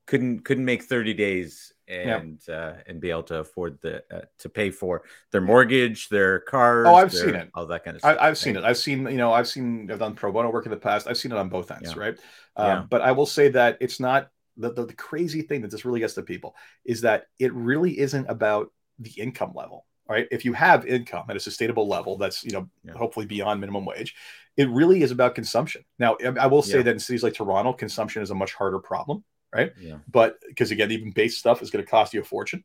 Couldn't 0.07 0.45
couldn't 0.45 0.65
make 0.65 0.85
30 0.85 1.15
days 1.15 1.73
and 1.89 2.41
uh, 2.49 2.75
and 2.87 3.01
be 3.01 3.11
able 3.11 3.25
to 3.25 3.39
afford 3.39 3.79
the 3.83 4.05
uh, 4.15 4.23
to 4.39 4.49
pay 4.49 4.71
for 4.71 5.03
their 5.33 5.41
mortgage, 5.41 6.09
their 6.09 6.41
cars. 6.41 6.87
Oh, 6.89 6.95
I've 6.95 7.11
their, 7.11 7.25
seen 7.25 7.35
it. 7.35 7.51
All 7.55 7.67
that 7.67 7.85
kind 7.85 7.97
of 7.97 8.03
stuff. 8.03 8.17
I, 8.21 8.27
have 8.27 8.39
seen 8.39 8.57
it. 8.57 8.65
I've 8.65 8.79
seen 8.79 9.07
you 9.11 9.17
know 9.17 9.33
I've 9.33 9.49
seen 9.49 9.91
I've 9.91 9.99
done 9.99 10.15
pro 10.15 10.31
bono 10.31 10.51
work 10.51 10.65
in 10.65 10.71
the 10.71 10.77
past. 10.77 11.09
I've 11.09 11.19
seen 11.19 11.33
it 11.33 11.39
on 11.39 11.49
both 11.49 11.73
ends, 11.73 11.93
yeah. 11.95 12.01
right? 12.01 12.19
Um, 12.57 12.67
yeah. 12.67 12.85
But 12.89 13.03
I 13.03 13.13
will 13.13 13.27
say 13.27 13.49
that 13.49 13.79
it's 13.81 13.99
not 13.99 14.31
the, 14.57 14.73
the, 14.73 14.87
the 14.87 14.95
crazy 14.95 15.43
thing 15.43 15.63
that 15.63 15.71
this 15.71 15.85
really 15.85 16.01
gets 16.01 16.15
to 16.15 16.23
people 16.23 16.55
is 16.85 17.03
that 17.03 17.27
it 17.39 17.53
really 17.53 17.99
isn't 17.99 18.27
about 18.29 18.73
the 18.99 19.11
income 19.11 19.53
level 19.55 19.85
right 20.09 20.29
if 20.31 20.45
you 20.45 20.53
have 20.53 20.87
income 20.87 21.25
at 21.29 21.37
a 21.37 21.41
sustainable 21.41 21.89
level 21.89 22.17
that's 22.17 22.45
you 22.45 22.53
know 22.53 22.69
yeah. 22.85 22.93
hopefully 22.93 23.27
beyond 23.27 23.61
minimum 23.61 23.85
wage 23.85 24.15
it 24.57 24.69
really 24.71 25.03
is 25.03 25.11
about 25.11 25.35
consumption 25.35 25.85
now 25.99 26.17
i 26.41 26.47
will 26.47 26.63
say 26.63 26.79
yeah. 26.79 26.83
that 26.83 26.93
in 26.93 26.99
cities 26.99 27.23
like 27.23 27.35
toronto 27.35 27.73
consumption 27.73 28.23
is 28.23 28.31
a 28.31 28.35
much 28.35 28.55
harder 28.55 28.79
problem 28.79 29.25
right? 29.57 29.73
Yeah. 29.81 29.99
But 30.11 30.39
because 30.47 30.71
again, 30.71 30.91
even 30.91 31.11
base 31.11 31.39
stuff 31.39 31.63
is 31.63 31.71
going 31.71 31.85
to 31.85 31.91
cost 31.91 32.15
you 32.15 32.21
a 32.21 32.25
fortune. 32.25 32.65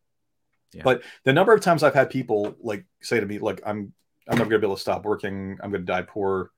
Yeah. 0.73 0.83
But 0.83 1.03
the 1.25 1.33
number 1.33 1.53
of 1.53 1.61
times 1.61 1.83
I've 1.83 1.93
had 1.93 2.09
people 2.09 2.55
like 2.61 2.85
say 3.01 3.19
to 3.19 3.25
me, 3.25 3.39
"Look, 3.39 3.61
I'm 3.65 3.93
I'm 4.27 4.37
never 4.37 4.49
going 4.49 4.61
to 4.61 4.67
be 4.67 4.67
able 4.67 4.75
to 4.75 4.81
stop 4.81 5.05
working. 5.05 5.57
I'm 5.61 5.71
going 5.71 5.85
to 5.85 5.91
die 5.91 6.03
poor." 6.03 6.51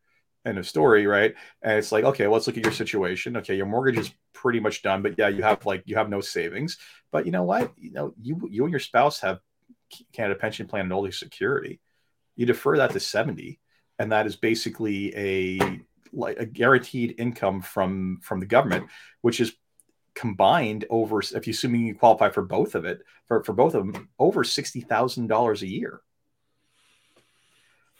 End 0.45 0.57
of 0.57 0.67
story, 0.67 1.07
right? 1.07 1.33
And 1.61 1.77
it's 1.77 1.93
like, 1.93 2.03
okay, 2.03 2.25
well, 2.27 2.33
let's 2.33 2.47
look 2.47 2.57
at 2.57 2.65
your 2.65 2.73
situation. 2.73 3.37
Okay, 3.37 3.55
your 3.55 3.65
mortgage 3.65 3.97
is 3.97 4.13
pretty 4.33 4.59
much 4.59 4.81
done, 4.81 5.01
but 5.01 5.15
yeah, 5.17 5.29
you 5.29 5.41
have 5.41 5.65
like 5.65 5.83
you 5.85 5.95
have 5.95 6.09
no 6.09 6.19
savings. 6.19 6.77
But 7.13 7.25
you 7.25 7.31
know 7.31 7.43
what? 7.43 7.71
You 7.77 7.93
know, 7.93 8.13
you 8.21 8.49
you 8.51 8.63
and 8.65 8.71
your 8.71 8.81
spouse 8.81 9.21
have 9.21 9.39
Canada 10.11 10.39
Pension 10.39 10.67
Plan 10.67 10.85
and 10.85 10.93
all 10.93 11.03
these 11.03 11.19
security. 11.19 11.79
You 12.35 12.45
defer 12.45 12.77
that 12.77 12.91
to 12.91 12.99
70, 12.99 13.59
and 13.99 14.11
that 14.11 14.25
is 14.25 14.35
basically 14.35 15.15
a 15.15 15.79
like 16.11 16.37
a 16.37 16.45
guaranteed 16.45 17.15
income 17.17 17.61
from 17.61 18.19
from 18.21 18.39
the 18.39 18.45
government, 18.45 18.87
which 19.21 19.39
is 19.39 19.53
combined 20.15 20.85
over 20.89 21.21
if 21.21 21.47
you 21.47 21.51
assuming 21.51 21.87
you 21.87 21.95
qualify 21.95 22.29
for 22.29 22.43
both 22.43 22.75
of 22.75 22.85
it 22.85 23.01
for, 23.25 23.43
for 23.43 23.53
both 23.53 23.73
of 23.73 23.91
them 23.91 24.09
over 24.19 24.43
sixty 24.43 24.81
thousand 24.81 25.27
dollars 25.27 25.63
a 25.63 25.67
year 25.67 26.01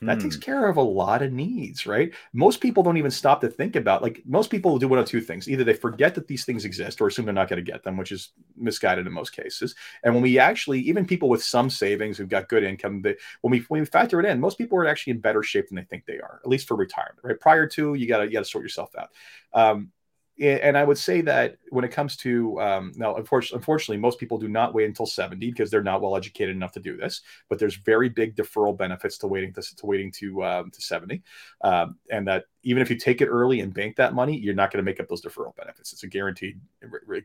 that 0.05 0.19
takes 0.19 0.35
Hmm. 0.35 0.37
care 0.37 0.67
of 0.67 0.77
a 0.77 0.81
lot 0.81 1.21
of 1.21 1.31
needs, 1.31 1.85
right? 1.85 2.13
Most 2.33 2.61
people 2.61 2.83
don't 2.83 2.97
even 2.97 3.11
stop 3.11 3.41
to 3.41 3.49
think 3.49 3.75
about 3.75 4.01
like 4.01 4.21
most 4.25 4.49
people 4.49 4.77
do 4.79 4.87
one 4.87 4.99
of 4.99 5.05
two 5.05 5.21
things. 5.21 5.47
Either 5.49 5.63
they 5.63 5.73
forget 5.73 6.15
that 6.15 6.27
these 6.27 6.45
things 6.45 6.65
exist 6.65 7.01
or 7.01 7.07
assume 7.07 7.25
they're 7.25 7.33
not 7.33 7.49
going 7.49 7.63
to 7.63 7.71
get 7.71 7.83
them, 7.83 7.97
which 7.97 8.11
is 8.11 8.31
misguided 8.57 9.07
in 9.07 9.13
most 9.13 9.31
cases. 9.31 9.75
And 10.03 10.13
when 10.13 10.23
we 10.23 10.39
actually, 10.39 10.79
even 10.81 11.05
people 11.05 11.29
with 11.29 11.43
some 11.43 11.69
savings 11.69 12.17
who've 12.17 12.29
got 12.29 12.49
good 12.49 12.63
income, 12.63 13.01
they, 13.01 13.15
when 13.41 13.51
we 13.51 13.59
when 13.67 13.81
we 13.81 13.85
factor 13.85 14.19
it 14.19 14.25
in, 14.25 14.39
most 14.39 14.57
people 14.57 14.77
are 14.77 14.87
actually 14.87 15.11
in 15.11 15.19
better 15.19 15.43
shape 15.43 15.67
than 15.69 15.75
they 15.75 15.83
think 15.83 16.05
they 16.05 16.19
are, 16.19 16.39
at 16.43 16.49
least 16.49 16.67
for 16.67 16.75
retirement, 16.75 17.19
right? 17.23 17.39
Prior 17.39 17.67
to, 17.67 17.93
you 17.93 18.07
gotta 18.07 18.25
you 18.25 18.31
gotta 18.31 18.45
sort 18.45 18.63
yourself 18.63 18.91
out. 18.97 19.09
Um, 19.53 19.91
and 20.39 20.75
I 20.77 20.83
would 20.83 20.97
say 20.97 21.21
that 21.21 21.57
when 21.69 21.85
it 21.85 21.91
comes 21.91 22.17
to 22.17 22.59
um, 22.59 22.91
now, 22.95 23.15
unfortunately, 23.15 23.57
unfortunately, 23.57 23.97
most 23.97 24.19
people 24.19 24.39
do 24.39 24.47
not 24.47 24.73
wait 24.73 24.85
until 24.85 25.05
70 25.05 25.51
because 25.51 25.69
they're 25.69 25.83
not 25.83 26.01
well 26.01 26.15
educated 26.15 26.55
enough 26.55 26.71
to 26.71 26.79
do 26.79 26.97
this. 26.97 27.21
But 27.49 27.59
there's 27.59 27.75
very 27.75 28.09
big 28.09 28.35
deferral 28.35 28.75
benefits 28.75 29.17
to 29.19 29.27
waiting 29.27 29.53
to, 29.53 29.61
to 29.61 29.85
waiting 29.85 30.11
to 30.13 30.43
um, 30.43 30.71
to 30.71 30.81
70, 30.81 31.21
um, 31.61 31.97
and 32.09 32.27
that 32.27 32.45
even 32.63 32.81
if 32.81 32.89
you 32.89 32.97
take 32.97 33.21
it 33.21 33.27
early 33.27 33.59
and 33.59 33.73
bank 33.73 33.95
that 33.97 34.15
money, 34.15 34.35
you're 34.35 34.55
not 34.55 34.71
going 34.71 34.83
to 34.83 34.89
make 34.89 34.99
up 34.99 35.07
those 35.07 35.21
deferral 35.21 35.55
benefits. 35.55 35.93
It's 35.93 36.03
a 36.03 36.07
guaranteed 36.07 36.59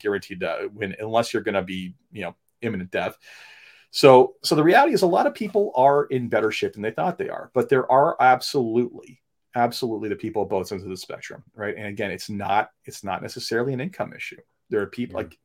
guaranteed 0.01 0.43
uh, 0.45 0.69
win 0.75 0.95
unless 1.01 1.33
you're 1.33 1.43
going 1.43 1.55
to 1.55 1.63
be 1.63 1.95
you 2.13 2.23
know 2.23 2.37
imminent 2.61 2.91
death. 2.91 3.17
So 3.91 4.35
so 4.43 4.55
the 4.55 4.63
reality 4.63 4.93
is 4.93 5.03
a 5.03 5.07
lot 5.07 5.27
of 5.27 5.35
people 5.35 5.73
are 5.75 6.05
in 6.07 6.29
better 6.29 6.51
shape 6.51 6.75
than 6.75 6.83
they 6.83 6.91
thought 6.91 7.17
they 7.17 7.31
are, 7.31 7.51
but 7.55 7.71
there 7.71 7.91
are 7.91 8.17
absolutely 8.21 9.23
absolutely 9.59 10.09
the 10.09 10.17
people 10.17 10.43
at 10.43 10.49
both 10.49 10.71
ends 10.73 10.85
of 10.85 10.91
the 10.91 10.97
spectrum, 10.97 11.43
right? 11.55 11.75
And 11.77 11.87
again, 11.87 12.11
it's 12.11 12.31
not 12.31 12.71
it's 12.85 13.05
not 13.05 13.21
necessarily 13.23 13.73
an 13.75 13.81
income 13.81 14.13
issue. 14.15 14.39
There 14.71 14.81
are 14.81 14.87
people 14.87 15.21
Yeah. 15.21 15.25
like 15.25 15.39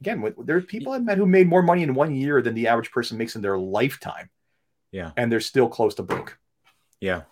again, 0.00 0.34
there 0.44 0.56
are 0.56 0.62
people 0.62 0.92
I've 0.92 1.04
met 1.04 1.18
who 1.18 1.26
made 1.26 1.48
more 1.48 1.62
money 1.62 1.82
in 1.82 1.94
one 1.94 2.14
year 2.14 2.40
than 2.42 2.54
the 2.54 2.68
average 2.68 2.90
person 2.90 3.18
makes 3.18 3.34
in 3.36 3.42
their 3.42 3.58
lifetime, 3.58 4.30
Yeah. 4.92 5.12
and 5.16 5.30
they're 5.30 5.40
still 5.40 5.68
close 5.68 5.94
to 5.96 6.02
broke. 6.02 6.38
Yeah. 7.00 7.22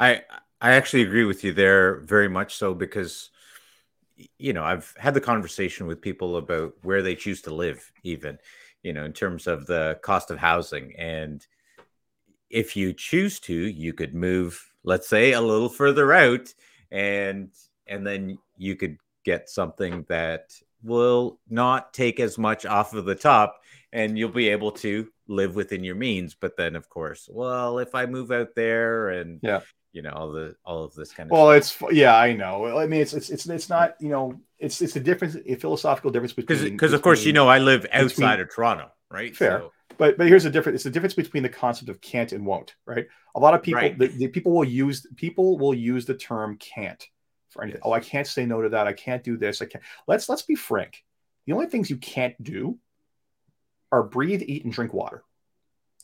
I 0.00 0.22
I 0.60 0.72
actually 0.72 1.02
agree 1.02 1.24
with 1.24 1.44
you 1.44 1.52
there 1.52 2.00
very 2.00 2.28
much 2.28 2.56
so 2.56 2.74
because 2.74 3.30
you 4.38 4.52
know, 4.52 4.62
I've 4.62 4.94
had 4.96 5.12
the 5.14 5.20
conversation 5.20 5.88
with 5.88 6.00
people 6.00 6.36
about 6.36 6.74
where 6.82 7.02
they 7.02 7.16
choose 7.16 7.42
to 7.42 7.54
live 7.54 7.90
even, 8.04 8.38
you 8.84 8.92
know, 8.92 9.04
in 9.04 9.12
terms 9.12 9.48
of 9.48 9.66
the 9.66 9.98
cost 10.02 10.30
of 10.30 10.38
housing 10.38 10.94
and 10.96 11.44
if 12.50 12.76
you 12.76 12.92
choose 12.92 13.40
to, 13.40 13.52
you 13.54 13.92
could 13.92 14.14
move 14.14 14.70
let's 14.84 15.08
say 15.08 15.32
a 15.32 15.40
little 15.40 15.68
further 15.68 16.12
out 16.12 16.52
and 16.92 17.50
and 17.86 18.06
then 18.06 18.38
you 18.56 18.76
could 18.76 18.96
get 19.24 19.48
something 19.50 20.04
that 20.08 20.52
will 20.82 21.38
not 21.48 21.92
take 21.94 22.20
as 22.20 22.36
much 22.38 22.66
off 22.66 22.94
of 22.94 23.04
the 23.06 23.14
top 23.14 23.60
and 23.92 24.18
you'll 24.18 24.28
be 24.28 24.48
able 24.50 24.70
to 24.70 25.08
live 25.26 25.54
within 25.54 25.82
your 25.82 25.94
means 25.94 26.36
but 26.38 26.56
then 26.56 26.76
of 26.76 26.88
course 26.90 27.28
well 27.32 27.78
if 27.78 27.94
i 27.94 28.04
move 28.06 28.30
out 28.30 28.54
there 28.54 29.08
and 29.08 29.40
Yeah. 29.42 29.60
you 29.92 30.02
know 30.02 30.10
all 30.10 30.30
the 30.32 30.54
all 30.64 30.84
of 30.84 30.94
this 30.94 31.12
kind 31.12 31.28
of 31.28 31.32
Well, 31.32 31.60
stuff. 31.62 31.88
it's 31.90 31.96
yeah, 31.96 32.14
I 32.16 32.34
know. 32.34 32.78
I 32.78 32.86
mean, 32.86 33.00
it's 33.00 33.14
it's 33.14 33.30
it's, 33.30 33.46
it's 33.46 33.68
not 33.70 33.94
you 34.00 34.10
know, 34.10 34.38
it's 34.58 34.82
it's 34.82 34.96
a 34.96 35.00
difference, 35.00 35.36
a 35.46 35.54
philosophical 35.54 36.10
difference 36.10 36.32
because 36.34 36.58
between 36.58 36.74
because 36.76 36.92
of 36.92 37.00
course 37.00 37.24
you 37.24 37.32
know 37.32 37.48
i 37.48 37.58
live 37.58 37.86
outside 37.92 38.40
of 38.40 38.52
toronto 38.54 38.90
right 39.10 39.34
Fair. 39.34 39.60
So- 39.60 39.72
but 39.98 40.18
but 40.18 40.26
here's 40.26 40.44
the 40.44 40.50
difference. 40.50 40.76
It's 40.76 40.84
the 40.84 40.90
difference 40.90 41.14
between 41.14 41.42
the 41.42 41.48
concept 41.48 41.88
of 41.88 42.00
can't 42.00 42.32
and 42.32 42.44
won't, 42.46 42.74
right? 42.86 43.06
A 43.34 43.40
lot 43.40 43.54
of 43.54 43.62
people, 43.62 43.80
Right. 43.82 43.98
the, 43.98 44.08
the 44.08 44.28
people 44.28 44.52
will 44.52 44.64
use 44.64 45.06
people 45.16 45.58
will 45.58 45.74
use 45.74 46.06
the 46.06 46.14
term 46.14 46.56
can't 46.58 47.06
for 47.50 47.62
anything. 47.62 47.80
Yes. 47.84 47.88
Oh, 47.88 47.92
I 47.92 48.00
can't 48.00 48.26
say 48.26 48.46
no 48.46 48.62
to 48.62 48.70
that. 48.70 48.86
I 48.86 48.92
can't 48.92 49.22
do 49.22 49.36
this. 49.36 49.62
I 49.62 49.66
can't. 49.66 49.84
Let's 50.06 50.28
let's 50.28 50.42
be 50.42 50.54
frank. 50.54 51.04
The 51.46 51.52
only 51.52 51.66
things 51.66 51.90
you 51.90 51.96
can't 51.96 52.40
do 52.42 52.78
are 53.92 54.02
breathe, 54.02 54.42
eat, 54.46 54.64
and 54.64 54.72
drink 54.72 54.92
water. 54.92 55.22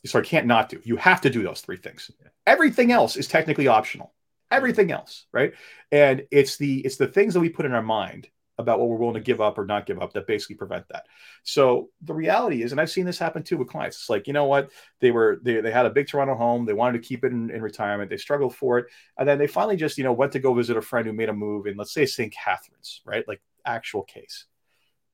So 0.05 0.19
I 0.19 0.23
can't 0.23 0.47
not 0.47 0.69
do. 0.69 0.79
You 0.83 0.95
have 0.95 1.21
to 1.21 1.29
do 1.29 1.43
those 1.43 1.61
three 1.61 1.77
things. 1.77 2.09
Everything 2.47 2.91
else 2.91 3.17
is 3.17 3.27
technically 3.27 3.67
optional. 3.67 4.13
Everything 4.49 4.91
else, 4.91 5.25
right? 5.31 5.53
And 5.91 6.25
it's 6.31 6.57
the 6.57 6.79
it's 6.79 6.97
the 6.97 7.07
things 7.07 7.33
that 7.33 7.39
we 7.39 7.49
put 7.49 7.65
in 7.65 7.73
our 7.73 7.83
mind 7.83 8.27
about 8.61 8.79
what 8.79 8.89
we're 8.89 8.97
willing 8.97 9.15
to 9.15 9.19
give 9.19 9.41
up 9.41 9.57
or 9.57 9.65
not 9.65 9.85
give 9.85 10.01
up 10.01 10.13
that 10.13 10.27
basically 10.27 10.55
prevent 10.55 10.87
that. 10.89 11.05
So 11.43 11.89
the 12.01 12.13
reality 12.13 12.63
is, 12.63 12.71
and 12.71 12.79
I've 12.79 12.89
seen 12.89 13.05
this 13.05 13.19
happen 13.19 13.43
too 13.43 13.57
with 13.57 13.67
clients. 13.67 13.97
It's 13.97 14.09
like, 14.09 14.27
you 14.27 14.33
know 14.33 14.45
what? 14.45 14.71
They 14.99 15.11
were 15.11 15.39
they, 15.43 15.61
they 15.61 15.71
had 15.71 15.85
a 15.85 15.89
big 15.89 16.07
Toronto 16.07 16.35
home. 16.35 16.65
They 16.65 16.73
wanted 16.73 17.01
to 17.01 17.07
keep 17.07 17.23
it 17.23 17.31
in, 17.31 17.49
in 17.49 17.61
retirement. 17.61 18.09
They 18.09 18.17
struggled 18.17 18.55
for 18.55 18.77
it. 18.79 18.87
And 19.17 19.27
then 19.27 19.37
they 19.37 19.47
finally 19.47 19.75
just, 19.75 19.97
you 19.97 20.03
know, 20.03 20.13
went 20.13 20.31
to 20.33 20.39
go 20.39 20.53
visit 20.53 20.77
a 20.77 20.81
friend 20.81 21.05
who 21.05 21.13
made 21.13 21.29
a 21.29 21.33
move 21.33 21.67
in, 21.67 21.77
let's 21.77 21.93
say 21.93 22.05
St. 22.05 22.33
Catharines, 22.33 23.01
right? 23.05 23.27
Like 23.27 23.41
actual 23.65 24.03
case. 24.03 24.45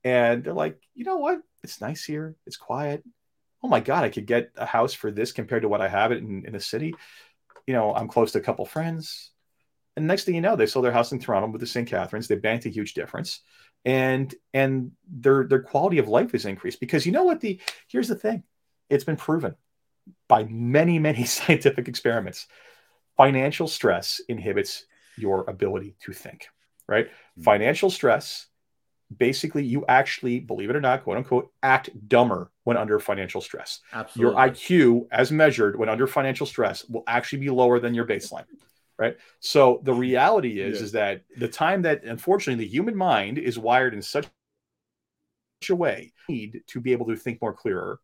And 0.04 0.44
they're 0.44 0.54
like, 0.54 0.80
you 0.94 1.06
know 1.06 1.18
what? 1.18 1.42
It's 1.64 1.82
nice 1.82 2.04
here. 2.04 2.36
It's 2.46 2.58
quiet. 2.58 3.04
Oh 3.64 3.68
my 3.68 3.80
God, 3.80 4.04
I 4.04 4.10
could 4.10 4.28
get 4.28 4.52
a 4.56 4.66
house 4.66 4.94
for 4.94 5.12
this 5.12 5.32
compared 5.32 5.64
to 5.64 5.70
what 5.70 5.82
I 5.82 5.88
have 5.88 6.12
it 6.12 6.20
in, 6.20 6.46
in 6.46 6.54
the 6.54 6.60
city. 6.60 6.94
You 7.66 7.74
know, 7.74 7.94
I'm 7.94 8.08
close 8.08 8.32
to 8.34 8.38
a 8.40 8.42
couple 8.42 8.66
friends. 8.66 9.32
And 9.98 10.06
next 10.06 10.26
thing 10.26 10.36
you 10.36 10.42
know, 10.42 10.56
they 10.56 10.68
sold 10.68 10.86
their 10.86 10.92
house 10.92 11.12
in 11.12 11.18
Toronto 11.18 11.50
with 11.50 11.60
the 11.60 11.66
St. 11.68 11.90
Catharines. 11.90 12.28
They 12.28 12.36
banked 12.36 12.68
a 12.68 12.70
huge 12.70 12.94
difference. 12.94 13.42
And 13.84 14.34
and 14.54 14.92
their 15.10 15.46
their 15.46 15.62
quality 15.62 15.98
of 15.98 16.08
life 16.08 16.36
is 16.36 16.46
increased 16.46 16.80
because 16.80 17.06
you 17.06 17.12
know 17.12 17.24
what 17.24 17.42
the 17.42 17.60
here's 17.88 18.08
the 18.08 18.16
thing. 18.16 18.44
It's 18.90 19.04
been 19.04 19.18
proven 19.18 19.56
by 20.28 20.44
many, 20.44 21.00
many 21.00 21.26
scientific 21.36 21.88
experiments. 21.88 22.48
Financial 23.18 23.68
stress 23.68 24.22
inhibits 24.30 24.86
your 25.18 25.50
ability 25.50 25.96
to 26.02 26.14
think, 26.14 26.48
right? 26.88 27.10
Mhm. 27.40 27.44
Financial 27.44 27.90
stress 27.90 28.48
basically 29.16 29.64
you 29.64 29.86
actually 29.88 30.38
believe 30.38 30.70
it 30.70 30.76
or 30.76 30.82
not 30.82 31.02
quote 31.02 31.16
unquote 31.16 31.50
act 31.64 31.90
dumber 32.10 32.52
when 32.66 32.76
under 32.76 33.00
financial 33.00 33.40
stress 33.40 33.80
absolutely 33.94 34.34
your 34.34 34.50
IQ, 34.50 35.08
as 35.12 35.32
measured 35.32 35.80
when 35.80 35.88
under 35.88 36.06
financial 36.08 36.46
stress, 36.46 36.84
will 36.90 37.04
actually 37.08 37.40
be 37.40 37.50
lower 37.50 37.80
than 37.80 37.94
your 37.94 38.06
baseline. 38.06 38.46
Right. 38.98 39.18
So 39.40 39.82
the 39.84 39.94
reality 39.94 40.60
is, 40.60 40.80
Yeah. 40.80 40.84
is 40.86 40.92
that 40.94 41.24
the 41.38 41.48
time 41.48 41.84
that 41.84 42.04
unfortunately 42.04 42.66
the 42.66 42.72
human 42.72 42.96
mind 42.96 43.38
is 43.38 43.60
wired 43.60 43.94
in 43.94 44.02
such 44.02 44.28
a 45.70 45.76
way 45.76 46.14
need 46.28 46.64
to 46.68 46.80
be 46.82 46.92
able 46.94 47.06
to 47.08 47.16
think 47.16 47.42
more 47.42 47.54
clearer, 47.54 48.00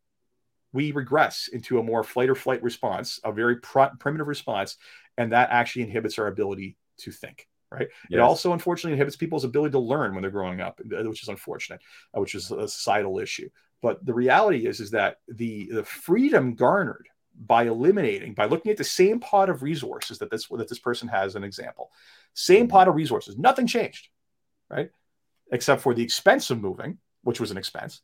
we 0.71 0.91
regress 0.91 1.47
into 1.47 1.79
a 1.79 1.84
more 1.84 2.03
flight 2.03 2.29
or 2.29 2.36
flight 2.36 2.62
response, 2.63 3.19
a 3.23 3.32
very 3.32 3.58
pr- 3.58 3.95
primitive 3.99 4.27
response, 4.27 4.77
and 5.17 5.32
that 5.32 5.49
actually 5.51 5.84
inhibits 5.84 6.17
our 6.19 6.27
ability 6.27 6.77
to 6.97 7.12
think. 7.12 7.47
Right. 7.71 7.89
It 8.12 8.19
also 8.19 8.53
unfortunately 8.53 8.93
inhibits 8.93 9.15
people's 9.15 9.45
ability 9.45 9.71
to 9.71 9.79
learn 9.79 10.13
when 10.13 10.21
they're 10.21 10.29
growing 10.29 10.62
up, 10.62 10.79
uh, 10.79 11.03
which 11.10 11.23
is 11.23 11.27
unfortunate, 11.27 11.82
uh, 12.15 12.21
which 12.21 12.36
is 12.36 12.51
a 12.51 12.67
societal 12.67 13.17
issue. 13.17 13.49
But 13.82 14.06
the 14.06 14.13
reality 14.13 14.67
is, 14.67 14.79
is 14.79 14.91
that 14.91 15.17
the 15.27 15.69
the 15.71 15.84
freedom 15.84 16.53
garnered 16.53 17.10
by 17.35 17.63
eliminating, 17.63 18.33
by 18.33 18.45
looking 18.45 18.71
at 18.71 18.77
the 18.77 18.83
same 18.83 19.19
pot 19.19 19.49
of 19.49 19.63
resources 19.63 20.19
that 20.19 20.29
this 20.29 20.47
that 20.47 20.67
this 20.69 20.79
person 20.79 21.07
has, 21.07 21.35
an 21.35 21.43
example, 21.43 21.91
same 22.33 22.67
pot 22.67 22.87
of 22.87 22.95
resources, 22.95 23.37
nothing 23.37 23.67
changed, 23.67 24.09
right? 24.69 24.91
Except 25.51 25.81
for 25.81 25.93
the 25.93 26.03
expense 26.03 26.49
of 26.51 26.61
moving, 26.61 26.99
which 27.23 27.39
was 27.39 27.51
an 27.51 27.57
expense, 27.57 28.01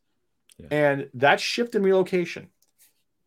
Yeah. 0.57 0.67
and 0.71 1.09
that 1.13 1.39
shift 1.39 1.75
in 1.75 1.83
relocation, 1.83 2.49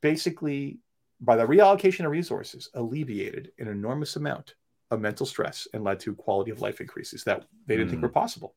basically, 0.00 0.78
by 1.20 1.36
the 1.36 1.46
reallocation 1.46 2.04
of 2.04 2.10
resources, 2.10 2.68
alleviated 2.74 3.52
an 3.58 3.68
enormous 3.68 4.16
amount 4.16 4.54
of 4.90 5.00
mental 5.00 5.24
stress 5.24 5.68
and 5.72 5.84
led 5.84 6.00
to 6.00 6.14
quality 6.14 6.50
of 6.50 6.60
life 6.60 6.80
increases 6.80 7.24
that 7.24 7.46
they 7.66 7.76
didn't 7.76 7.90
think 7.90 8.00
Mm. 8.00 8.04
were 8.04 8.08
possible. 8.10 8.54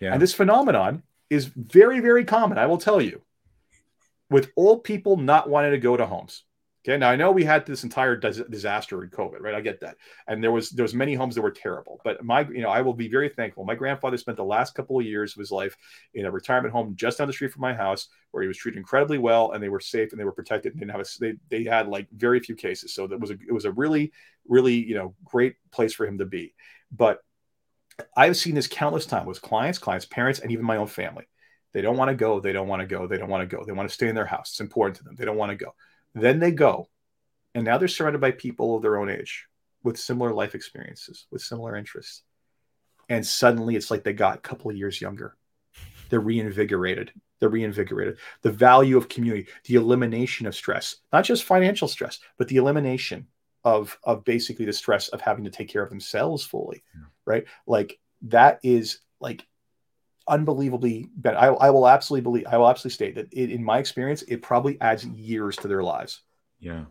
Yeah. 0.00 0.12
And 0.12 0.22
this 0.22 0.34
phenomenon 0.34 1.02
is 1.30 1.44
very, 1.46 2.00
very 2.00 2.24
common, 2.24 2.56
I 2.58 2.66
will 2.66 2.78
tell 2.78 3.00
you, 3.00 3.22
with 4.30 4.52
old 4.56 4.84
people 4.84 5.16
not 5.16 5.48
wanting 5.48 5.72
to 5.72 5.78
go 5.78 5.96
to 5.96 6.06
homes. 6.06 6.44
Okay. 6.86 6.96
Now 6.96 7.10
I 7.10 7.16
know 7.16 7.32
we 7.32 7.44
had 7.44 7.66
this 7.66 7.82
entire 7.82 8.16
dis- 8.16 8.42
disaster 8.48 9.02
in 9.02 9.10
COVID, 9.10 9.40
right? 9.40 9.54
I 9.54 9.60
get 9.60 9.80
that. 9.80 9.96
And 10.26 10.42
there 10.42 10.52
was 10.52 10.70
there 10.70 10.84
was 10.84 10.94
many 10.94 11.14
homes 11.14 11.34
that 11.34 11.42
were 11.42 11.50
terrible. 11.50 12.00
But 12.04 12.24
my, 12.24 12.48
you 12.48 12.62
know, 12.62 12.70
I 12.70 12.82
will 12.82 12.94
be 12.94 13.08
very 13.08 13.28
thankful. 13.28 13.64
My 13.64 13.74
grandfather 13.74 14.16
spent 14.16 14.36
the 14.36 14.44
last 14.44 14.74
couple 14.74 14.98
of 14.98 15.04
years 15.04 15.32
of 15.34 15.40
his 15.40 15.50
life 15.50 15.76
in 16.14 16.24
a 16.24 16.30
retirement 16.30 16.72
home 16.72 16.94
just 16.96 17.18
down 17.18 17.26
the 17.26 17.32
street 17.32 17.52
from 17.52 17.62
my 17.62 17.74
house 17.74 18.08
where 18.30 18.42
he 18.42 18.48
was 18.48 18.56
treated 18.56 18.78
incredibly 18.78 19.18
well 19.18 19.52
and 19.52 19.62
they 19.62 19.68
were 19.68 19.80
safe 19.80 20.12
and 20.12 20.20
they 20.20 20.24
were 20.24 20.32
protected 20.32 20.72
and 20.72 20.80
didn't 20.80 20.92
have 20.92 21.00
a, 21.00 21.06
they, 21.20 21.34
they 21.50 21.64
had 21.64 21.88
like 21.88 22.06
very 22.12 22.40
few 22.40 22.54
cases. 22.54 22.94
So 22.94 23.06
that 23.08 23.20
was 23.20 23.30
a 23.30 23.34
it 23.34 23.52
was 23.52 23.64
a 23.64 23.72
really, 23.72 24.12
really, 24.46 24.74
you 24.74 24.94
know, 24.94 25.14
great 25.24 25.56
place 25.72 25.92
for 25.92 26.06
him 26.06 26.18
to 26.18 26.26
be. 26.26 26.54
But 26.90 27.20
I've 28.16 28.36
seen 28.36 28.54
this 28.54 28.68
countless 28.68 29.04
times 29.04 29.26
with 29.26 29.42
clients, 29.42 29.78
clients' 29.78 30.06
parents, 30.06 30.38
and 30.38 30.52
even 30.52 30.64
my 30.64 30.76
own 30.76 30.86
family. 30.86 31.26
They 31.72 31.82
don't 31.82 31.96
want 31.96 32.08
to 32.10 32.14
go. 32.14 32.40
They 32.40 32.52
don't 32.52 32.68
want 32.68 32.80
to 32.80 32.86
go. 32.86 33.06
They 33.06 33.18
don't 33.18 33.28
want 33.28 33.48
to 33.48 33.56
go. 33.56 33.64
They 33.64 33.72
want 33.72 33.88
to 33.88 33.94
stay 33.94 34.08
in 34.08 34.14
their 34.14 34.26
house. 34.26 34.50
It's 34.50 34.60
important 34.60 34.96
to 34.98 35.04
them. 35.04 35.16
They 35.16 35.24
don't 35.24 35.36
want 35.36 35.50
to 35.50 35.64
go. 35.64 35.74
Then 36.14 36.38
they 36.38 36.50
go. 36.50 36.88
And 37.54 37.64
now 37.64 37.78
they're 37.78 37.88
surrounded 37.88 38.20
by 38.20 38.32
people 38.32 38.76
of 38.76 38.82
their 38.82 38.98
own 38.98 39.10
age 39.10 39.46
with 39.82 39.98
similar 39.98 40.32
life 40.32 40.54
experiences, 40.54 41.26
with 41.30 41.42
similar 41.42 41.76
interests. 41.76 42.22
And 43.08 43.26
suddenly 43.26 43.76
it's 43.76 43.90
like 43.90 44.04
they 44.04 44.12
got 44.12 44.36
a 44.36 44.40
couple 44.40 44.70
of 44.70 44.76
years 44.76 45.00
younger. 45.00 45.36
They're 46.10 46.20
reinvigorated. 46.20 47.12
They're 47.40 47.48
reinvigorated. 47.48 48.18
The 48.42 48.50
value 48.50 48.96
of 48.96 49.08
community, 49.08 49.48
the 49.64 49.76
elimination 49.76 50.46
of 50.46 50.54
stress, 50.54 50.96
not 51.12 51.24
just 51.24 51.44
financial 51.44 51.88
stress, 51.88 52.18
but 52.36 52.48
the 52.48 52.56
elimination 52.56 53.26
of, 53.64 53.98
of 54.04 54.24
basically 54.24 54.64
the 54.64 54.72
stress 54.72 55.08
of 55.08 55.20
having 55.20 55.44
to 55.44 55.50
take 55.50 55.68
care 55.68 55.82
of 55.82 55.90
themselves 55.90 56.44
fully, 56.44 56.82
yeah. 56.94 57.06
right? 57.24 57.44
Like 57.66 57.98
that 58.22 58.60
is 58.62 59.00
like 59.20 59.46
unbelievably 60.28 61.08
better. 61.16 61.38
I, 61.38 61.46
I 61.46 61.70
will 61.70 61.88
absolutely 61.88 62.22
believe, 62.22 62.46
I 62.46 62.56
will 62.58 62.68
absolutely 62.68 62.94
state 62.94 63.14
that 63.16 63.28
it, 63.32 63.50
in 63.50 63.62
my 63.62 63.78
experience, 63.78 64.22
it 64.22 64.42
probably 64.42 64.80
adds 64.80 65.04
years 65.04 65.56
to 65.58 65.68
their 65.68 65.82
lives. 65.82 66.20
Yeah. 66.60 66.84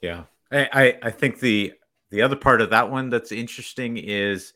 Yeah. 0.00 0.24
I, 0.52 0.98
I 1.02 1.10
think 1.10 1.40
the, 1.40 1.72
the 2.10 2.22
other 2.22 2.36
part 2.36 2.60
of 2.60 2.70
that 2.70 2.90
one 2.90 3.10
that's 3.10 3.32
interesting 3.32 3.96
is 3.96 4.52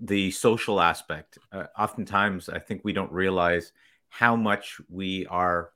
the 0.00 0.30
social 0.30 0.80
aspect. 0.80 1.38
Uh, 1.50 1.64
oftentimes, 1.78 2.48
I 2.48 2.58
think 2.58 2.82
we 2.84 2.92
don't 2.92 3.10
realize 3.10 3.72
how 4.08 4.36
much 4.36 4.80
we 4.88 5.26
are, 5.26 5.70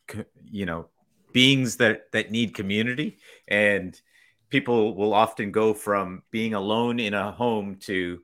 you 0.44 0.66
know, 0.66 0.86
beings 1.32 1.76
that 1.76 2.10
that 2.12 2.30
need 2.30 2.54
community, 2.54 3.18
and 3.48 4.00
people 4.48 4.94
will 4.94 5.14
often 5.14 5.50
go 5.50 5.72
from 5.74 6.22
being 6.30 6.54
alone 6.54 7.00
in 7.00 7.14
a 7.14 7.32
home 7.32 7.76
to 7.76 8.20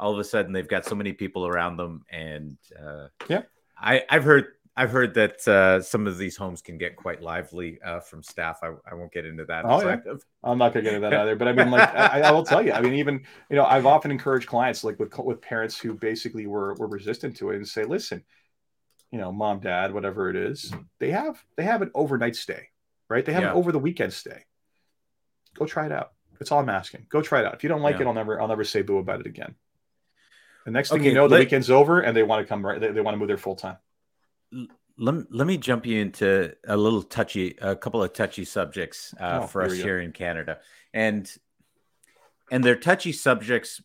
all 0.00 0.12
of 0.12 0.18
a 0.18 0.24
sudden 0.24 0.52
they've 0.52 0.66
got 0.66 0.84
so 0.84 0.94
many 0.94 1.12
people 1.12 1.46
around 1.46 1.76
them, 1.76 2.04
and 2.10 2.56
uh, 2.76 3.08
yeah, 3.28 3.42
I, 3.78 4.02
I've 4.08 4.24
heard 4.24 4.46
I've 4.76 4.90
heard 4.90 5.14
that 5.14 5.46
uh, 5.46 5.82
some 5.82 6.06
of 6.06 6.16
these 6.16 6.36
homes 6.36 6.62
can 6.62 6.78
get 6.78 6.96
quite 6.96 7.20
lively 7.20 7.78
uh, 7.84 8.00
from 8.00 8.22
staff. 8.22 8.60
I, 8.62 8.72
I, 8.90 8.94
won't 8.94 9.12
get 9.12 9.26
into 9.26 9.44
that. 9.44 9.64
Oh, 9.66 9.86
yeah. 9.86 9.96
I'm 10.42 10.56
not 10.56 10.72
going 10.72 10.84
to 10.84 10.90
get 10.90 10.94
into 10.94 11.10
that 11.10 11.20
either. 11.20 11.36
But 11.36 11.48
I 11.48 11.52
mean, 11.52 11.70
like, 11.70 11.94
I, 11.94 12.22
I, 12.22 12.30
will 12.30 12.44
tell 12.44 12.64
you. 12.64 12.72
I 12.72 12.80
mean, 12.80 12.94
even 12.94 13.22
you 13.50 13.56
know, 13.56 13.66
I've 13.66 13.84
often 13.84 14.10
encouraged 14.10 14.48
clients, 14.48 14.82
like 14.82 14.98
with 14.98 15.16
with 15.18 15.42
parents 15.42 15.78
who 15.78 15.92
basically 15.94 16.46
were 16.46 16.74
were 16.74 16.86
resistant 16.86 17.36
to 17.36 17.50
it, 17.50 17.56
and 17.56 17.68
say, 17.68 17.84
listen, 17.84 18.24
you 19.10 19.18
know, 19.18 19.30
mom, 19.30 19.60
dad, 19.60 19.92
whatever 19.92 20.30
it 20.30 20.36
is, 20.36 20.70
mm-hmm. 20.70 20.82
they 20.98 21.10
have 21.10 21.44
they 21.56 21.64
have 21.64 21.82
an 21.82 21.90
overnight 21.94 22.36
stay, 22.36 22.68
right? 23.10 23.24
They 23.24 23.32
have 23.34 23.42
yeah. 23.42 23.50
an 23.50 23.56
over 23.56 23.72
the 23.72 23.78
weekend 23.78 24.14
stay. 24.14 24.44
Go 25.54 25.66
try 25.66 25.86
it 25.86 25.92
out. 25.92 26.12
That's 26.38 26.52
all 26.52 26.60
I'm 26.60 26.70
asking. 26.70 27.06
Go 27.10 27.20
try 27.20 27.40
it 27.40 27.46
out. 27.46 27.54
If 27.54 27.62
you 27.62 27.68
don't 27.68 27.82
like 27.82 27.96
yeah. 27.96 28.02
it, 28.02 28.06
I'll 28.06 28.14
never 28.14 28.40
I'll 28.40 28.48
never 28.48 28.64
say 28.64 28.80
boo 28.80 28.96
about 28.96 29.20
it 29.20 29.26
again. 29.26 29.56
The 30.64 30.70
next 30.70 30.90
thing 30.90 31.00
okay, 31.00 31.08
you 31.08 31.14
know, 31.14 31.28
the 31.28 31.36
let, 31.36 31.40
weekend's 31.40 31.70
over, 31.70 32.00
and 32.00 32.16
they 32.16 32.22
want 32.22 32.44
to 32.44 32.48
come 32.48 32.64
right. 32.64 32.80
They, 32.80 32.88
they 32.88 33.00
want 33.00 33.14
to 33.14 33.18
move 33.18 33.28
there 33.28 33.38
full 33.38 33.56
time 33.56 33.76
let, 35.00 35.32
let 35.32 35.46
me 35.46 35.56
jump 35.56 35.86
you 35.86 35.98
into 35.98 36.54
a 36.66 36.76
little 36.76 37.02
touchy, 37.02 37.56
a 37.60 37.74
couple 37.74 38.02
of 38.02 38.12
touchy 38.12 38.44
subjects 38.44 39.14
uh, 39.18 39.40
oh, 39.42 39.46
for 39.46 39.62
us 39.62 39.72
here 39.72 39.98
in 39.98 40.12
Canada, 40.12 40.58
and 40.92 41.30
and 42.50 42.62
they're 42.62 42.76
touchy 42.76 43.12
subjects, 43.12 43.82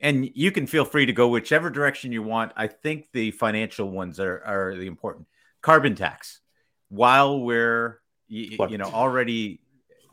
and 0.00 0.30
you 0.34 0.52
can 0.52 0.66
feel 0.68 0.84
free 0.84 1.06
to 1.06 1.12
go 1.12 1.28
whichever 1.28 1.68
direction 1.68 2.12
you 2.12 2.22
want. 2.22 2.52
I 2.56 2.68
think 2.68 3.08
the 3.12 3.32
financial 3.32 3.90
ones 3.90 4.20
are 4.20 4.42
are 4.44 4.76
the 4.76 4.86
important. 4.86 5.26
Carbon 5.62 5.96
tax, 5.96 6.40
while 6.88 7.40
we're 7.40 8.00
you, 8.28 8.66
you 8.68 8.78
know 8.78 8.86
already 8.86 9.60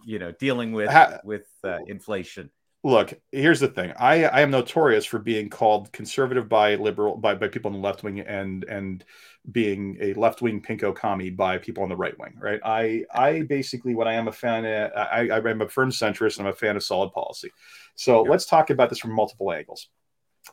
you 0.03 0.17
know 0.17 0.31
dealing 0.31 0.73
with 0.73 0.91
with 1.23 1.47
uh, 1.63 1.77
inflation 1.87 2.49
look 2.87 3.13
here's 3.33 3.59
the 3.59 3.67
thing. 3.67 3.91
I 3.99 4.23
i 4.25 4.39
am 4.41 4.49
notorious 4.49 5.05
for 5.05 5.19
being 5.19 5.49
called 5.49 5.91
conservative 5.91 6.47
by 6.47 6.75
liberal 6.75 7.17
by, 7.17 7.35
by 7.35 7.49
people 7.49 7.69
on 7.69 7.81
the 7.81 7.85
left 7.85 8.01
wing 8.01 8.21
and 8.21 8.63
and 8.63 9.03
being 9.51 9.97
a 9.99 10.13
left 10.13 10.41
wing 10.41 10.61
pinko 10.61 10.95
commie 10.95 11.29
by 11.29 11.57
people 11.57 11.83
on 11.83 11.89
the 11.89 11.95
right 11.95 12.17
wing 12.17 12.35
right? 12.39 12.61
I 12.63 13.03
i 13.13 13.41
basically 13.41 13.93
when 13.93 14.07
i 14.07 14.13
am 14.13 14.29
a 14.29 14.31
fan 14.31 14.65
of, 14.65 14.91
i 14.95 15.29
i'm 15.29 15.61
a 15.61 15.67
firm 15.67 15.91
centrist 15.91 16.37
and 16.37 16.47
i'm 16.47 16.53
a 16.53 16.55
fan 16.55 16.77
of 16.77 16.83
solid 16.83 17.11
policy. 17.11 17.51
So 17.95 18.21
let's 18.21 18.45
talk 18.45 18.69
about 18.69 18.89
this 18.89 18.99
from 18.99 19.11
multiple 19.11 19.51
angles. 19.51 19.89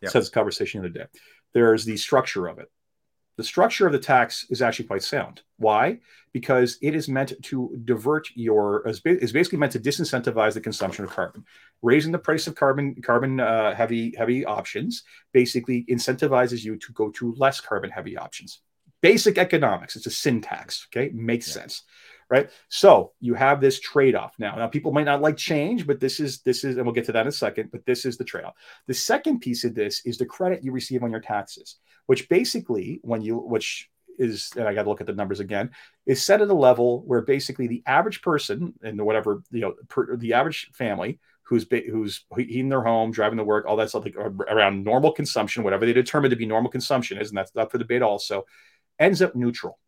Yep. 0.02 0.10
says 0.10 0.28
conversation 0.28 0.82
the 0.82 0.88
other 0.88 0.98
day. 0.98 1.06
There's 1.52 1.84
the 1.84 1.96
structure 1.96 2.48
of 2.48 2.58
it 2.58 2.68
the 3.36 3.44
structure 3.44 3.86
of 3.86 3.92
the 3.92 3.98
tax 3.98 4.46
is 4.50 4.62
actually 4.62 4.86
quite 4.86 5.02
sound. 5.02 5.42
Why? 5.56 5.98
Because 6.32 6.78
it 6.82 6.94
is 6.94 7.08
meant 7.08 7.32
to 7.42 7.76
divert 7.84 8.28
your 8.34 8.86
is 8.86 9.00
basically 9.00 9.58
meant 9.58 9.72
to 9.72 9.80
disincentivize 9.80 10.54
the 10.54 10.60
consumption 10.60 11.04
of 11.04 11.10
carbon. 11.10 11.44
Raising 11.82 12.12
the 12.12 12.18
price 12.18 12.46
of 12.46 12.54
carbon 12.54 13.00
carbon 13.02 13.40
uh, 13.40 13.74
heavy 13.74 14.14
heavy 14.16 14.44
options 14.44 15.02
basically 15.32 15.84
incentivizes 15.90 16.64
you 16.64 16.76
to 16.76 16.92
go 16.92 17.10
to 17.10 17.34
less 17.36 17.60
carbon 17.60 17.90
heavy 17.90 18.16
options. 18.16 18.60
Basic 19.00 19.36
economics. 19.36 19.96
It's 19.96 20.06
a 20.06 20.10
sin 20.10 20.40
tax. 20.40 20.86
Okay, 20.90 21.10
makes 21.12 21.48
yeah. 21.48 21.54
sense 21.54 21.82
right? 22.34 22.50
So 22.68 23.12
you 23.20 23.34
have 23.34 23.60
this 23.60 23.78
trade-off 23.78 24.34
now. 24.40 24.56
Now 24.56 24.66
people 24.66 24.92
might 24.92 25.04
not 25.04 25.22
like 25.22 25.36
change, 25.36 25.86
but 25.86 26.00
this 26.00 26.18
is 26.18 26.40
this 26.40 26.64
is, 26.64 26.76
and 26.76 26.84
we'll 26.84 26.94
get 26.94 27.04
to 27.04 27.12
that 27.12 27.22
in 27.22 27.28
a 27.28 27.32
second. 27.32 27.70
But 27.70 27.86
this 27.86 28.04
is 28.04 28.16
the 28.16 28.24
trade-off. 28.24 28.54
The 28.88 28.94
second 28.94 29.38
piece 29.38 29.62
of 29.62 29.74
this 29.74 30.02
is 30.04 30.18
the 30.18 30.26
credit 30.26 30.64
you 30.64 30.72
receive 30.72 31.04
on 31.04 31.12
your 31.12 31.20
taxes, 31.20 31.76
which 32.06 32.28
basically, 32.28 32.98
when 33.02 33.22
you 33.22 33.38
which 33.38 33.88
is, 34.18 34.52
and 34.56 34.66
I 34.66 34.74
got 34.74 34.84
to 34.84 34.90
look 34.90 35.00
at 35.00 35.06
the 35.06 35.12
numbers 35.12 35.40
again, 35.40 35.70
is 36.06 36.24
set 36.24 36.42
at 36.42 36.48
a 36.48 36.54
level 36.54 37.02
where 37.06 37.22
basically 37.22 37.68
the 37.68 37.82
average 37.86 38.20
person 38.20 38.74
and 38.82 39.00
whatever 39.00 39.42
you 39.52 39.60
know, 39.60 39.74
per, 39.88 40.16
the 40.16 40.32
average 40.34 40.70
family 40.72 41.20
who's 41.44 41.66
who's 41.70 42.24
heating 42.36 42.68
their 42.68 42.82
home, 42.82 43.12
driving 43.12 43.38
to 43.38 43.44
work, 43.44 43.64
all 43.66 43.76
that 43.76 43.90
stuff 43.90 44.04
like 44.04 44.16
around 44.16 44.82
normal 44.82 45.12
consumption, 45.12 45.62
whatever 45.62 45.86
they 45.86 45.92
determine 45.92 46.30
to 46.30 46.36
be 46.36 46.46
normal 46.46 46.70
consumption 46.70 47.18
is, 47.18 47.28
and 47.28 47.38
that's 47.38 47.54
up 47.54 47.70
for 47.70 47.78
debate 47.78 48.02
also, 48.02 48.44
ends 48.98 49.22
up 49.22 49.36
neutral. 49.36 49.78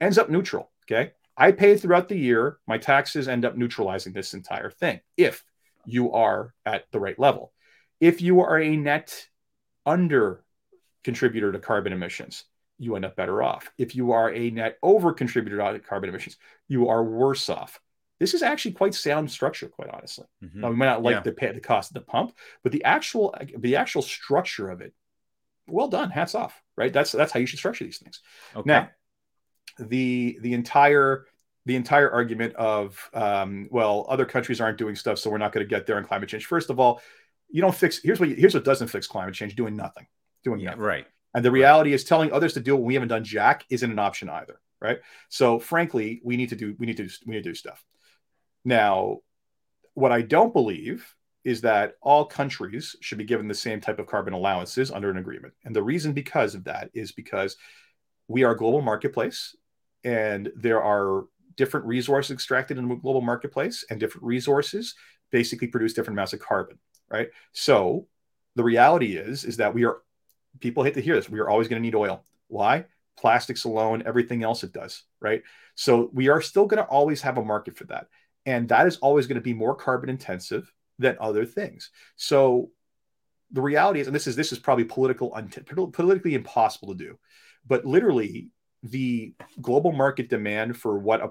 Ends 0.00 0.18
up 0.18 0.28
neutral. 0.28 0.70
Okay. 0.84 1.12
I 1.42 1.50
pay 1.50 1.76
throughout 1.76 2.08
the 2.08 2.16
year. 2.16 2.58
My 2.68 2.78
taxes 2.78 3.26
end 3.26 3.44
up 3.44 3.56
neutralizing 3.56 4.12
this 4.12 4.32
entire 4.32 4.70
thing 4.70 5.00
if 5.16 5.44
you 5.84 6.12
are 6.12 6.54
at 6.64 6.84
the 6.92 7.00
right 7.00 7.18
level. 7.18 7.52
If 8.00 8.22
you 8.22 8.42
are 8.42 8.60
a 8.60 8.76
net 8.76 9.26
under 9.84 10.44
contributor 11.02 11.50
to 11.50 11.58
carbon 11.58 11.92
emissions, 11.92 12.44
you 12.78 12.94
end 12.94 13.04
up 13.04 13.16
better 13.16 13.42
off. 13.42 13.72
If 13.76 13.96
you 13.96 14.12
are 14.12 14.32
a 14.32 14.50
net 14.50 14.78
over 14.84 15.12
contributor 15.12 15.56
to 15.56 15.80
carbon 15.80 16.10
emissions, 16.10 16.36
you 16.68 16.88
are 16.90 17.02
worse 17.02 17.48
off. 17.48 17.80
This 18.20 18.34
is 18.34 18.44
actually 18.44 18.74
quite 18.74 18.94
sound 18.94 19.28
structure, 19.28 19.66
quite 19.66 19.90
honestly. 19.90 20.26
Mm-hmm. 20.44 20.60
Now, 20.60 20.70
we 20.70 20.76
might 20.76 20.86
not 20.86 21.02
like 21.02 21.16
yeah. 21.16 21.20
the 21.22 21.32
pay, 21.32 21.50
the 21.50 21.60
cost 21.60 21.90
of 21.90 21.94
the 21.94 22.02
pump, 22.02 22.36
but 22.62 22.70
the 22.70 22.84
actual 22.84 23.34
the 23.58 23.74
actual 23.74 24.02
structure 24.02 24.70
of 24.70 24.80
it, 24.80 24.94
well 25.66 25.88
done. 25.88 26.10
Hats 26.10 26.36
off. 26.36 26.62
Right. 26.76 26.92
That's 26.92 27.10
that's 27.10 27.32
how 27.32 27.40
you 27.40 27.46
should 27.46 27.58
structure 27.58 27.82
these 27.82 27.98
things. 27.98 28.20
Okay. 28.54 28.62
Now, 28.64 28.90
the 29.78 30.38
the 30.40 30.54
entire 30.54 31.26
the 31.66 31.76
entire 31.76 32.10
argument 32.10 32.54
of 32.54 33.10
um, 33.14 33.68
well 33.70 34.06
other 34.08 34.24
countries 34.24 34.60
aren't 34.60 34.78
doing 34.78 34.96
stuff 34.96 35.18
so 35.18 35.30
we're 35.30 35.38
not 35.38 35.52
going 35.52 35.64
to 35.64 35.70
get 35.70 35.86
there 35.86 35.96
on 35.96 36.04
climate 36.04 36.28
change. 36.28 36.46
First 36.46 36.70
of 36.70 36.78
all 36.78 37.00
you 37.50 37.60
don't 37.60 37.74
fix 37.74 38.00
here's 38.02 38.20
what 38.20 38.28
you, 38.28 38.34
here's 38.34 38.54
what 38.54 38.64
doesn't 38.64 38.88
fix 38.88 39.06
climate 39.06 39.34
change 39.34 39.54
doing 39.54 39.76
nothing 39.76 40.06
doing 40.44 40.60
yeah, 40.60 40.70
nothing. 40.70 40.82
right. 40.82 41.06
And 41.34 41.44
the 41.44 41.50
reality 41.50 41.90
right. 41.90 41.94
is 41.94 42.04
telling 42.04 42.32
others 42.32 42.54
to 42.54 42.60
do 42.60 42.74
what 42.76 42.84
we 42.84 42.94
haven't 42.94 43.08
done 43.08 43.24
jack 43.24 43.64
isn't 43.70 43.90
an 43.90 43.98
option 43.98 44.28
either 44.28 44.60
right? 44.80 44.98
So 45.28 45.58
frankly 45.58 46.20
we 46.24 46.36
need 46.36 46.48
to 46.48 46.56
do 46.56 46.74
we 46.78 46.86
need 46.86 46.96
to 46.96 47.08
we 47.26 47.34
need 47.34 47.44
to 47.44 47.50
do 47.50 47.54
stuff. 47.54 47.84
Now 48.64 49.18
what 49.94 50.10
i 50.10 50.22
don't 50.22 50.54
believe 50.54 51.14
is 51.44 51.60
that 51.62 51.94
all 52.00 52.24
countries 52.24 52.96
should 53.00 53.18
be 53.18 53.24
given 53.24 53.48
the 53.48 53.54
same 53.54 53.80
type 53.80 53.98
of 53.98 54.06
carbon 54.06 54.32
allowances 54.32 54.90
under 54.90 55.10
an 55.10 55.18
agreement. 55.18 55.52
And 55.64 55.74
the 55.74 55.82
reason 55.82 56.12
because 56.12 56.54
of 56.54 56.64
that 56.64 56.90
is 56.94 57.12
because 57.12 57.56
we 58.28 58.44
are 58.44 58.52
a 58.52 58.56
global 58.56 58.80
marketplace 58.80 59.56
and 60.04 60.50
there 60.56 60.82
are 60.82 61.24
different 61.56 61.86
resources 61.86 62.32
extracted 62.32 62.78
in 62.78 62.88
the 62.88 62.94
global 62.96 63.20
marketplace 63.20 63.84
and 63.90 64.00
different 64.00 64.24
resources 64.24 64.94
basically 65.30 65.68
produce 65.68 65.94
different 65.94 66.16
amounts 66.16 66.32
of 66.32 66.40
carbon 66.40 66.78
right? 67.12 67.28
So 67.52 68.08
the 68.56 68.64
reality 68.64 69.16
is 69.16 69.44
is 69.44 69.58
that 69.58 69.74
we 69.74 69.84
are 69.84 69.98
people 70.60 70.82
hate 70.82 70.94
to 70.94 71.00
hear 71.00 71.14
this 71.14 71.28
we 71.28 71.40
are 71.40 71.48
always 71.48 71.68
going 71.68 71.80
to 71.80 71.84
need 71.84 71.94
oil. 71.94 72.24
Why? 72.48 72.86
Plastics 73.18 73.64
alone 73.64 74.02
everything 74.06 74.42
else 74.42 74.64
it 74.64 74.72
does 74.72 75.04
right? 75.20 75.42
So 75.74 76.10
we 76.12 76.28
are 76.28 76.42
still 76.42 76.66
going 76.66 76.82
to 76.82 76.88
always 76.88 77.22
have 77.22 77.38
a 77.38 77.44
market 77.44 77.76
for 77.76 77.84
that 77.84 78.08
and 78.46 78.68
that 78.70 78.86
is 78.86 78.96
always 78.98 79.26
going 79.26 79.36
to 79.36 79.42
be 79.42 79.54
more 79.54 79.76
carbon 79.76 80.08
intensive 80.08 80.72
than 80.98 81.16
other 81.20 81.44
things. 81.44 81.90
So 82.16 82.70
the 83.52 83.62
reality 83.62 84.00
is 84.00 84.06
and 84.06 84.16
this 84.16 84.26
is 84.26 84.34
this 84.34 84.52
is 84.52 84.58
probably 84.58 84.84
political 84.84 85.30
politically 85.92 86.34
impossible 86.34 86.88
to 86.88 87.04
do 87.04 87.18
but 87.66 87.84
literally 87.84 88.50
the 88.82 89.32
global 89.60 89.92
market 89.92 90.28
demand 90.28 90.76
for 90.76 90.98
what 90.98 91.20
a, 91.22 91.30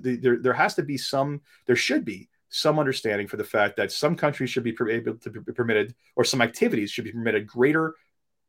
there, 0.00 0.38
there 0.38 0.52
has 0.52 0.74
to 0.74 0.82
be 0.82 0.98
some 0.98 1.40
there 1.66 1.76
should 1.76 2.04
be 2.04 2.28
some 2.50 2.78
understanding 2.78 3.26
for 3.26 3.36
the 3.36 3.44
fact 3.44 3.76
that 3.76 3.92
some 3.92 4.16
countries 4.16 4.50
should 4.50 4.64
be 4.64 4.76
able 4.90 5.14
to 5.16 5.30
be 5.30 5.52
permitted 5.52 5.94
or 6.16 6.24
some 6.24 6.42
activities 6.42 6.90
should 6.90 7.04
be 7.04 7.12
permitted 7.12 7.46
greater 7.46 7.94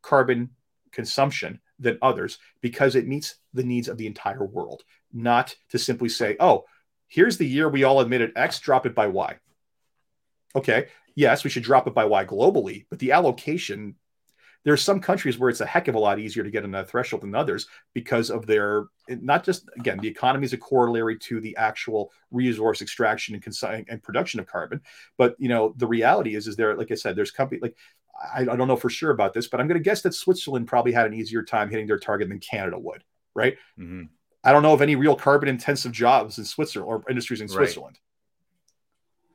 carbon 0.02 0.50
consumption 0.92 1.62
than 1.80 1.98
others 2.02 2.40
because 2.62 2.96
it 2.96 3.08
meets 3.08 3.36
the 3.54 3.64
needs 3.64 3.88
of 3.88 3.98
the 3.98 4.08
entire 4.08 4.46
world 4.46 4.84
not 5.14 5.56
to 5.70 5.80
simply 5.80 6.10
say 6.10 6.36
oh 6.40 6.66
here's 7.08 7.38
the 7.38 7.48
year 7.48 7.70
we 7.70 7.86
all 7.86 8.02
admitted 8.02 8.34
x 8.36 8.60
drop 8.60 8.86
it 8.86 8.94
by 8.94 9.08
y. 9.08 9.38
Okay 10.56 10.88
yes 11.16 11.46
we 11.46 11.50
should 11.50 11.64
drop 11.64 11.88
it 11.88 11.94
by 11.94 12.04
y 12.04 12.26
globally 12.26 12.86
but 12.90 13.00
the 13.00 13.14
allocation 13.14 13.96
There 14.64 14.74
are 14.74 14.78
some 14.78 15.00
countries 15.00 15.40
where 15.40 15.50
it's 15.50 15.62
a 15.62 15.66
heck 15.66 15.88
of 15.88 15.96
a 15.96 16.00
lot 16.00 16.20
easier 16.20 16.44
to 16.44 16.52
get 16.52 16.64
on 16.64 16.72
that 16.72 16.90
threshold 16.90 17.24
than 17.24 17.34
others 17.34 17.68
because 17.94 18.30
of 18.30 18.46
their 18.46 18.86
not 19.10 19.44
just 19.44 19.68
again 19.78 19.98
the 20.00 20.08
economy 20.08 20.46
is 20.46 20.54
a 20.54 20.58
corollary 20.58 21.18
to 21.18 21.40
the 21.40 21.58
actual 21.58 22.12
resource 22.30 22.82
extraction 22.82 23.34
and, 23.34 23.44
cons- 23.44 23.64
and 23.64 24.04
production 24.04 24.40
of 24.40 24.46
carbon. 24.46 24.82
But 25.18 25.36
you 25.40 25.50
know 25.50 25.74
the 25.78 25.88
reality 25.88 26.36
is 26.36 26.48
is 26.48 26.56
there 26.56 26.76
like 26.76 26.92
I 26.92 26.96
said 26.96 27.16
there's 27.16 27.32
company 27.32 27.60
like 27.62 27.76
I, 28.34 28.42
I 28.42 28.56
don't 28.56 28.68
know 28.68 28.76
for 28.76 28.90
sure 28.90 29.12
about 29.12 29.34
this, 29.34 29.48
but 29.48 29.60
I'm 29.60 29.68
going 29.68 29.80
to 29.80 29.84
guess 29.84 30.02
that 30.04 30.14
Switzerland 30.14 30.68
probably 30.68 30.92
had 30.92 31.08
an 31.08 31.14
easier 31.14 31.44
time 31.44 31.70
hitting 31.70 31.88
their 31.88 32.00
target 32.00 32.30
than 32.30 32.40
Canada 32.40 32.78
would, 32.78 33.04
right? 33.34 33.58
Mm-hmm. 33.80 34.04
I 34.44 34.52
don't 34.52 34.64
know 34.64 34.74
of 34.74 34.82
any 34.82 34.96
real 34.96 35.16
carbon 35.16 35.50
intensive 35.50 35.92
jobs 35.92 36.38
in 36.38 36.46
Switzerland 36.46 36.92
or 36.92 37.10
industries 37.10 37.42
in 37.42 37.48
Switzerland. 37.48 38.00
Right. 38.00 38.12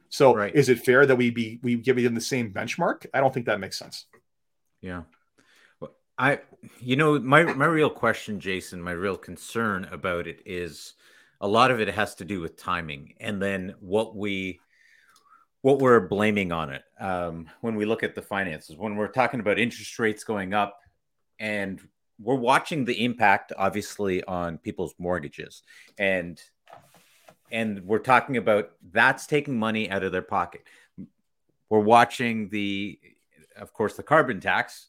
So 0.09 0.35
right. 0.35 0.55
is 0.55 0.69
it 0.69 0.85
fair 0.85 1.07
that 1.07 1.17
we 1.17 1.31
be 1.31 1.61
we 1.63 1.77
give 1.77 1.97
them 1.97 2.15
the 2.15 2.21
same 2.21 2.53
benchmark? 2.53 3.07
I 3.13 3.21
don't 3.21 3.33
think 3.33 3.47
that 3.47 3.61
makes 3.61 3.79
sense. 3.79 4.07
Yeah. 4.81 5.03
I 6.19 6.41
you 6.81 6.97
know 6.97 7.19
my 7.19 7.43
my 7.43 7.67
real 7.67 7.91
question 7.91 8.41
Jason, 8.41 8.81
my 8.81 8.93
real 8.93 9.17
concern 9.17 9.87
about 9.91 10.27
it 10.27 10.41
is 10.47 10.95
a 11.41 11.49
lot 11.49 11.71
of 11.71 11.81
it 11.81 11.89
has 11.89 12.15
to 12.17 12.25
do 12.25 12.41
with 12.41 12.57
timing 12.57 13.15
and 13.21 13.41
then 13.41 13.75
what 13.81 14.17
we 14.17 14.61
what 15.61 15.79
we're 15.81 16.01
blaming 16.01 16.53
on 16.53 16.71
it. 16.71 16.85
Um, 17.01 17.49
when 17.61 17.75
we 17.75 17.85
look 17.85 18.03
at 18.03 18.15
the 18.15 18.23
finances 18.23 18.77
when 18.77 18.97
we're 18.97 19.09
talking 19.09 19.41
about 19.41 19.59
interest 19.59 19.99
rates 19.99 20.25
going 20.25 20.55
up 20.55 20.81
and 21.39 21.81
we're 22.19 22.35
watching 22.35 22.87
the 22.87 23.05
impact 23.05 23.53
obviously 23.59 24.25
on 24.25 24.57
people's 24.57 24.95
mortgages 24.99 25.63
and 25.99 26.41
and 27.53 27.85
we're 27.85 27.99
talking 27.99 28.39
about 28.39 28.71
that's 28.91 29.27
taking 29.27 29.59
money 29.59 29.91
out 29.91 30.03
of 30.03 30.13
their 30.13 30.23
pocket. 30.23 30.63
We're 31.69 31.81
watching 31.81 32.49
the 32.49 32.99
of 33.55 33.75
course 33.75 33.97
the 33.97 34.03
carbon 34.03 34.41
tax 34.41 34.89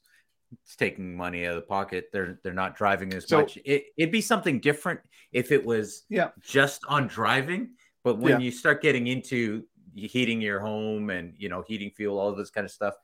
it's 0.63 0.75
taking 0.75 1.15
money 1.15 1.45
out 1.45 1.55
of 1.55 1.61
the 1.61 1.67
pocket 1.67 2.09
they're 2.11 2.39
they're 2.43 2.53
not 2.53 2.75
driving 2.75 3.13
as 3.13 3.27
so, 3.27 3.41
much 3.41 3.57
it, 3.65 3.85
it'd 3.97 4.11
be 4.11 4.21
something 4.21 4.59
different 4.59 4.99
if 5.31 5.51
it 5.51 5.63
was 5.63 6.03
yeah 6.09 6.29
just 6.41 6.83
on 6.87 7.07
driving 7.07 7.69
but 8.03 8.17
when 8.17 8.33
yeah. 8.33 8.39
you 8.39 8.51
start 8.51 8.81
getting 8.81 9.07
into 9.07 9.63
heating 9.95 10.41
your 10.41 10.59
home 10.59 11.09
and 11.09 11.33
you 11.37 11.49
know 11.49 11.63
heating 11.67 11.91
fuel 11.91 12.19
all 12.19 12.33
this 12.33 12.49
kind 12.49 12.65
of 12.65 12.71
stuff 12.71 12.95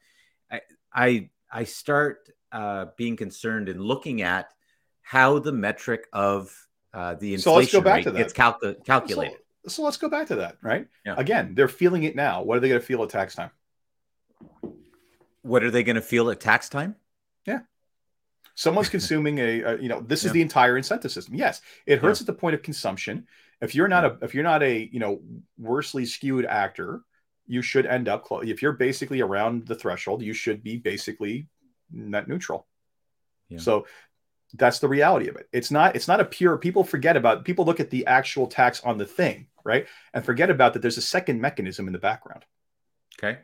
i 0.51 0.61
i 0.93 1.29
i 1.51 1.63
start 1.63 2.29
uh, 2.53 2.85
being 2.97 3.17
concerned 3.17 3.67
and 3.67 3.81
looking 3.81 4.21
at 4.21 4.53
how 5.01 5.39
the 5.39 5.51
metric 5.51 6.07
of 6.13 6.55
uh, 6.93 7.15
the 7.15 7.33
inflation 7.33 7.81
so 7.83 7.91
rate 7.91 8.05
gets 8.05 8.33
calculated. 8.33 9.37
So, 9.63 9.69
so, 9.69 9.83
let's 9.83 9.97
go 9.97 10.09
back 10.09 10.27
to 10.27 10.35
that, 10.35 10.57
right? 10.61 10.87
Yeah. 11.05 11.15
Again, 11.17 11.55
they're 11.55 11.67
feeling 11.67 12.03
it 12.03 12.15
now. 12.15 12.43
What 12.43 12.57
are 12.57 12.59
they 12.59 12.69
going 12.69 12.81
to 12.81 12.85
feel 12.85 13.01
at 13.03 13.09
tax 13.09 13.35
time? 13.35 13.51
What 15.41 15.63
are 15.63 15.71
they 15.71 15.83
going 15.83 15.95
to 15.95 16.01
feel 16.01 16.29
at 16.29 16.39
tax 16.39 16.69
time? 16.69 16.95
Yeah. 17.45 17.59
Someone's 18.55 18.89
consuming 18.89 19.39
a, 19.39 19.61
a, 19.61 19.81
you 19.81 19.89
know, 19.89 20.01
this 20.01 20.23
is 20.23 20.31
the 20.31 20.41
entire 20.41 20.77
incentive 20.77 21.11
system. 21.11 21.35
Yes, 21.35 21.61
it 21.85 21.99
hurts 21.99 22.19
yeah. 22.19 22.23
at 22.23 22.27
the 22.27 22.33
point 22.33 22.53
of 22.53 22.61
consumption. 22.61 23.27
If 23.61 23.73
you're 23.73 23.87
not 23.87 24.05
a, 24.05 24.17
if 24.21 24.35
you're 24.35 24.43
not 24.43 24.61
a, 24.61 24.89
you 24.91 24.99
know, 24.99 25.21
worsely 25.57 26.05
skewed 26.05 26.45
actor, 26.45 27.01
you 27.47 27.61
should 27.61 27.85
end 27.85 28.07
up 28.07 28.23
close. 28.23 28.47
If 28.47 28.61
you're 28.61 28.73
basically 28.73 29.21
around 29.21 29.65
the 29.65 29.75
threshold, 29.75 30.21
you 30.21 30.33
should 30.33 30.63
be 30.63 30.77
basically 30.77 31.47
net 31.91 32.27
neutral. 32.27 32.67
Yeah. 33.49 33.59
So 33.59 33.87
that's 34.53 34.79
the 34.79 34.87
reality 34.87 35.29
of 35.29 35.35
it. 35.35 35.47
It's 35.51 35.71
not 35.71 35.95
it's 35.95 36.07
not 36.07 36.19
a 36.19 36.25
pure 36.25 36.57
people 36.57 36.83
forget 36.83 37.17
about 37.17 37.45
people 37.45 37.65
look 37.65 37.79
at 37.79 37.89
the 37.89 38.05
actual 38.05 38.47
tax 38.47 38.81
on 38.81 38.97
the 38.97 39.05
thing, 39.05 39.47
right? 39.63 39.87
And 40.13 40.23
forget 40.23 40.49
about 40.49 40.73
that 40.73 40.81
there's 40.81 40.97
a 40.97 41.01
second 41.01 41.41
mechanism 41.41 41.87
in 41.87 41.93
the 41.93 41.99
background. 41.99 42.45
Okay. 43.17 43.39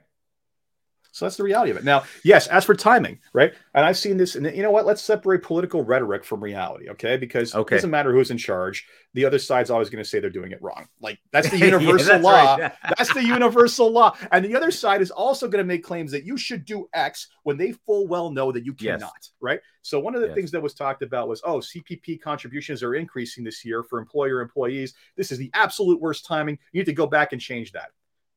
So 1.12 1.26
that's 1.26 1.38
the 1.38 1.44
reality 1.44 1.72
of 1.72 1.78
it. 1.78 1.84
Now, 1.84 2.04
yes, 2.24 2.48
as 2.48 2.66
for 2.66 2.76
timing, 2.76 3.20
right? 3.34 3.54
And 3.74 3.86
I've 3.86 3.98
seen 3.98 4.18
this, 4.18 4.36
and 4.36 4.46
you 4.56 4.62
know 4.62 4.72
what? 4.72 4.86
Let's 4.86 5.02
separate 5.02 5.44
political 5.44 5.84
rhetoric 5.84 6.24
from 6.24 6.44
reality, 6.44 6.90
okay? 6.90 7.18
Because 7.18 7.56
okay. 7.56 7.76
it 7.76 7.78
doesn't 7.80 7.90
matter 7.90 8.14
who's 8.14 8.32
in 8.32 8.38
charge. 8.38 8.88
The 9.14 9.26
other 9.26 9.40
side's 9.40 9.70
always 9.70 9.90
going 9.90 10.04
to 10.04 10.10
say 10.10 10.20
they're 10.20 10.30
doing 10.30 10.52
it 10.52 10.62
wrong. 10.62 10.88
Like 11.02 11.20
that's 11.32 11.50
the 11.50 11.58
universal 11.66 12.00
yeah, 12.00 12.06
that's 12.06 12.24
law. 12.24 12.56
Right. 12.56 12.72
that's 12.98 13.14
the 13.14 13.24
universal 13.24 13.92
law. 13.92 14.16
And 14.32 14.46
the 14.46 14.56
other 14.56 14.72
side 14.72 15.02
is 15.02 15.12
also 15.12 15.48
going 15.48 15.64
to 15.64 15.68
make 15.68 15.84
claims 15.84 16.12
that 16.12 16.26
you 16.26 16.38
should 16.38 16.66
do 16.66 16.88
X 16.94 17.28
when 17.44 17.58
they 17.58 17.72
full 17.72 18.08
well 18.08 18.30
know 18.30 18.52
that 18.52 18.66
you 18.66 18.74
cannot, 18.74 19.12
yes. 19.16 19.32
right? 19.42 19.60
So 19.82 20.00
one 20.00 20.14
of 20.14 20.22
the 20.22 20.28
yes. 20.28 20.36
things 20.36 20.52
that 20.52 20.62
was 20.62 20.74
talked 20.74 21.02
about 21.02 21.28
was, 21.28 21.42
oh, 21.44 21.58
CPP 21.58 22.22
contributions 22.22 22.84
are 22.84 22.96
increasing 22.96 23.44
this 23.44 23.66
year 23.66 23.82
for 23.84 23.98
employer 23.98 24.42
employees. 24.42 24.94
This 25.16 25.32
is 25.32 25.38
the 25.38 25.50
absolute 25.54 26.00
worst 26.00 26.26
timing. 26.26 26.60
You 26.72 26.82
need 26.82 26.86
to 26.86 26.94
go 26.94 27.08
back 27.08 27.32
and 27.32 27.42
change 27.42 27.72
that. 27.72 27.90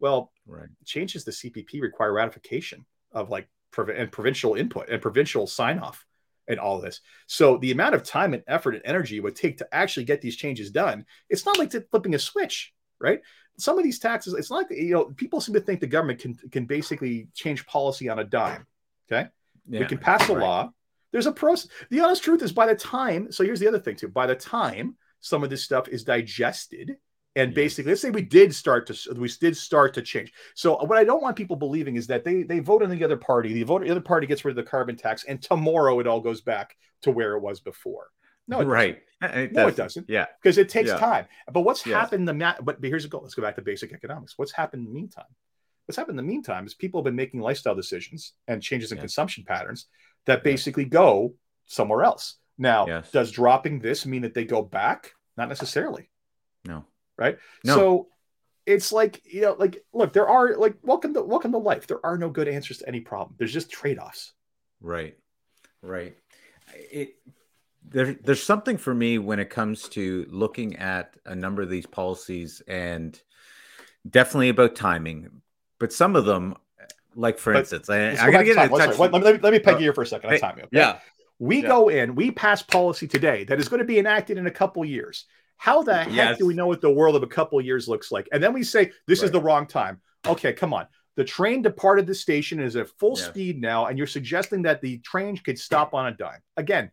Well, 0.02 0.32
right. 0.48 0.68
changes 0.84 1.24
to 1.24 1.30
CPP 1.30 1.80
require 1.80 2.12
ratification 2.12 2.84
of 3.12 3.30
like 3.30 3.48
and 3.78 4.12
provincial 4.12 4.54
input 4.54 4.90
and 4.90 5.00
provincial 5.00 5.46
sign 5.46 5.78
off 5.78 6.04
and 6.48 6.58
all 6.58 6.80
this. 6.80 7.00
So 7.28 7.56
the 7.56 7.70
amount 7.70 7.94
of 7.94 8.02
time 8.02 8.34
and 8.34 8.42
effort 8.48 8.74
and 8.74 8.82
energy 8.84 9.16
it 9.16 9.22
would 9.22 9.36
take 9.36 9.58
to 9.58 9.68
actually 9.72 10.04
get 10.04 10.20
these 10.20 10.36
changes 10.36 10.72
done, 10.72 11.06
it's 11.30 11.46
not 11.46 11.56
like 11.56 11.72
flipping 11.90 12.16
a 12.16 12.18
switch, 12.18 12.74
right? 13.00 13.20
Some 13.58 13.78
of 13.78 13.84
these 13.84 14.00
taxes, 14.00 14.34
it's 14.34 14.50
like 14.50 14.66
you 14.70 14.92
know, 14.92 15.04
people 15.04 15.40
seem 15.40 15.54
to 15.54 15.60
think 15.60 15.78
the 15.78 15.86
government 15.86 16.18
can 16.18 16.34
can 16.50 16.66
basically 16.66 17.28
change 17.32 17.64
policy 17.66 18.08
on 18.08 18.18
a 18.18 18.24
dime. 18.24 18.66
Okay, 19.10 19.28
yeah, 19.68 19.80
we 19.80 19.86
can 19.86 19.98
pass 19.98 20.28
a 20.28 20.34
right. 20.34 20.42
law. 20.42 20.70
There's 21.12 21.26
a 21.26 21.32
process. 21.32 21.70
The 21.90 22.00
honest 22.00 22.24
truth 22.24 22.42
is, 22.42 22.52
by 22.52 22.66
the 22.66 22.74
time, 22.74 23.30
so 23.30 23.44
here's 23.44 23.60
the 23.60 23.68
other 23.68 23.78
thing 23.78 23.94
too. 23.94 24.08
By 24.08 24.26
the 24.26 24.34
time 24.34 24.96
some 25.20 25.44
of 25.44 25.50
this 25.50 25.62
stuff 25.62 25.86
is 25.86 26.02
digested 26.02 26.96
and 27.36 27.54
basically 27.54 27.90
let's 27.90 28.02
say 28.02 28.10
we 28.10 28.22
did 28.22 28.54
start 28.54 28.86
to 28.86 29.14
we 29.14 29.28
did 29.40 29.56
start 29.56 29.94
to 29.94 30.02
change. 30.02 30.32
So 30.54 30.76
uh, 30.76 30.84
what 30.84 30.98
i 30.98 31.04
don't 31.04 31.22
want 31.22 31.36
people 31.36 31.56
believing 31.56 31.96
is 31.96 32.06
that 32.08 32.24
they 32.24 32.42
they 32.42 32.60
vote 32.60 32.82
on 32.82 32.90
the 32.90 33.04
other 33.04 33.16
party 33.16 33.52
the 33.52 33.62
vote 33.62 33.82
the 33.82 33.90
other 33.90 34.00
party 34.00 34.26
gets 34.26 34.44
rid 34.44 34.52
of 34.52 34.64
the 34.64 34.70
carbon 34.70 34.96
tax 34.96 35.24
and 35.24 35.40
tomorrow 35.40 36.00
it 36.00 36.06
all 36.06 36.20
goes 36.20 36.40
back 36.40 36.76
to 37.02 37.10
where 37.10 37.36
it 37.36 37.40
was 37.40 37.60
before. 37.60 38.08
No 38.48 38.60
it 38.60 38.64
right. 38.64 38.98
It 39.22 39.52
no 39.52 39.68
it 39.68 39.76
doesn't. 39.76 40.08
yeah. 40.08 40.26
Because 40.42 40.58
it 40.58 40.68
takes 40.68 40.90
yeah. 40.90 40.96
time. 40.96 41.26
But 41.50 41.62
what's 41.62 41.86
yes. 41.86 41.98
happened 41.98 42.28
the 42.28 42.34
mat 42.34 42.64
but 42.64 42.78
here's 42.82 43.04
a 43.04 43.08
goal 43.08 43.22
let's 43.22 43.34
go 43.34 43.42
back 43.42 43.56
to 43.56 43.62
basic 43.62 43.92
economics. 43.92 44.34
What's 44.36 44.52
happened 44.52 44.86
in 44.86 44.92
the 44.92 44.94
meantime? 44.94 45.24
What's 45.86 45.96
happened 45.96 46.18
in 46.18 46.24
the 46.24 46.30
meantime 46.30 46.66
is 46.66 46.74
people 46.74 47.00
have 47.00 47.04
been 47.04 47.16
making 47.16 47.40
lifestyle 47.40 47.74
decisions 47.74 48.34
and 48.46 48.62
changes 48.62 48.92
in 48.92 48.98
yes. 48.98 49.02
consumption 49.02 49.44
patterns 49.44 49.86
that 50.26 50.44
basically 50.44 50.84
yes. 50.84 50.92
go 50.92 51.34
somewhere 51.66 52.04
else. 52.04 52.36
Now 52.58 53.02
does 53.12 53.30
dropping 53.30 53.78
this 53.80 54.04
mean 54.06 54.22
that 54.22 54.34
they 54.34 54.44
go 54.44 54.62
back? 54.62 55.12
Not 55.36 55.48
necessarily. 55.48 56.10
No 56.64 56.84
right? 57.16 57.38
No. 57.64 57.74
So 57.74 58.06
it's 58.66 58.92
like 58.92 59.22
you 59.24 59.42
know, 59.42 59.56
like 59.58 59.84
look, 59.92 60.12
there 60.12 60.28
are 60.28 60.56
like 60.56 60.76
welcome 60.82 61.14
to 61.14 61.22
welcome 61.22 61.52
to 61.52 61.58
life. 61.58 61.86
There 61.86 62.04
are 62.04 62.16
no 62.16 62.30
good 62.30 62.48
answers 62.48 62.78
to 62.78 62.88
any 62.88 63.00
problem. 63.00 63.34
There's 63.38 63.52
just 63.52 63.70
trade 63.70 63.98
offs. 63.98 64.32
Right, 64.80 65.16
right. 65.82 66.16
It 66.74 67.16
there, 67.88 68.14
there's 68.14 68.42
something 68.42 68.78
for 68.78 68.94
me 68.94 69.18
when 69.18 69.38
it 69.38 69.50
comes 69.50 69.88
to 69.90 70.26
looking 70.30 70.76
at 70.76 71.16
a 71.26 71.34
number 71.34 71.62
of 71.62 71.68
these 71.68 71.86
policies 71.86 72.62
and 72.66 73.20
definitely 74.08 74.48
about 74.48 74.76
timing, 74.76 75.42
but 75.78 75.92
some 75.92 76.16
of 76.16 76.24
them, 76.24 76.54
like 77.14 77.38
for 77.38 77.52
but 77.52 77.60
instance, 77.60 77.90
I, 77.90 78.12
I 78.12 78.30
gotta 78.30 78.44
get 78.44 78.56
in 78.56 78.78
touch. 78.78 78.98
Let, 78.98 79.12
me, 79.12 79.18
let 79.20 79.52
me 79.52 79.58
peg 79.58 79.74
uh, 79.74 79.78
you 79.78 79.84
here 79.84 79.92
for 79.92 80.02
a 80.02 80.06
second 80.06 80.32
on 80.32 80.38
timing. 80.38 80.64
Okay? 80.64 80.78
Yeah. 80.78 80.98
We 81.38 81.62
yeah. 81.62 81.68
go 81.68 81.88
in, 81.88 82.14
we 82.14 82.30
pass 82.30 82.62
policy 82.62 83.08
today 83.08 83.44
that 83.44 83.58
is 83.58 83.68
going 83.68 83.80
to 83.80 83.84
be 83.84 83.98
enacted 83.98 84.38
in 84.38 84.46
a 84.46 84.50
couple 84.50 84.84
years. 84.84 85.26
How 85.62 85.80
the 85.80 85.94
heck 85.94 86.12
yes. 86.12 86.38
do 86.38 86.46
we 86.46 86.54
know 86.54 86.66
what 86.66 86.80
the 86.80 86.90
world 86.90 87.14
of 87.14 87.22
a 87.22 87.26
couple 87.28 87.56
of 87.56 87.64
years 87.64 87.86
looks 87.86 88.10
like? 88.10 88.28
And 88.32 88.42
then 88.42 88.52
we 88.52 88.64
say 88.64 88.90
this 89.06 89.20
right. 89.20 89.26
is 89.26 89.30
the 89.30 89.40
wrong 89.40 89.68
time. 89.68 90.00
Okay, 90.26 90.52
come 90.52 90.74
on. 90.74 90.88
The 91.14 91.22
train 91.22 91.62
departed 91.62 92.04
the 92.04 92.16
station 92.16 92.58
is 92.58 92.74
at 92.74 92.88
full 92.98 93.16
yes. 93.16 93.28
speed 93.28 93.60
now, 93.60 93.86
and 93.86 93.96
you're 93.96 94.08
suggesting 94.08 94.62
that 94.62 94.80
the 94.80 94.98
train 94.98 95.36
could 95.36 95.56
stop 95.56 95.94
on 95.94 96.08
a 96.08 96.16
dime. 96.16 96.40
Again, 96.56 96.90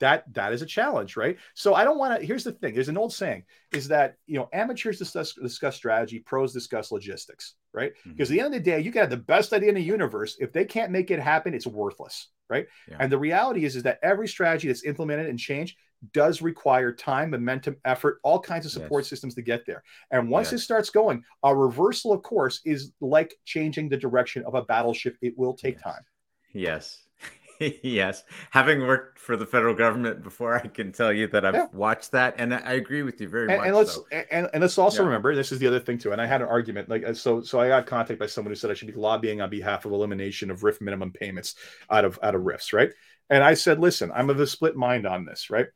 that 0.00 0.32
that 0.32 0.54
is 0.54 0.62
a 0.62 0.66
challenge, 0.66 1.14
right? 1.14 1.36
So 1.52 1.74
I 1.74 1.84
don't 1.84 1.98
want 1.98 2.18
to. 2.18 2.26
Here's 2.26 2.44
the 2.44 2.52
thing: 2.52 2.72
there's 2.72 2.88
an 2.88 2.96
old 2.96 3.12
saying 3.12 3.44
is 3.70 3.88
that 3.88 4.14
you 4.26 4.38
know 4.38 4.48
amateurs 4.54 4.96
discuss 4.96 5.34
discuss 5.34 5.76
strategy, 5.76 6.20
pros 6.20 6.54
discuss 6.54 6.90
logistics, 6.90 7.54
right? 7.74 7.92
Mm-hmm. 7.92 8.12
Because 8.12 8.30
at 8.30 8.32
the 8.32 8.40
end 8.40 8.54
of 8.54 8.64
the 8.64 8.70
day, 8.70 8.80
you 8.80 8.92
can 8.92 9.00
have 9.00 9.10
the 9.10 9.18
best 9.18 9.52
idea 9.52 9.68
in 9.68 9.74
the 9.74 9.82
universe. 9.82 10.38
If 10.40 10.54
they 10.54 10.64
can't 10.64 10.90
make 10.90 11.10
it 11.10 11.20
happen, 11.20 11.52
it's 11.52 11.66
worthless, 11.66 12.28
right? 12.48 12.66
Yeah. 12.88 12.96
And 12.98 13.12
the 13.12 13.18
reality 13.18 13.66
is 13.66 13.76
is 13.76 13.82
that 13.82 13.98
every 14.02 14.26
strategy 14.26 14.68
that's 14.68 14.84
implemented 14.84 15.26
and 15.26 15.38
changed 15.38 15.76
does 16.12 16.42
require 16.42 16.92
time, 16.92 17.30
momentum, 17.30 17.76
effort, 17.84 18.20
all 18.22 18.40
kinds 18.40 18.66
of 18.66 18.72
support 18.72 19.04
yes. 19.04 19.10
systems 19.10 19.34
to 19.34 19.42
get 19.42 19.66
there. 19.66 19.82
And 20.10 20.30
once 20.30 20.52
yes. 20.52 20.60
it 20.60 20.64
starts 20.64 20.90
going, 20.90 21.24
a 21.42 21.54
reversal 21.54 22.12
of 22.12 22.22
course 22.22 22.60
is 22.64 22.92
like 23.00 23.34
changing 23.44 23.88
the 23.88 23.96
direction 23.96 24.44
of 24.44 24.54
a 24.54 24.62
battleship. 24.62 25.16
It 25.22 25.36
will 25.36 25.54
take 25.54 25.74
yes. 25.74 25.82
time. 25.82 26.02
Yes. 26.52 26.98
yes. 27.82 28.24
Having 28.50 28.86
worked 28.86 29.18
for 29.18 29.36
the 29.36 29.46
federal 29.46 29.74
government 29.74 30.22
before, 30.22 30.56
I 30.56 30.68
can 30.68 30.92
tell 30.92 31.12
you 31.12 31.26
that 31.28 31.44
I've 31.44 31.54
yeah. 31.54 31.66
watched 31.72 32.12
that, 32.12 32.34
and 32.38 32.54
I 32.54 32.74
agree 32.74 33.02
with 33.02 33.20
you 33.20 33.28
very 33.28 33.48
and, 33.48 33.58
much. 33.58 33.66
And 33.66 33.76
let's 33.76 33.94
so. 33.94 34.06
and, 34.12 34.48
and 34.52 34.62
let's 34.62 34.78
also 34.78 35.02
yeah. 35.02 35.06
remember 35.06 35.34
this 35.34 35.52
is 35.52 35.58
the 35.58 35.66
other 35.66 35.80
thing 35.80 35.98
too. 35.98 36.12
And 36.12 36.20
I 36.20 36.26
had 36.26 36.40
an 36.40 36.48
argument 36.48 36.88
like 36.88 37.04
uh, 37.04 37.14
so. 37.14 37.42
So 37.42 37.60
I 37.60 37.68
got 37.68 37.86
contacted 37.86 38.18
by 38.18 38.26
someone 38.26 38.52
who 38.52 38.56
said 38.56 38.70
I 38.70 38.74
should 38.74 38.88
be 38.88 38.94
lobbying 38.94 39.40
on 39.40 39.50
behalf 39.50 39.84
of 39.84 39.92
elimination 39.92 40.50
of 40.50 40.60
RRIF 40.60 40.80
minimum 40.80 41.12
payments 41.12 41.56
out 41.90 42.04
of 42.04 42.18
out 42.22 42.34
of 42.34 42.42
RRIFs, 42.42 42.72
right? 42.72 42.90
And 43.30 43.44
I 43.44 43.54
said, 43.54 43.78
listen, 43.78 44.10
I'm 44.14 44.30
of 44.30 44.40
a 44.40 44.46
split 44.46 44.76
mind 44.76 45.06
on 45.06 45.24
this, 45.24 45.50
right? 45.50 45.66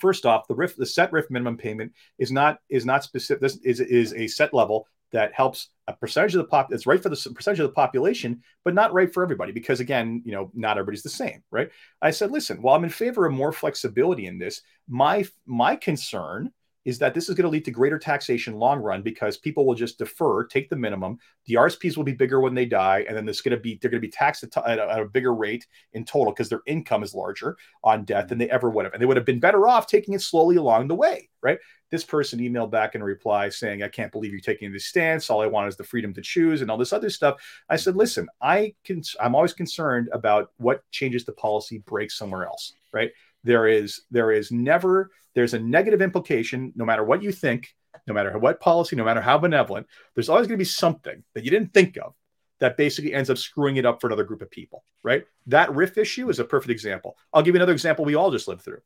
First 0.00 0.26
off, 0.26 0.46
the 0.48 0.54
RRIF, 0.54 0.76
the 0.76 0.86
set 0.86 1.10
RRIF 1.10 1.30
minimum 1.30 1.56
payment 1.56 1.92
is 2.18 2.30
not 2.30 2.58
is 2.68 2.86
not 2.86 3.04
specific. 3.04 3.40
This 3.40 3.56
is 3.58 3.80
is 3.80 4.12
a 4.14 4.26
set 4.26 4.54
level 4.54 4.86
that 5.12 5.32
helps 5.32 5.68
a 5.86 5.92
percentage 5.92 6.34
of 6.34 6.38
the 6.38 6.48
pop 6.48 6.72
it's 6.72 6.86
right 6.86 7.02
for 7.02 7.08
the 7.08 7.30
percentage 7.34 7.60
of 7.60 7.66
the 7.68 7.72
population 7.72 8.42
but 8.64 8.74
not 8.74 8.92
right 8.92 9.12
for 9.12 9.22
everybody 9.22 9.52
because 9.52 9.80
again 9.80 10.22
you 10.24 10.32
know 10.32 10.50
not 10.54 10.76
everybody's 10.76 11.02
the 11.02 11.08
same 11.08 11.42
right 11.50 11.70
i 12.02 12.10
said 12.10 12.30
listen 12.30 12.60
while 12.60 12.76
i'm 12.76 12.84
in 12.84 12.90
favor 12.90 13.26
of 13.26 13.32
more 13.32 13.52
flexibility 13.52 14.26
in 14.26 14.38
this 14.38 14.62
my 14.88 15.24
my 15.46 15.74
concern 15.74 16.52
is 16.84 16.98
that 16.98 17.14
this 17.14 17.28
is 17.28 17.34
going 17.34 17.44
to 17.44 17.50
lead 17.50 17.64
to 17.64 17.70
greater 17.70 17.98
taxation 17.98 18.54
long 18.54 18.80
run 18.80 19.02
because 19.02 19.36
people 19.36 19.66
will 19.66 19.74
just 19.74 19.98
defer, 19.98 20.44
take 20.44 20.70
the 20.70 20.76
minimum. 20.76 21.18
The 21.46 21.54
RSPs 21.54 21.96
will 21.96 22.04
be 22.04 22.12
bigger 22.12 22.40
when 22.40 22.54
they 22.54 22.64
die, 22.64 23.04
and 23.06 23.16
then 23.16 23.24
there's 23.24 23.40
going 23.40 23.56
to 23.56 23.60
be 23.60 23.78
they're 23.80 23.90
going 23.90 24.00
to 24.00 24.06
be 24.06 24.10
taxed 24.10 24.44
at, 24.44 24.56
a, 24.56 24.70
at 24.70 25.00
a, 25.00 25.04
bigger 25.04 25.34
rate 25.34 25.66
in 25.92 26.04
total 26.04 26.32
because 26.32 26.48
their 26.48 26.62
income 26.66 27.02
is 27.02 27.14
larger 27.14 27.56
on 27.82 28.04
death 28.04 28.28
than 28.28 28.38
they 28.38 28.50
ever 28.50 28.70
would 28.70 28.84
have, 28.84 28.94
and 28.94 29.02
they 29.02 29.06
would 29.06 29.16
have 29.16 29.26
been 29.26 29.40
better 29.40 29.66
off 29.66 29.86
taking 29.86 30.14
it 30.14 30.22
slowly 30.22 30.56
along 30.56 30.88
the 30.88 30.94
way, 30.94 31.28
right? 31.42 31.58
This 31.90 32.04
person 32.04 32.38
emailed 32.38 32.70
back 32.70 32.94
in 32.94 33.02
reply 33.02 33.48
saying, 33.48 33.82
"I 33.82 33.88
can't 33.88 34.12
believe 34.12 34.32
you're 34.32 34.40
taking 34.40 34.72
this 34.72 34.86
stance. 34.86 35.30
All 35.30 35.40
I 35.40 35.46
want 35.46 35.68
is 35.68 35.76
the 35.76 35.84
freedom 35.84 36.14
to 36.14 36.22
choose 36.22 36.62
and 36.62 36.70
all 36.70 36.78
this 36.78 36.92
other 36.92 37.10
stuff." 37.10 37.36
I 37.68 37.76
said, 37.76 37.96
"Listen, 37.96 38.28
I 38.40 38.74
can. 38.84 39.02
I'm 39.20 39.34
always 39.34 39.52
concerned 39.52 40.08
about 40.12 40.52
what 40.58 40.88
changes 40.90 41.24
the 41.24 41.32
policy 41.32 41.78
breaks 41.78 42.16
somewhere 42.16 42.46
else, 42.46 42.74
right?" 42.92 43.10
There 43.44 43.66
is 43.66 44.02
there 44.10 44.30
is 44.30 44.50
never 44.50 45.10
there's 45.34 45.54
a 45.54 45.58
negative 45.58 46.02
implication 46.02 46.72
no 46.74 46.84
matter 46.84 47.04
what 47.04 47.22
you 47.22 47.32
think 47.32 47.74
no 48.06 48.14
matter 48.14 48.36
what 48.38 48.60
policy 48.60 48.96
no 48.96 49.04
matter 49.04 49.20
how 49.20 49.38
benevolent 49.38 49.86
there's 50.14 50.28
always 50.28 50.46
going 50.46 50.56
to 50.58 50.62
be 50.62 50.64
something 50.64 51.22
that 51.34 51.44
you 51.44 51.50
didn't 51.50 51.72
think 51.72 51.96
of 51.96 52.14
that 52.60 52.76
basically 52.76 53.14
ends 53.14 53.30
up 53.30 53.38
screwing 53.38 53.76
it 53.76 53.86
up 53.86 54.00
for 54.00 54.08
another 54.08 54.24
group 54.24 54.42
of 54.42 54.50
people 54.50 54.84
right? 55.02 55.24
That 55.46 55.70
RRIF 55.70 55.96
issue 55.96 56.28
is 56.28 56.38
a 56.38 56.44
perfect 56.44 56.70
example. 56.70 57.16
I'll 57.32 57.42
give 57.42 57.54
you 57.54 57.58
another 57.58 57.72
example 57.72 58.04
we 58.04 58.16
all 58.16 58.30
just 58.30 58.48
lived 58.48 58.62
through. 58.62 58.80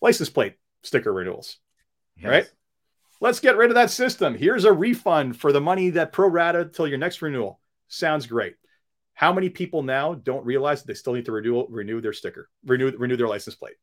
License 0.00 0.30
plate 0.30 0.56
sticker 0.82 1.12
renewals 1.12 1.58
yes. 2.16 2.26
right? 2.26 2.50
Let's 3.20 3.40
get 3.40 3.56
rid 3.56 3.70
of 3.70 3.76
that 3.76 3.90
system. 3.90 4.34
Here's 4.34 4.64
a 4.64 4.72
refund 4.72 5.38
for 5.38 5.52
the 5.52 5.60
money 5.60 5.90
that 5.90 6.12
pro 6.12 6.28
rata 6.28 6.66
till 6.66 6.88
your 6.88 6.98
next 6.98 7.22
renewal. 7.22 7.60
Sounds 7.88 8.26
great 8.26 8.56
how 9.14 9.32
many 9.32 9.48
people 9.48 9.82
now 9.82 10.14
don't 10.14 10.44
realize 10.44 10.82
they 10.82 10.94
still 10.94 11.14
need 11.14 11.26
to 11.26 11.32
renew 11.32 11.66
renew 11.68 12.00
their 12.00 12.12
sticker, 12.12 12.50
renew 12.64 12.96
renew 12.96 13.16
their 13.16 13.28
license 13.28 13.56
plate? 13.56 13.76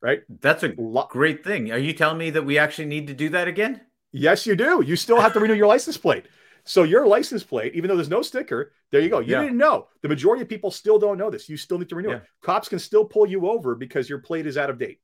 Right. 0.00 0.22
That's 0.40 0.62
a 0.62 0.68
great 0.68 1.44
thing. 1.44 1.72
Are 1.72 1.78
you 1.78 1.92
telling 1.94 2.18
me 2.18 2.30
that 2.30 2.44
we 2.44 2.58
actually 2.58 2.86
need 2.86 3.06
to 3.06 3.14
do 3.14 3.30
that 3.30 3.48
again? 3.48 3.80
Yes, 4.12 4.46
you 4.46 4.54
do. 4.54 4.82
You 4.86 4.96
still 4.96 5.20
have 5.20 5.32
to 5.32 5.40
renew 5.40 5.54
your 5.54 5.66
license 5.66 5.96
plate. 5.96 6.26
So 6.64 6.82
your 6.82 7.06
license 7.06 7.42
plate, 7.42 7.74
even 7.74 7.88
though 7.88 7.96
there's 7.96 8.08
no 8.08 8.22
sticker, 8.22 8.72
there 8.90 9.00
you 9.00 9.08
go. 9.08 9.18
You 9.18 9.32
yeah. 9.32 9.42
didn't 9.42 9.58
know. 9.58 9.88
The 10.02 10.08
majority 10.08 10.42
of 10.42 10.48
people 10.48 10.70
still 10.70 10.98
don't 10.98 11.18
know 11.18 11.30
this. 11.30 11.48
You 11.48 11.56
still 11.56 11.78
need 11.78 11.88
to 11.90 11.96
renew 11.96 12.10
yeah. 12.10 12.16
it. 12.16 12.24
Cops 12.42 12.68
can 12.68 12.78
still 12.78 13.04
pull 13.04 13.26
you 13.26 13.48
over 13.48 13.74
because 13.74 14.08
your 14.08 14.18
plate 14.18 14.46
is 14.46 14.56
out 14.56 14.70
of 14.70 14.78
date 14.78 15.00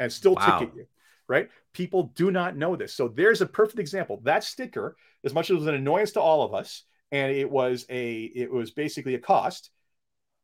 and 0.00 0.12
still 0.12 0.34
wow. 0.34 0.58
ticket 0.58 0.74
you. 0.74 0.86
Right? 1.28 1.48
People 1.72 2.12
do 2.16 2.32
not 2.32 2.56
know 2.56 2.74
this. 2.74 2.92
So 2.92 3.06
there's 3.06 3.40
a 3.40 3.46
perfect 3.46 3.78
example. 3.78 4.20
That 4.24 4.42
sticker, 4.42 4.96
as 5.22 5.32
much 5.32 5.50
as 5.50 5.54
it 5.54 5.58
was 5.58 5.66
an 5.68 5.74
annoyance 5.74 6.12
to 6.12 6.20
all 6.20 6.42
of 6.42 6.54
us, 6.54 6.84
and 7.12 7.32
it 7.32 7.50
was 7.50 7.86
a 7.88 8.22
it 8.22 8.50
was 8.50 8.70
basically 8.70 9.14
a 9.14 9.18
cost 9.18 9.70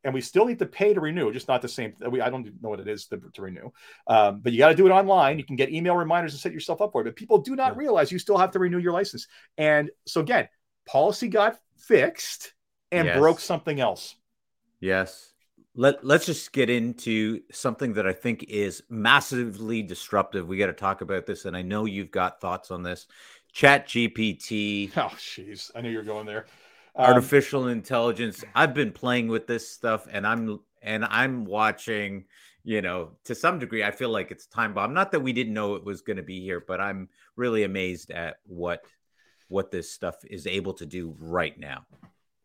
and 0.04 0.14
we 0.14 0.20
still 0.20 0.46
need 0.46 0.58
to 0.58 0.66
pay 0.66 0.94
to 0.94 1.00
renew 1.00 1.32
just 1.32 1.48
not 1.48 1.62
the 1.62 1.68
same 1.68 1.92
we, 2.10 2.20
i 2.20 2.30
don't 2.30 2.46
know 2.62 2.68
what 2.68 2.80
it 2.80 2.88
is 2.88 3.06
to, 3.06 3.20
to 3.32 3.42
renew 3.42 3.70
um, 4.06 4.40
but 4.40 4.52
you 4.52 4.58
got 4.58 4.68
to 4.68 4.74
do 4.74 4.86
it 4.86 4.90
online 4.90 5.38
you 5.38 5.44
can 5.44 5.56
get 5.56 5.70
email 5.70 5.96
reminders 5.96 6.32
and 6.32 6.40
set 6.40 6.52
yourself 6.52 6.80
up 6.80 6.92
for 6.92 7.00
it 7.02 7.04
but 7.04 7.16
people 7.16 7.38
do 7.38 7.56
not 7.56 7.72
yeah. 7.72 7.78
realize 7.78 8.10
you 8.12 8.18
still 8.18 8.38
have 8.38 8.50
to 8.50 8.58
renew 8.58 8.78
your 8.78 8.92
license 8.92 9.26
and 9.58 9.90
so 10.06 10.20
again 10.20 10.48
policy 10.86 11.28
got 11.28 11.58
fixed 11.76 12.54
and 12.92 13.06
yes. 13.06 13.18
broke 13.18 13.40
something 13.40 13.80
else 13.80 14.16
yes 14.80 15.32
let, 15.78 16.02
let's 16.02 16.24
just 16.24 16.52
get 16.52 16.70
into 16.70 17.42
something 17.52 17.92
that 17.94 18.06
I 18.06 18.14
think 18.14 18.44
is 18.44 18.82
massively 18.88 19.82
disruptive. 19.82 20.48
We 20.48 20.56
got 20.56 20.66
to 20.66 20.72
talk 20.72 21.02
about 21.02 21.26
this, 21.26 21.44
and 21.44 21.54
I 21.54 21.60
know 21.60 21.84
you've 21.84 22.10
got 22.10 22.40
thoughts 22.40 22.70
on 22.70 22.82
this. 22.82 23.06
Chat 23.56 23.88
GPT. 23.88 24.90
Oh, 24.98 25.08
jeez. 25.16 25.70
I 25.74 25.80
knew 25.80 25.88
you 25.88 25.96
were 25.96 26.04
going 26.04 26.26
there. 26.26 26.44
Um, 26.94 27.06
artificial 27.06 27.68
intelligence. 27.68 28.44
I've 28.54 28.74
been 28.74 28.92
playing 28.92 29.28
with 29.28 29.46
this 29.46 29.66
stuff 29.66 30.06
and 30.10 30.26
I'm 30.26 30.60
and 30.82 31.06
I'm 31.06 31.46
watching, 31.46 32.26
you 32.64 32.82
know, 32.82 33.12
to 33.24 33.34
some 33.34 33.58
degree, 33.58 33.82
I 33.82 33.92
feel 33.92 34.10
like 34.10 34.30
it's 34.30 34.46
time 34.46 34.74
bomb. 34.74 34.92
Not 34.92 35.10
that 35.12 35.20
we 35.20 35.32
didn't 35.32 35.54
know 35.54 35.74
it 35.74 35.86
was 35.86 36.02
going 36.02 36.18
to 36.18 36.22
be 36.22 36.42
here, 36.42 36.62
but 36.68 36.82
I'm 36.82 37.08
really 37.34 37.62
amazed 37.62 38.10
at 38.10 38.36
what 38.44 38.82
what 39.48 39.70
this 39.70 39.90
stuff 39.90 40.16
is 40.30 40.46
able 40.46 40.74
to 40.74 40.84
do 40.84 41.16
right 41.18 41.58
now. 41.58 41.86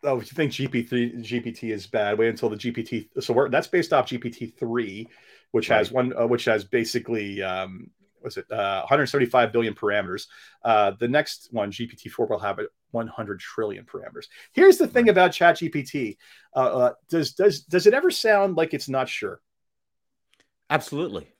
Oh, 0.03 0.15
you 0.15 0.21
think 0.21 0.53
GPT 0.53 1.19
GPT 1.25 1.73
is 1.73 1.87
bad, 1.87 2.17
wait 2.17 2.29
until 2.29 2.49
the 2.49 2.55
GPT. 2.55 3.09
So 3.19 3.49
that's 3.51 3.67
based 3.67 3.91
off 3.91 4.07
GPT 4.07 4.57
three, 4.57 5.09
which 5.51 5.69
right. 5.69 5.79
has 5.79 5.91
one, 5.91 6.13
uh, 6.17 6.25
which 6.25 6.45
has 6.45 6.63
basically 6.63 7.43
um, 7.43 7.89
was 8.23 8.37
it 8.37 8.45
uh, 8.51 8.81
175 8.81 9.51
billion 9.51 9.73
parameters. 9.73 10.27
Uh, 10.63 10.91
the 10.99 11.07
next 11.07 11.49
one, 11.51 11.71
GPT-4, 11.71 12.29
will 12.29 12.39
have 12.39 12.59
100 12.91 13.39
trillion 13.39 13.85
parameters. 13.85 14.25
Here's 14.53 14.77
the 14.77 14.87
thing 14.87 15.09
about 15.09 15.31
ChatGPT: 15.31 16.17
uh, 16.55 16.59
uh, 16.59 16.93
does 17.09 17.33
does 17.33 17.61
does 17.61 17.87
it 17.87 17.93
ever 17.93 18.11
sound 18.11 18.57
like 18.57 18.73
it's 18.73 18.89
not 18.89 19.09
sure? 19.09 19.41
Absolutely. 20.69 21.31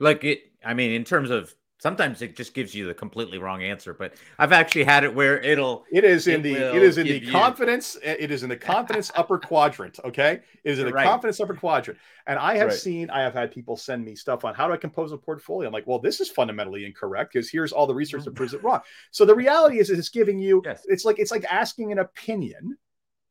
Like 0.00 0.24
it. 0.24 0.40
I 0.64 0.74
mean, 0.74 0.92
in 0.92 1.04
terms 1.04 1.30
of 1.30 1.54
sometimes 1.84 2.22
it 2.22 2.34
just 2.34 2.54
gives 2.54 2.74
you 2.74 2.86
the 2.86 2.94
completely 2.94 3.36
wrong 3.36 3.62
answer 3.62 3.92
but 3.92 4.14
i've 4.38 4.52
actually 4.52 4.84
had 4.84 5.04
it 5.04 5.14
where 5.14 5.38
it'll 5.42 5.84
it 5.92 6.02
is 6.02 6.26
in 6.26 6.40
it 6.40 6.42
the 6.42 6.54
it 6.74 6.82
is 6.82 6.96
in 6.96 7.06
the 7.06 7.18
you... 7.18 7.30
confidence 7.30 7.98
eh, 8.02 8.16
it 8.18 8.30
is 8.30 8.42
in 8.42 8.48
the 8.48 8.56
confidence 8.56 9.12
upper 9.16 9.38
quadrant 9.38 10.00
okay? 10.02 10.40
It 10.64 10.70
is 10.72 10.78
in 10.78 10.86
the 10.86 10.92
right. 10.92 11.06
confidence 11.06 11.40
upper 11.40 11.52
quadrant. 11.52 12.00
And 12.26 12.38
i 12.38 12.56
have 12.56 12.68
right. 12.68 12.76
seen 12.76 13.10
i 13.10 13.20
have 13.20 13.34
had 13.34 13.52
people 13.52 13.76
send 13.76 14.02
me 14.02 14.16
stuff 14.16 14.46
on 14.46 14.54
how 14.54 14.66
do 14.66 14.72
i 14.72 14.78
compose 14.78 15.12
a 15.12 15.18
portfolio? 15.18 15.68
I'm 15.68 15.74
like 15.74 15.86
well 15.86 15.98
this 15.98 16.20
is 16.20 16.30
fundamentally 16.30 16.86
incorrect 16.86 17.34
because 17.34 17.50
here's 17.50 17.70
all 17.70 17.86
the 17.86 17.94
research 17.94 18.24
that 18.24 18.30
mm-hmm. 18.30 18.38
proves 18.38 18.54
it 18.54 18.64
wrong. 18.64 18.80
So 19.10 19.26
the 19.26 19.34
reality 19.34 19.78
is, 19.78 19.90
is 19.90 19.98
it's 19.98 20.08
giving 20.08 20.38
you 20.38 20.62
yes. 20.64 20.86
it's 20.86 21.04
like 21.04 21.18
it's 21.18 21.30
like 21.30 21.44
asking 21.50 21.92
an 21.92 21.98
opinion 21.98 22.78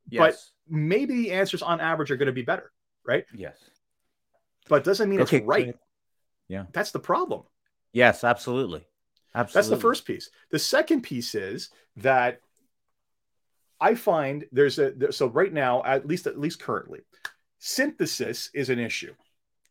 yes. 0.10 0.20
but 0.22 0.36
maybe 0.78 1.16
the 1.16 1.32
answers 1.32 1.64
on 1.64 1.82
average 1.82 2.12
are 2.12 2.18
going 2.18 2.28
to 2.28 2.34
be 2.34 2.44
better 2.44 2.72
right? 3.04 3.26
Yes. 3.34 3.58
But 4.70 4.84
doesn't 4.84 5.10
mean 5.10 5.22
okay, 5.22 5.38
it's 5.38 5.48
right. 5.48 5.76
Yeah. 6.48 6.66
That's 6.72 6.92
the 6.92 7.00
problem 7.00 7.44
Yes, 7.94 8.24
absolutely. 8.24 8.86
Absolutely. 9.36 9.70
That's 9.70 9.70
the 9.70 9.82
first 9.82 10.06
piece. 10.06 10.30
The 10.52 10.60
second 10.60 11.02
piece 11.02 11.34
is 11.36 11.70
that 11.98 12.42
I 13.80 13.96
find 13.96 14.46
there's 14.52 14.80
a 14.80 14.92
there, 14.92 15.12
so 15.12 15.28
right 15.28 15.52
now, 15.52 15.84
at 15.84 16.08
least 16.08 16.28
at 16.28 16.40
least 16.40 16.62
currently, 16.62 17.02
synthesis 17.60 18.50
is 18.54 18.70
an 18.70 18.80
issue, 18.80 19.14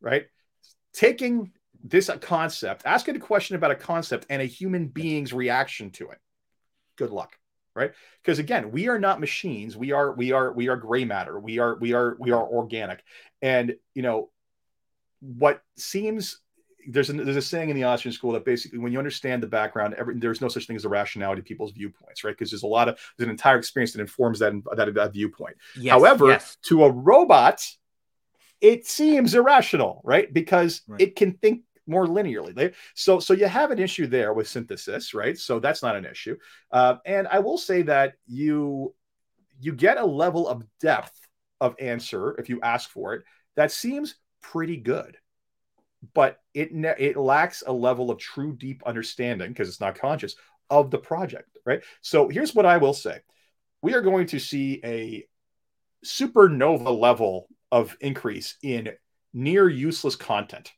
right? 0.01 0.27
Taking 0.93 1.53
this 1.83 2.09
a 2.09 2.19
concept, 2.19 2.83
asking 2.85 3.17
a 3.17 3.21
question 3.21 3.57
about 3.57 3.71
a 3.71 3.77
concept 3.77 4.27
and 4.31 4.43
a 4.43 4.47
human 4.47 4.89
being's 4.89 5.33
reaction 5.33 5.91
to 5.93 6.11
it. 6.11 6.19
Good 6.97 7.11
luck, 7.11 7.39
right? 7.75 7.93
Because 8.23 8.39
again, 8.39 8.71
we 8.71 8.89
are 8.89 8.99
not 8.99 9.21
machines. 9.21 9.77
We 9.77 9.93
are 9.93 10.13
we 10.13 10.33
are 10.33 10.53
we 10.53 10.69
are 10.69 10.77
gray 10.77 11.05
matter. 11.05 11.39
We 11.39 11.59
are 11.59 11.77
we 11.81 11.93
are 11.93 12.17
we 12.19 12.33
are 12.33 12.47
organic, 12.47 13.03
and 13.41 13.77
you 13.95 14.03
know 14.03 14.31
what 15.21 15.63
seems 15.77 16.39
there's 16.89 17.11
a, 17.11 17.13
there's 17.13 17.37
a 17.37 17.43
saying 17.43 17.71
in 17.71 17.77
the 17.77 17.85
Austrian 17.85 18.13
school 18.13 18.33
that 18.33 18.45
basically 18.45 18.79
when 18.79 18.93
you 18.93 18.99
understand 18.99 19.43
the 19.43 19.47
background, 19.47 19.95
every, 19.95 20.19
there's 20.19 20.41
no 20.41 20.49
such 20.49 20.67
thing 20.67 20.77
as 20.77 20.85
a 20.85 20.89
rationality 20.89 21.41
of 21.41 21.47
people's 21.47 21.73
viewpoints, 21.73 22.25
right? 22.25 22.37
Because 22.37 22.51
there's 22.51 22.63
a 22.63 22.69
lot 22.69 22.89
of 22.89 22.99
there's 23.17 23.27
an 23.27 23.31
entire 23.31 23.59
experience 23.59 23.93
that 23.93 24.01
informs 24.01 24.39
that 24.41 24.53
that, 24.77 24.95
that 24.95 25.13
viewpoint. 25.13 25.57
Yes, 25.77 25.93
However, 25.93 26.29
yes. 26.29 26.57
to 26.65 26.85
a 26.85 26.91
robot, 26.91 27.65
it 28.61 28.87
seems 28.87 29.35
irrational, 29.35 30.01
right? 30.05 30.33
Because 30.33 30.83
right. 30.87 31.01
it 31.01 31.17
can 31.17 31.33
think 31.33 31.63
more 31.87 32.07
linearly. 32.07 32.75
So 32.95 33.21
so 33.21 33.35
you 33.35 33.47
have 33.47 33.71
an 33.71 33.79
issue 33.79 34.07
there 34.07 34.33
with 34.33 34.49
synthesis, 34.49 35.15
right? 35.15 35.37
So 35.37 35.59
that's 35.59 35.83
not 35.83 35.97
an 35.97 36.05
issue. 36.05 36.37
Uh, 36.71 36.97
and 37.05 37.29
I 37.29 37.41
will 37.41 37.59
say 37.59 37.83
that 37.83 38.15
you 38.27 38.95
you 39.61 39.73
get 39.73 39.99
a 39.99 40.05
level 40.05 40.49
of 40.49 40.65
depth 40.81 41.19
of 41.61 41.77
answer 41.79 42.35
if 42.39 42.49
you 42.49 42.61
ask 42.61 42.91
for 42.91 43.15
it 43.15 43.23
that 43.57 43.71
seems 43.71 44.17
pretty 44.41 44.77
good 44.77 45.17
but 46.15 46.41
it 46.55 46.71
it 46.73 47.17
lacks 47.17 47.63
a 47.67 47.73
level 47.73 48.11
of 48.11 48.19
true 48.19 48.53
deep 48.55 48.83
understanding 48.85 49.49
because 49.49 49.69
it's 49.69 49.81
not 49.81 49.99
conscious 49.99 50.37
of 50.71 50.91
the 50.91 50.99
project 50.99 51.53
right? 51.65 51.83
So 52.01 52.29
here's 52.29 52.55
what 52.55 52.67
i 52.67 52.77
will 52.79 52.95
say. 52.95 53.21
We 53.83 53.95
are 53.95 54.01
going 54.01 54.27
to 54.29 54.39
see 54.39 54.81
a 54.85 55.25
supernova 56.05 56.99
level 56.99 57.49
of 57.71 57.97
increase 58.01 58.57
in 58.63 58.91
near 59.33 59.69
useless 59.69 60.17
content. 60.17 60.73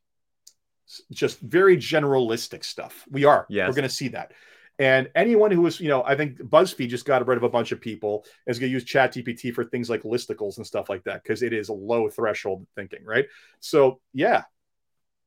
Just 1.11 1.41
very 1.41 1.77
generalistic 1.77 2.64
stuff. 2.64 3.05
We 3.11 3.25
are. 3.25 3.47
Yes. 3.49 3.68
we're 3.68 3.75
going 3.75 3.89
to 3.89 3.95
see 3.95 4.09
that. 4.09 4.33
And 4.79 5.09
anyone 5.14 5.51
who 5.51 5.61
was, 5.61 5.81
you 5.81 5.89
know, 5.89 6.03
I 6.03 6.16
think 6.16 6.39
BuzzFeed 6.39 6.89
just 6.89 7.05
got 7.05 7.27
rid 7.27 7.37
of 7.37 7.45
a 7.45 7.49
bunch 7.49 7.72
of 7.72 7.81
people 7.81 8.25
is 8.47 8.59
going 8.59 8.70
to 8.70 8.72
use 8.72 8.85
Chat 8.85 9.14
GPT 9.14 9.55
for 9.55 9.64
things 9.64 9.89
like 9.89 10.03
listicles 10.03 10.57
and 10.57 10.66
stuff 10.66 10.89
like 10.89 11.05
that 11.05 11.22
because 11.22 11.43
it 11.43 11.53
is 11.53 11.68
a 11.68 11.72
low 11.72 12.09
threshold 12.09 12.66
thinking, 12.75 13.05
right? 13.05 13.27
So, 13.61 14.01
yeah, 14.12 14.43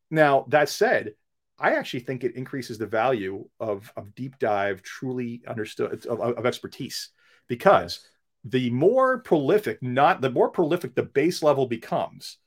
now, 0.09 0.45
that 0.49 0.69
said, 0.69 1.13
I 1.59 1.73
actually 1.75 2.01
think 2.01 2.23
it 2.23 2.35
increases 2.35 2.77
the 2.77 2.85
value 2.85 3.47
of, 3.59 3.91
of 3.97 4.13
deep 4.15 4.37
dive, 4.39 4.81
truly 4.83 5.41
understood 5.47 6.05
of, 6.05 6.19
of 6.19 6.45
expertise 6.45 7.09
because 7.47 7.99
yes. 8.03 8.09
the 8.45 8.69
more 8.69 9.19
prolific, 9.19 9.81
not 9.81 10.21
the 10.21 10.29
more 10.29 10.49
prolific 10.49 10.93
the 10.93 11.03
base 11.03 11.41
level 11.41 11.65
becomes, 11.65 12.37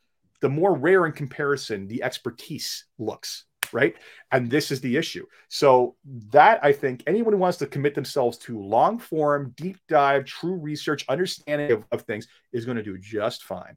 the 0.41 0.49
more 0.49 0.75
rare 0.75 1.07
in 1.07 1.13
comparison 1.13 1.89
the 1.89 2.03
expertise 2.03 2.87
looks. 2.99 3.47
right? 3.73 3.95
And 4.33 4.51
this 4.51 4.71
is 4.71 4.81
the 4.81 4.97
issue. 4.97 5.27
So 5.49 5.97
that 6.31 6.65
I 6.65 6.73
think 6.73 7.03
anyone 7.07 7.33
who 7.33 7.39
wants 7.39 7.59
to 7.59 7.67
commit 7.67 7.95
themselves 7.95 8.39
to 8.39 8.61
long 8.61 8.99
form, 8.99 9.53
deep 9.57 9.79
dive, 9.89 10.25
true 10.25 10.55
research, 10.55 11.05
understanding 11.09 11.73
of, 11.73 11.85
of 11.93 12.03
things 12.03 12.27
is 12.53 12.65
going 12.65 12.77
to 12.77 12.83
do 12.83 12.99
just 12.99 13.45
fine 13.45 13.77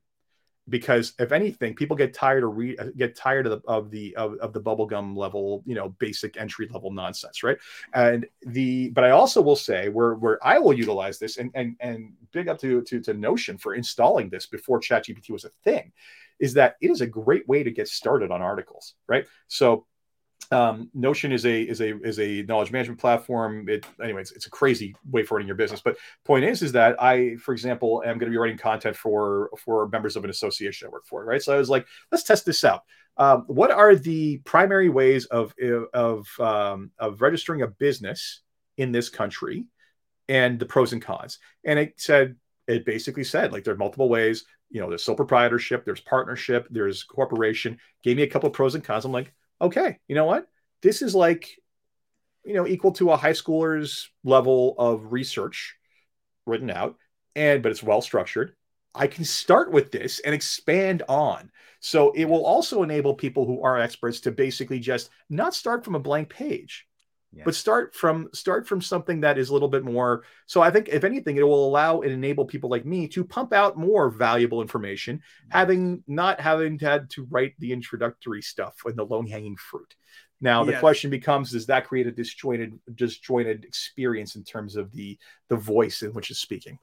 because 0.70 1.14
if 1.20 1.32
anything, 1.32 1.76
people 1.76 1.96
get 1.96 2.14
tired 2.14 2.44
of 2.44 2.56
re- 2.56 2.78
uh, 2.78 2.88
get 2.96 3.16
tired 3.16 3.46
of 3.48 3.62
the 3.62 3.68
of 3.68 3.92
the 3.92 4.16
of, 4.16 4.36
of 4.38 4.54
the 4.54 4.62
bubblegum 4.62 5.16
level, 5.16 5.62
you 5.66 5.76
know, 5.76 5.90
basic 6.00 6.38
entry 6.38 6.68
level 6.72 6.92
nonsense, 6.92 7.44
right? 7.44 7.58
And 7.94 8.26
the 8.44 8.90
but 8.90 9.04
I 9.04 9.12
also 9.12 9.42
will 9.42 9.56
say 9.56 9.90
where 9.90 10.16
where 10.16 10.46
I 10.46 10.60
will 10.60 10.74
utilize 10.74 11.20
this 11.20 11.38
and 11.38 11.52
and 11.54 11.76
and 11.80 12.14
big 12.32 12.48
up 12.48 12.60
to 12.60 12.82
to, 12.82 13.02
to 13.02 13.14
Notion 13.14 13.58
for 13.58 13.76
installing 13.76 14.30
this 14.30 14.46
before 14.46 14.80
ChatGPT 14.80 15.32
was 15.32 15.46
a 15.46 15.50
thing, 15.64 15.92
is 16.40 16.54
that 16.54 16.78
it 16.82 16.92
is 16.92 17.02
a 17.02 17.08
great 17.08 17.48
way 17.48 17.64
to 17.64 17.72
get 17.72 17.88
started 17.88 18.32
on 18.32 18.42
articles, 18.42 18.96
right? 19.08 19.26
So 19.48 19.86
um, 20.54 20.90
Notion 20.94 21.32
is 21.32 21.46
a 21.46 21.62
is 21.62 21.82
a 21.82 21.98
is 22.02 22.20
a 22.20 22.44
knowledge 22.44 22.72
management 22.72 23.00
platform. 23.00 23.68
It 23.68 23.86
anyway, 24.02 24.22
it's, 24.22 24.32
it's 24.32 24.46
a 24.46 24.50
crazy 24.50 24.96
way 25.10 25.24
for 25.24 25.36
running 25.36 25.48
your 25.48 25.58
business. 25.58 25.82
But 25.82 25.98
point 26.24 26.46
is, 26.46 26.62
is 26.62 26.72
that 26.74 27.02
I, 27.02 27.36
for 27.38 27.54
example, 27.54 28.02
am 28.06 28.18
going 28.18 28.32
to 28.32 28.34
be 28.34 28.38
writing 28.38 28.58
content 28.58 28.96
for 28.96 29.50
for 29.58 29.88
members 29.90 30.16
of 30.16 30.24
an 30.24 30.30
association 30.30 30.88
I 30.88 30.92
work 30.92 31.06
for. 31.06 31.26
Right, 31.26 31.42
so 31.42 31.54
I 31.54 31.58
was 31.58 31.70
like, 31.70 31.86
let's 32.12 32.24
test 32.24 32.46
this 32.46 32.64
out. 32.64 32.84
Um, 33.18 33.44
what 33.48 33.72
are 33.72 33.96
the 33.96 34.38
primary 34.40 34.90
ways 34.90 35.26
of 35.26 35.54
of 35.94 36.28
um, 36.40 36.92
of 37.00 37.22
registering 37.22 37.62
a 37.62 37.68
business 37.68 38.42
in 38.78 38.92
this 38.92 39.10
country, 39.10 39.66
and 40.30 40.60
the 40.60 40.66
pros 40.66 40.94
and 40.94 41.02
cons? 41.02 41.40
And 41.64 41.80
it 41.80 41.94
said 41.98 42.36
it 42.68 42.86
basically 42.86 43.24
said 43.24 43.52
like 43.52 43.64
there 43.64 43.74
are 43.74 43.78
multiple 43.78 44.10
ways. 44.10 44.46
You 44.70 44.82
know, 44.82 44.90
there's 44.90 45.04
sole 45.04 45.16
proprietorship, 45.16 45.86
there's 45.86 46.02
partnership, 46.02 46.68
there's 46.72 47.04
corporation. 47.04 47.78
Gave 48.02 48.18
me 48.18 48.24
a 48.24 48.28
couple 48.28 48.48
of 48.48 48.54
pros 48.54 48.74
and 48.74 48.84
cons. 48.84 49.06
I'm 49.06 49.12
like 49.12 49.32
okay, 49.62 50.00
you 50.08 50.16
know 50.16 50.26
what? 50.26 50.48
This 50.82 51.02
is 51.02 51.16
like, 51.16 51.50
you 52.46 52.54
know, 52.54 52.68
equal 52.68 52.92
to 52.94 53.12
a 53.12 53.18
high 53.18 53.32
schooler's 53.32 54.10
level 54.24 54.76
of 54.78 55.12
research 55.12 55.76
written 56.46 56.70
out, 56.70 56.96
and 57.36 57.64
but 57.64 57.72
it's 57.72 57.84
well 57.84 58.02
structured. 58.02 58.56
I 58.96 59.08
can 59.08 59.26
start 59.26 59.72
with 59.72 59.92
this 59.92 60.20
and 60.20 60.36
expand 60.36 61.04
on. 61.08 61.52
So 61.80 62.12
it 62.12 62.26
will 62.26 62.46
also 62.46 62.84
enable 62.84 63.16
people 63.16 63.46
who 63.46 63.64
are 63.64 63.80
experts 63.80 64.22
to 64.22 64.32
basically 64.32 64.80
just 64.80 65.10
not 65.30 65.56
start 65.56 65.84
from 65.84 65.96
a 65.96 66.00
blank 66.00 66.30
page, 66.30 66.86
yeah. 67.36 67.44
but 67.46 67.56
start 67.56 67.96
from 67.96 68.30
start 68.34 68.68
from 68.68 68.82
something 68.82 69.22
that 69.22 69.38
is 69.38 69.50
a 69.50 69.54
little 69.54 69.68
bit 69.68 69.84
more 69.84 70.24
so 70.46 70.62
i 70.62 70.70
think 70.70 70.90
if 70.90 71.04
anything 71.04 71.38
it 71.38 71.48
will 71.48 71.68
allow 71.68 72.02
and 72.02 72.12
enable 72.12 72.46
people 72.46 72.70
like 72.70 72.86
me 72.86 73.08
to 73.08 73.24
pump 73.24 73.54
out 73.54 73.78
more 73.78 74.10
valuable 74.10 74.62
information 74.62 75.22
having 75.50 76.04
not 76.08 76.40
having 76.40 76.78
had 76.80 77.10
to 77.10 77.26
write 77.30 77.54
the 77.60 77.72
introductory 77.72 78.42
stuff 78.42 78.76
and 78.86 78.96
the 78.96 79.06
low 79.06 79.22
hanging 79.24 79.56
fruit 79.56 79.96
now 80.42 80.64
the 80.64 80.78
question 80.78 81.10
becomes 81.10 81.52
does 81.52 81.68
that 81.68 81.88
create 81.88 82.08
a 82.08 82.12
disjointed 82.12 82.78
disjointed 82.96 83.64
experience 83.66 84.36
in 84.36 84.44
terms 84.44 84.76
of 84.76 84.92
the 84.92 85.18
the 85.50 85.56
voice 85.56 86.02
in 86.02 86.14
which 86.14 86.30
is 86.32 86.40
speaking 86.40 86.78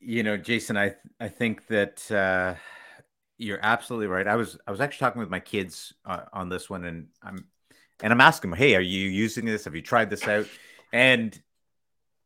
you 0.00 0.22
know 0.22 0.36
jason 0.36 0.76
i 0.76 0.94
i 1.20 1.28
think 1.28 1.66
that 1.68 2.10
uh 2.10 2.54
you're 3.38 3.60
absolutely 3.62 4.06
right. 4.06 4.26
I 4.26 4.36
was 4.36 4.58
I 4.66 4.70
was 4.70 4.80
actually 4.80 5.04
talking 5.04 5.20
with 5.20 5.30
my 5.30 5.40
kids 5.40 5.92
uh, 6.04 6.22
on 6.32 6.48
this 6.48 6.70
one, 6.70 6.84
and 6.84 7.08
I'm 7.22 7.46
and 8.02 8.12
I'm 8.12 8.20
asking 8.20 8.50
him, 8.50 8.56
"Hey, 8.56 8.74
are 8.76 8.80
you 8.80 9.08
using 9.08 9.44
this? 9.44 9.64
Have 9.64 9.74
you 9.74 9.82
tried 9.82 10.10
this 10.10 10.26
out?" 10.26 10.46
And 10.92 11.38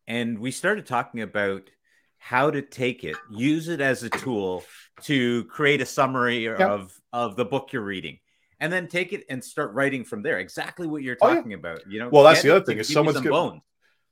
and 0.07 0.39
we 0.39 0.51
started 0.51 0.87
talking 0.87 1.23
about 1.23 1.71
how 2.19 2.51
to 2.51 2.63
take 2.63 3.05
it, 3.05 3.17
use 3.31 3.69
it 3.69 3.81
as 3.81 4.03
a 4.03 4.11
tool 4.11 4.65
to 5.03 5.45
create 5.45 5.81
a 5.81 5.87
summary 5.87 6.45
yep. 6.45 6.61
of 6.61 7.01
of 7.13 7.37
the 7.37 7.45
book 7.45 7.73
you're 7.73 7.83
reading, 7.83 8.19
and 8.59 8.73
then 8.73 8.89
take 8.89 9.13
it 9.13 9.25
and 9.29 9.43
start 9.43 9.73
writing 9.73 10.05
from 10.05 10.23
there. 10.23 10.39
Exactly 10.39 10.87
what 10.87 11.03
you're 11.03 11.17
talking 11.17 11.45
oh, 11.47 11.51
yeah. 11.51 11.57
about. 11.57 11.81
You 11.91 12.01
know, 12.01 12.09
well, 12.11 12.25
that's 12.25 12.43
the 12.43 12.55
other 12.55 12.65
thing 12.65 12.79
is 12.79 12.93
someone's 12.93 13.21
good. 13.21 13.31
Bones 13.31 13.63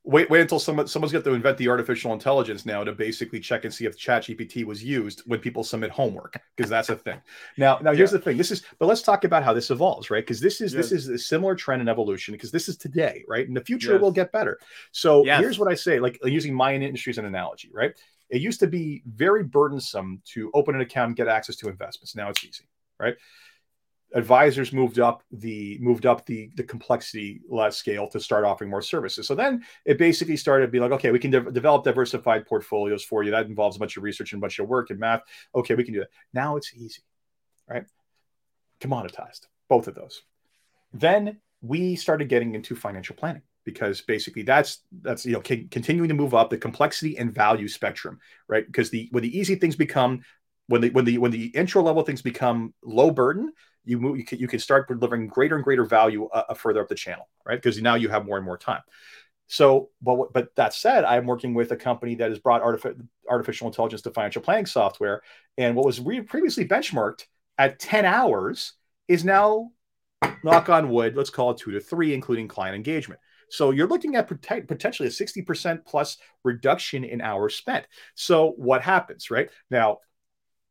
wait 0.08 0.30
wait 0.30 0.40
until 0.40 0.58
someone 0.58 0.88
someone's 0.88 1.12
got 1.12 1.22
to 1.22 1.34
invent 1.34 1.58
the 1.58 1.68
artificial 1.68 2.14
intelligence 2.14 2.64
now 2.64 2.82
to 2.82 2.92
basically 2.92 3.38
check 3.38 3.64
and 3.64 3.72
see 3.72 3.84
if 3.84 3.96
chat 3.96 4.22
gpt 4.22 4.64
was 4.64 4.82
used 4.82 5.22
when 5.26 5.38
people 5.38 5.62
submit 5.62 5.90
homework 5.90 6.40
because 6.56 6.70
that's 6.70 6.88
a 6.88 6.96
thing 6.96 7.20
now 7.58 7.78
now 7.82 7.92
here's 7.92 8.10
yeah. 8.10 8.16
the 8.18 8.24
thing 8.24 8.36
this 8.38 8.50
is 8.50 8.62
but 8.78 8.86
let's 8.86 9.02
talk 9.02 9.24
about 9.24 9.44
how 9.44 9.52
this 9.52 9.70
evolves 9.70 10.10
right 10.10 10.24
because 10.24 10.40
this 10.40 10.62
is 10.62 10.72
yes. 10.72 10.88
this 10.88 10.92
is 10.92 11.08
a 11.08 11.18
similar 11.18 11.54
trend 11.54 11.82
in 11.82 11.88
evolution 11.88 12.32
because 12.32 12.50
this 12.50 12.68
is 12.68 12.76
today 12.78 13.22
right 13.28 13.46
in 13.46 13.54
the 13.54 13.60
future 13.60 13.88
yes. 13.88 13.96
it 13.96 14.00
will 14.00 14.10
get 14.10 14.32
better 14.32 14.58
so 14.92 15.24
yes. 15.24 15.40
here's 15.40 15.58
what 15.58 15.70
i 15.70 15.74
say 15.74 16.00
like 16.00 16.18
using 16.24 16.54
my 16.54 16.74
industry 16.74 17.10
as 17.10 17.18
an 17.18 17.26
analogy 17.26 17.70
right 17.74 17.92
it 18.30 18.40
used 18.40 18.60
to 18.60 18.66
be 18.66 19.02
very 19.06 19.44
burdensome 19.44 20.22
to 20.24 20.50
open 20.54 20.74
an 20.74 20.80
account 20.80 21.08
and 21.08 21.16
get 21.16 21.28
access 21.28 21.56
to 21.56 21.68
investments 21.68 22.16
now 22.16 22.30
it's 22.30 22.42
easy 22.42 22.64
right 22.98 23.16
advisors 24.14 24.72
moved 24.72 24.98
up 24.98 25.22
the 25.30 25.78
moved 25.80 26.06
up 26.06 26.24
the 26.26 26.50
the 26.54 26.62
complexity 26.62 27.40
uh, 27.56 27.70
scale 27.70 28.08
to 28.08 28.18
start 28.18 28.44
offering 28.44 28.70
more 28.70 28.82
services. 28.82 29.26
So 29.26 29.34
then 29.34 29.64
it 29.84 29.98
basically 29.98 30.36
started 30.36 30.66
to 30.66 30.72
be 30.72 30.80
like, 30.80 30.92
okay, 30.92 31.10
we 31.10 31.18
can 31.18 31.30
de- 31.30 31.50
develop 31.50 31.84
diversified 31.84 32.46
portfolios 32.46 33.04
for 33.04 33.22
you. 33.22 33.30
That 33.30 33.46
involves 33.46 33.76
a 33.76 33.78
bunch 33.78 33.96
of 33.96 34.02
research 34.02 34.32
and 34.32 34.40
a 34.40 34.42
bunch 34.42 34.58
of 34.58 34.68
work 34.68 34.90
and 34.90 34.98
math. 34.98 35.22
Okay, 35.54 35.74
we 35.74 35.84
can 35.84 35.94
do 35.94 36.00
that. 36.00 36.10
Now 36.32 36.56
it's 36.56 36.72
easy, 36.74 37.02
right? 37.68 37.84
Commoditized, 38.80 39.46
both 39.68 39.88
of 39.88 39.94
those. 39.94 40.22
Then 40.92 41.38
we 41.60 41.96
started 41.96 42.28
getting 42.28 42.54
into 42.54 42.74
financial 42.74 43.16
planning 43.16 43.42
because 43.64 44.00
basically 44.00 44.42
that's 44.42 44.84
that's 45.02 45.26
you 45.26 45.32
know 45.32 45.42
c- 45.46 45.68
continuing 45.70 46.08
to 46.08 46.14
move 46.14 46.34
up 46.34 46.48
the 46.48 46.56
complexity 46.56 47.18
and 47.18 47.34
value 47.34 47.68
spectrum, 47.68 48.18
right? 48.48 48.66
Because 48.66 48.88
the 48.88 49.08
when 49.10 49.22
the 49.22 49.38
easy 49.38 49.56
things 49.56 49.76
become 49.76 50.22
when 50.68 50.80
the 50.80 50.90
when 50.90 51.04
the 51.04 51.18
when 51.18 51.30
the 51.30 51.46
intro 51.46 51.82
level 51.82 52.02
things 52.02 52.22
become 52.22 52.72
low 52.82 53.10
burden, 53.10 53.52
you 53.84 53.98
move 53.98 54.18
you 54.18 54.24
can, 54.24 54.38
you 54.38 54.48
can 54.48 54.58
start 54.58 54.88
delivering 54.88 55.26
greater 55.28 55.54
and 55.54 55.64
greater 55.64 55.84
value 55.84 56.26
uh, 56.26 56.44
uh 56.48 56.54
further 56.54 56.80
up 56.80 56.88
the 56.88 56.94
channel, 56.94 57.28
right? 57.44 57.60
Because 57.60 57.80
now 57.80 57.94
you 57.94 58.08
have 58.08 58.26
more 58.26 58.36
and 58.36 58.44
more 58.44 58.58
time. 58.58 58.82
So, 59.48 59.90
but 60.02 60.32
but 60.32 60.54
that 60.56 60.74
said, 60.74 61.04
I'm 61.04 61.26
working 61.26 61.54
with 61.54 61.72
a 61.72 61.76
company 61.76 62.14
that 62.16 62.30
has 62.30 62.38
brought 62.38 62.62
artific- 62.62 63.00
artificial 63.28 63.66
intelligence 63.66 64.02
to 64.02 64.10
financial 64.10 64.42
planning 64.42 64.66
software, 64.66 65.22
and 65.56 65.74
what 65.74 65.86
was 65.86 66.00
re- 66.00 66.20
previously 66.20 66.68
benchmarked 66.68 67.24
at 67.56 67.78
10 67.78 68.04
hours 68.04 68.74
is 69.08 69.24
now, 69.24 69.70
knock 70.44 70.68
on 70.68 70.90
wood, 70.90 71.16
let's 71.16 71.30
call 71.30 71.50
it 71.50 71.56
two 71.58 71.72
to 71.72 71.80
three, 71.80 72.12
including 72.14 72.46
client 72.46 72.76
engagement. 72.76 73.20
So 73.50 73.70
you're 73.70 73.86
looking 73.86 74.16
at 74.16 74.28
potentially 74.28 75.08
a 75.08 75.10
60% 75.10 75.84
plus 75.86 76.18
reduction 76.44 77.04
in 77.04 77.22
hours 77.22 77.56
spent. 77.56 77.86
So 78.14 78.52
what 78.56 78.82
happens, 78.82 79.30
right? 79.30 79.48
Now, 79.70 79.98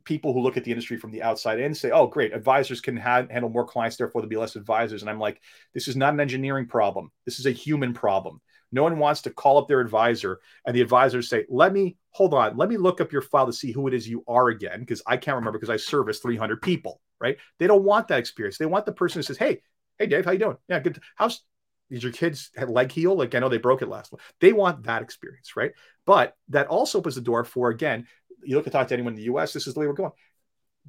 people 0.07 0.31
who 0.31 0.39
look 0.39 0.55
at 0.55 0.63
the 0.63 0.71
industry 0.71 0.95
from 0.95 1.11
the 1.11 1.21
outside 1.21 1.59
in 1.59 1.75
say, 1.75 1.91
oh, 1.91 2.07
great, 2.07 2.33
advisors 2.33 2.79
can 2.79 2.95
ha- 2.95 3.27
handle 3.29 3.49
more 3.49 3.67
clients, 3.67 3.97
therefore 3.97 4.21
there'll 4.21 4.29
be 4.29 4.37
less 4.37 4.55
advisors. 4.55 5.01
And 5.01 5.09
I'm 5.09 5.19
like, 5.19 5.41
this 5.73 5.89
is 5.89 5.97
not 5.97 6.13
an 6.13 6.21
engineering 6.21 6.65
problem. 6.65 7.11
This 7.25 7.39
is 7.39 7.45
a 7.45 7.51
human 7.51 7.93
problem. 7.93 8.39
No 8.71 8.83
one 8.83 8.99
wants 8.99 9.21
to 9.23 9.29
call 9.29 9.57
up 9.57 9.67
their 9.67 9.81
advisor 9.81 10.39
and 10.65 10.73
the 10.73 10.81
advisors 10.81 11.29
say, 11.29 11.45
let 11.49 11.73
me 11.73 11.97
hold 12.11 12.33
on, 12.33 12.55
let 12.55 12.69
me 12.69 12.77
look 12.77 13.01
up 13.01 13.11
your 13.11 13.21
file 13.21 13.45
to 13.45 13.53
see 13.53 13.73
who 13.73 13.87
it 13.87 13.93
is 13.93 14.07
you 14.07 14.23
are 14.29 14.47
again, 14.47 14.79
because 14.79 15.01
I 15.05 15.17
can't 15.17 15.35
remember 15.35 15.59
because 15.59 15.69
I 15.69 15.77
service 15.77 16.19
300 16.19 16.61
people, 16.61 17.01
right? 17.19 17.37
They 17.59 17.67
don't 17.67 17.83
want 17.83 18.07
that 18.07 18.19
experience. 18.19 18.57
They 18.57 18.65
want 18.65 18.85
the 18.85 18.93
person 18.93 19.19
who 19.19 19.23
says, 19.23 19.37
hey, 19.37 19.61
hey, 19.99 20.07
Dave, 20.07 20.23
how 20.23 20.31
you 20.31 20.39
doing? 20.39 20.57
Yeah, 20.69 20.79
good. 20.79 21.01
How's 21.15 21.41
did 21.89 22.03
your 22.03 22.11
kids 22.11 22.51
have 22.55 22.69
leg 22.69 22.91
heal? 22.91 23.15
Like 23.15 23.33
I 23.33 23.39
know 23.39 23.49
they 23.49 23.57
broke 23.57 23.81
it 23.81 23.87
last 23.87 24.11
one. 24.11 24.21
They 24.41 24.53
want 24.53 24.83
that 24.83 25.01
experience, 25.01 25.55
right? 25.55 25.71
But 26.05 26.35
that 26.49 26.67
also 26.67 26.99
opens 26.99 27.15
the 27.15 27.21
door 27.21 27.43
for 27.43 27.69
again 27.69 28.07
you 28.43 28.55
look 28.55 28.67
at 28.67 28.73
talk 28.73 28.87
to 28.87 28.93
anyone 28.93 29.13
in 29.13 29.17
the 29.17 29.23
US, 29.23 29.53
this 29.53 29.67
is 29.67 29.73
the 29.73 29.79
way 29.79 29.87
we're 29.87 29.93
going. 29.93 30.11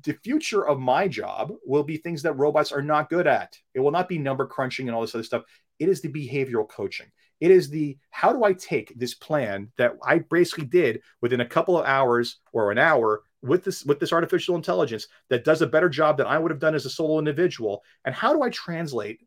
The 0.05 0.13
future 0.13 0.67
of 0.67 0.79
my 0.79 1.09
job 1.09 1.53
will 1.67 1.83
be 1.83 1.97
things 1.97 2.23
that 2.23 2.35
robots 2.35 2.71
are 2.71 2.83
not 2.83 3.11
good 3.11 3.27
at. 3.27 3.59
It 3.75 3.81
will 3.81 3.91
not 3.91 4.09
be 4.09 4.19
number 4.19 4.47
crunching 4.47 4.89
and 4.89 4.95
all 4.95 5.01
this 5.01 5.15
other 5.15 5.25
stuff. 5.25 5.43
It 5.79 5.89
is 5.89 6.01
the 6.01 6.09
behavioral 6.09 6.69
coaching. 6.69 7.07
It 7.41 7.51
is 7.51 7.71
the 7.71 7.99
how 8.11 8.33
do 8.33 8.45
I 8.45 8.53
take 8.53 8.99
this 8.99 9.15
plan 9.15 9.71
that 9.77 9.95
I 10.05 10.19
basically 10.19 10.67
did 10.67 11.03
within 11.21 11.41
a 11.41 11.47
couple 11.47 11.79
of 11.79 11.87
hours 11.87 12.39
or 12.53 12.73
an 12.73 12.79
hour 12.79 13.23
with 13.43 13.65
this 13.65 13.85
with 13.85 14.01
this 14.01 14.13
artificial 14.13 14.57
intelligence 14.57 15.07
that 15.31 15.45
does 15.45 15.63
a 15.63 15.67
better 15.67 15.89
job 15.89 16.17
than 16.17 16.27
I 16.27 16.39
would 16.39 16.51
have 16.51 16.61
done 16.61 16.75
as 16.75 16.87
a 16.87 16.91
solo 16.91 17.19
individual, 17.19 17.83
and 18.05 18.15
how 18.15 18.33
do 18.33 18.43
I 18.43 18.51
translate 18.51 19.21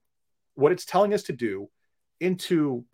what 0.55 0.71
it's 0.73 0.85
telling 0.85 1.13
us 1.13 1.23
to 1.23 1.33
do 1.33 1.69
into 2.19 2.85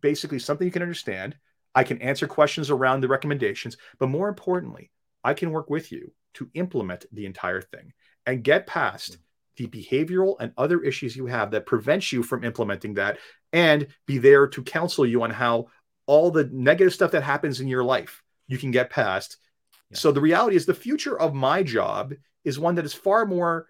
basically 0.00 0.38
something 0.38 0.66
you 0.66 0.72
can 0.72 0.82
understand 0.82 1.36
I 1.74 1.84
can 1.84 2.00
answer 2.02 2.26
questions 2.26 2.70
around 2.70 3.00
the 3.00 3.08
recommendations, 3.08 3.76
but 3.98 4.08
more 4.08 4.28
importantly, 4.28 4.90
I 5.24 5.34
can 5.34 5.50
work 5.50 5.70
with 5.70 5.92
you 5.92 6.12
to 6.34 6.50
implement 6.54 7.06
the 7.12 7.26
entire 7.26 7.60
thing 7.60 7.92
and 8.26 8.44
get 8.44 8.66
past 8.66 9.18
the 9.56 9.66
behavioral 9.66 10.36
and 10.40 10.52
other 10.56 10.82
issues 10.82 11.16
you 11.16 11.26
have 11.26 11.50
that 11.50 11.66
prevents 11.66 12.12
you 12.12 12.22
from 12.22 12.44
implementing 12.44 12.94
that 12.94 13.18
and 13.52 13.86
be 14.06 14.18
there 14.18 14.46
to 14.46 14.62
counsel 14.62 15.04
you 15.04 15.22
on 15.22 15.30
how 15.30 15.66
all 16.06 16.30
the 16.30 16.48
negative 16.52 16.94
stuff 16.94 17.10
that 17.10 17.22
happens 17.22 17.60
in 17.60 17.68
your 17.68 17.84
life 17.84 18.22
you 18.48 18.58
can 18.58 18.70
get 18.70 18.90
past. 18.90 19.36
Yeah. 19.90 19.98
So 19.98 20.12
the 20.12 20.20
reality 20.20 20.56
is 20.56 20.66
the 20.66 20.74
future 20.74 21.18
of 21.20 21.34
my 21.34 21.62
job 21.62 22.14
is 22.44 22.58
one 22.58 22.74
that 22.76 22.84
is 22.84 22.94
far 22.94 23.26
more 23.26 23.66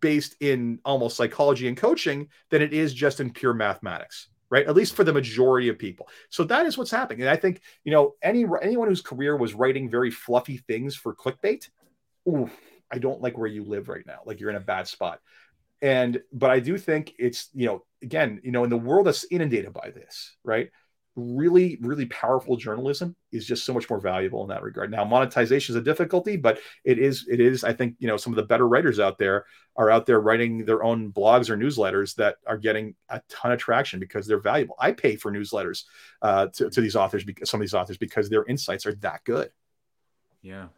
based 0.00 0.36
in 0.40 0.80
almost 0.84 1.16
psychology 1.16 1.68
and 1.68 1.76
coaching 1.76 2.28
than 2.50 2.62
it 2.62 2.72
is 2.72 2.92
just 2.92 3.20
in 3.20 3.32
pure 3.32 3.54
mathematics 3.54 4.28
right? 4.50 4.66
At 4.66 4.74
least 4.76 4.94
for 4.94 5.04
the 5.04 5.12
majority 5.12 5.68
of 5.68 5.78
people. 5.78 6.08
So 6.30 6.44
that 6.44 6.66
is 6.66 6.78
what's 6.78 6.90
happening. 6.90 7.22
And 7.22 7.30
I 7.30 7.36
think, 7.36 7.60
you 7.84 7.92
know, 7.92 8.14
any 8.22 8.44
anyone 8.62 8.88
whose 8.88 9.02
career 9.02 9.36
was 9.36 9.54
writing 9.54 9.90
very 9.90 10.10
fluffy 10.10 10.58
things 10.58 10.94
for 10.94 11.14
clickbait, 11.14 11.68
ooh, 12.28 12.50
I 12.90 12.98
don't 12.98 13.20
like 13.20 13.36
where 13.36 13.48
you 13.48 13.64
live 13.64 13.88
right 13.88 14.06
now. 14.06 14.20
Like 14.24 14.40
you're 14.40 14.50
in 14.50 14.56
a 14.56 14.60
bad 14.60 14.88
spot. 14.88 15.20
And 15.82 16.20
but 16.32 16.50
I 16.50 16.60
do 16.60 16.78
think 16.78 17.14
it's 17.18 17.50
you 17.54 17.66
know 17.66 17.84
again 18.02 18.40
you 18.42 18.50
know 18.50 18.64
in 18.64 18.70
the 18.70 18.78
world 18.78 19.06
that's 19.06 19.26
inundated 19.30 19.72
by 19.72 19.90
this 19.90 20.34
right 20.42 20.70
really 21.16 21.78
really 21.80 22.06
powerful 22.06 22.56
journalism 22.56 23.16
is 23.32 23.46
just 23.46 23.64
so 23.64 23.72
much 23.72 23.88
more 23.88 23.98
valuable 23.98 24.42
in 24.42 24.48
that 24.48 24.62
regard. 24.62 24.90
Now 24.90 25.04
monetization 25.04 25.74
is 25.74 25.80
a 25.80 25.84
difficulty 25.84 26.36
but 26.36 26.58
it 26.84 26.98
is 26.98 27.26
it 27.28 27.40
is 27.40 27.64
i 27.64 27.72
think 27.72 27.96
you 27.98 28.06
know 28.06 28.16
some 28.16 28.32
of 28.32 28.36
the 28.36 28.42
better 28.42 28.68
writers 28.68 29.00
out 29.00 29.18
there 29.18 29.46
are 29.76 29.90
out 29.90 30.06
there 30.06 30.20
writing 30.20 30.64
their 30.64 30.82
own 30.82 31.12
blogs 31.12 31.50
or 31.50 31.56
newsletters 31.56 32.14
that 32.16 32.36
are 32.46 32.56
getting 32.56 32.94
a 33.08 33.20
ton 33.28 33.52
of 33.52 33.58
traction 33.58 34.00
because 34.00 34.26
they're 34.26 34.40
valuable. 34.40 34.74
I 34.78 34.92
pay 34.92 35.16
for 35.16 35.30
newsletters 35.30 35.84
uh, 36.22 36.48
to, 36.54 36.70
to 36.70 36.80
these 36.80 36.96
authors 36.96 37.24
because 37.24 37.50
some 37.50 37.60
of 37.60 37.62
these 37.62 37.74
authors 37.74 37.98
because 37.98 38.28
their 38.28 38.44
insights 38.46 38.86
are 38.86 38.94
that 38.96 39.24
good. 39.24 39.50
Yeah. 40.42 40.68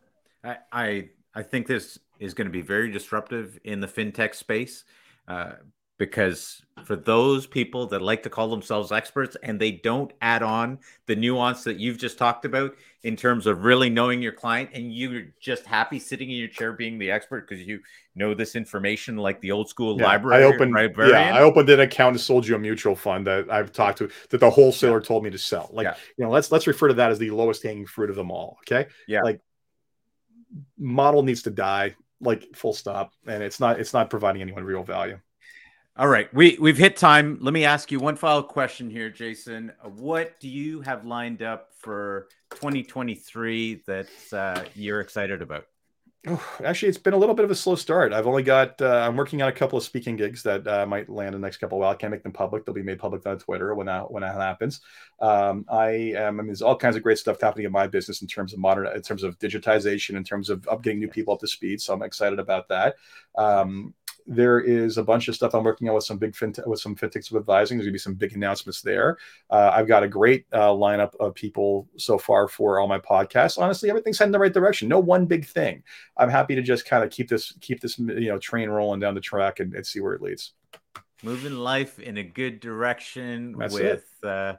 I 0.43 0.57
i, 0.73 1.09
I 1.35 1.43
think 1.43 1.67
this 1.67 1.99
is 2.19 2.35
going 2.35 2.47
to 2.47 2.53
be 2.53 2.63
very 2.63 2.91
disruptive 2.91 3.59
in 3.65 3.81
the 3.81 3.87
fintech 3.87 4.35
space. 4.35 4.85
Uh, 5.29 5.53
because 5.99 6.63
for 6.85 6.95
those 6.95 7.45
people 7.45 7.87
that 7.89 8.01
like 8.01 8.23
to 8.23 8.31
call 8.31 8.49
themselves 8.49 8.93
experts 8.93 9.37
and 9.43 9.61
they 9.61 9.73
don't 9.73 10.13
add 10.23 10.45
on 10.45 10.79
the 11.07 11.17
nuance 11.17 11.65
that 11.65 11.77
you've 11.77 11.99
just 11.99 12.17
talked 12.17 12.45
about 12.45 12.75
in 13.03 13.17
terms 13.17 13.47
of 13.47 13.65
really 13.65 13.91
knowing 13.91 14.23
your 14.23 14.33
client 14.33 14.71
and 14.73 14.95
you're 14.95 15.25
just 15.41 15.67
happy 15.67 15.99
sitting 15.99 16.31
in 16.31 16.37
your 16.37 16.49
chair 16.49 16.73
being 16.73 16.99
the 16.99 17.11
expert 17.11 17.49
because 17.49 17.65
you 17.67 17.81
know 18.15 18.33
this 18.33 18.55
information 18.55 19.17
like 19.17 19.41
the 19.41 19.51
old 19.51 19.69
school 19.69 19.99
yeah, 19.99 20.07
library 20.07 20.45
I 20.45 20.47
opened 20.47 20.75
yeah 20.99 21.35
I 21.35 21.43
opened 21.43 21.69
an 21.69 21.81
account 21.81 22.15
and 22.15 22.21
sold 22.21 22.47
you 22.47 22.55
a 22.55 22.59
mutual 22.59 22.95
fund 22.95 23.27
that 23.27 23.51
I've 23.51 23.73
talked 23.73 23.99
to 23.99 24.09
that 24.31 24.39
the 24.39 24.51
wholesaler 24.51 25.01
yeah. 25.01 25.05
told 25.05 25.25
me 25.25 25.31
to 25.31 25.39
sell. 25.39 25.69
Like 25.73 25.85
yeah. 25.85 25.97
you 26.17 26.25
know 26.25 26.31
let's 26.31 26.51
let's 26.53 26.67
refer 26.67 26.89
to 26.89 26.95
that 26.95 27.11
as 27.11 27.19
the 27.19 27.33
lowest 27.33 27.63
hanging 27.63 27.87
fruit 27.87 28.09
of 28.09 28.17
them 28.17 28.31
all 28.31 28.59
okay? 28.63 28.89
Yeah. 29.09 29.23
Like 29.23 29.41
model 30.79 31.23
needs 31.23 31.43
to 31.43 31.51
die 31.51 31.97
like 32.21 32.55
full 32.55 32.73
stop 32.73 33.13
and 33.27 33.43
it's 33.43 33.61
not 33.61 33.79
it's 33.81 33.93
not 33.93 34.11
providing 34.11 34.43
anyone 34.43 34.65
real 34.65 34.83
value 34.83 35.19
all 35.99 36.07
right, 36.07 36.33
we 36.33 36.57
we've 36.61 36.79
hit 36.79 36.97
time. 36.97 37.39
Let 37.41 37.53
me 37.53 37.65
ask 37.65 37.91
you 37.91 37.99
one 37.99 38.15
final 38.15 38.43
question 38.43 38.89
here, 38.89 39.11
Jason. 39.11 39.73
What 39.83 40.39
do 40.39 40.49
you 40.49 40.81
have 40.83 41.05
lined 41.05 41.43
up 41.43 41.71
for 41.77 42.29
2023 42.51 43.83
that 43.87 44.09
uh, 44.33 44.63
you're 44.75 45.01
excited 45.01 45.43
about? 45.43 45.65
Oh, 46.27 46.57
actually, 46.65 46.89
it's 46.91 46.99
been 46.99 47.15
a 47.15 47.17
little 47.17 47.35
bit 47.35 47.45
of 47.45 47.51
a 47.51 47.55
slow 47.55 47.75
start. 47.75 48.13
I've 48.13 48.29
only 48.29 48.45
got 48.45 48.81
uh, 48.81 49.07
I'm 49.09 49.17
working 49.17 49.43
on 49.43 49.49
a 49.49 49.53
couple 49.53 49.77
of 49.77 49.83
speaking 49.83 50.15
gigs 50.15 50.45
that 50.45 50.67
uh, 50.69 50.87
might 50.87 51.09
land 51.09 51.35
in 51.35 51.41
the 51.41 51.47
next 51.47 51.57
couple 51.57 51.79
of 51.79 51.81
while. 51.81 51.91
I 51.91 51.97
can't 51.97 52.13
make 52.13 52.23
them 52.23 52.33
public; 52.33 52.65
they'll 52.65 52.75
be 52.75 52.83
made 52.83 53.01
public 53.01 53.27
on 53.27 53.39
Twitter 53.39 53.75
when 53.75 53.87
that 53.87 54.09
when 54.09 54.23
that 54.23 54.35
happens. 54.35 54.81
Um, 55.21 55.65
I 55.69 55.89
am. 56.17 56.39
I 56.39 56.43
mean, 56.43 56.47
there's 56.49 56.63
all 56.63 56.77
kinds 56.77 56.95
of 56.95 57.03
great 57.03 57.19
stuff 57.19 57.41
happening 57.41 57.67
in 57.67 57.73
my 57.73 57.89
business 57.89 58.23
in 58.23 58.29
terms 58.29 58.53
of 58.53 58.61
modern, 58.61 58.87
in 58.87 59.03
terms 59.03 59.25
of 59.25 59.37
digitization, 59.41 60.17
in 60.17 60.23
terms 60.23 60.49
of 60.49 60.69
up 60.69 60.83
getting 60.83 61.01
new 61.01 61.09
people 61.09 61.35
up 61.35 61.41
to 61.41 61.49
speed. 61.49 61.81
So 61.81 61.93
I'm 61.93 62.03
excited 62.03 62.39
about 62.39 62.69
that. 62.69 62.97
Um, 63.37 63.95
there 64.29 64.61
is 64.61 64.99
a 64.99 65.03
bunch 65.03 65.27
of 65.29 65.35
stuff 65.35 65.55
I'm 65.55 65.65
working 65.65 65.89
on 65.89 65.95
with 65.95 66.05
some 66.05 66.19
big 66.19 66.33
fintech, 66.33 66.67
with 66.67 66.81
some 66.81 66.95
fintechs 66.95 67.31
of 67.31 67.39
advising. 67.39 67.79
There's 67.79 67.87
gonna 67.87 67.93
be 67.93 67.99
some 67.99 68.15
big 68.15 68.35
announcements 68.35 68.83
there. 68.83 69.17
Uh, 69.49 69.71
I've 69.73 69.89
got 69.89 70.03
a 70.03 70.09
great 70.09 70.45
uh, 70.53 70.69
lineup 70.69 71.17
of 71.19 71.35
people 71.35 71.89
so 71.97 72.19
far 72.19 72.47
for 72.47 72.79
all 72.79 72.87
my 72.87 72.99
podcasts. 72.99 73.59
Honestly, 73.59 73.89
everything's 73.89 74.19
heading 74.19 74.33
the 74.33 74.39
right 74.39 74.53
direction. 74.53 74.87
No 74.87 74.99
one 74.99 75.25
big 75.25 75.47
thing. 75.47 75.83
I'm 76.19 76.29
happy 76.29 76.55
to 76.55 76.63
just 76.63 76.85
kind 76.85 77.03
of 77.03 77.11
keep 77.11 77.29
this 77.29 77.55
keep 77.61 77.81
this 77.81 77.99
you 77.99 78.29
know 78.29 78.39
train 78.39 78.69
rolling 78.69 79.01
down 79.01 79.15
the 79.15 79.21
track 79.21 79.61
and, 79.61 79.75
and 79.75 79.87
see 79.87 80.01
where 80.01 80.13
it 80.13 80.21
leads. 80.21 80.53
Moving 81.23 81.55
life 81.55 81.99
in 81.99 82.19
a 82.19 82.23
good 82.23 82.61
direction 82.61 83.57
That's 83.59 83.75
with. 83.75 84.05
Uh, 84.23 84.55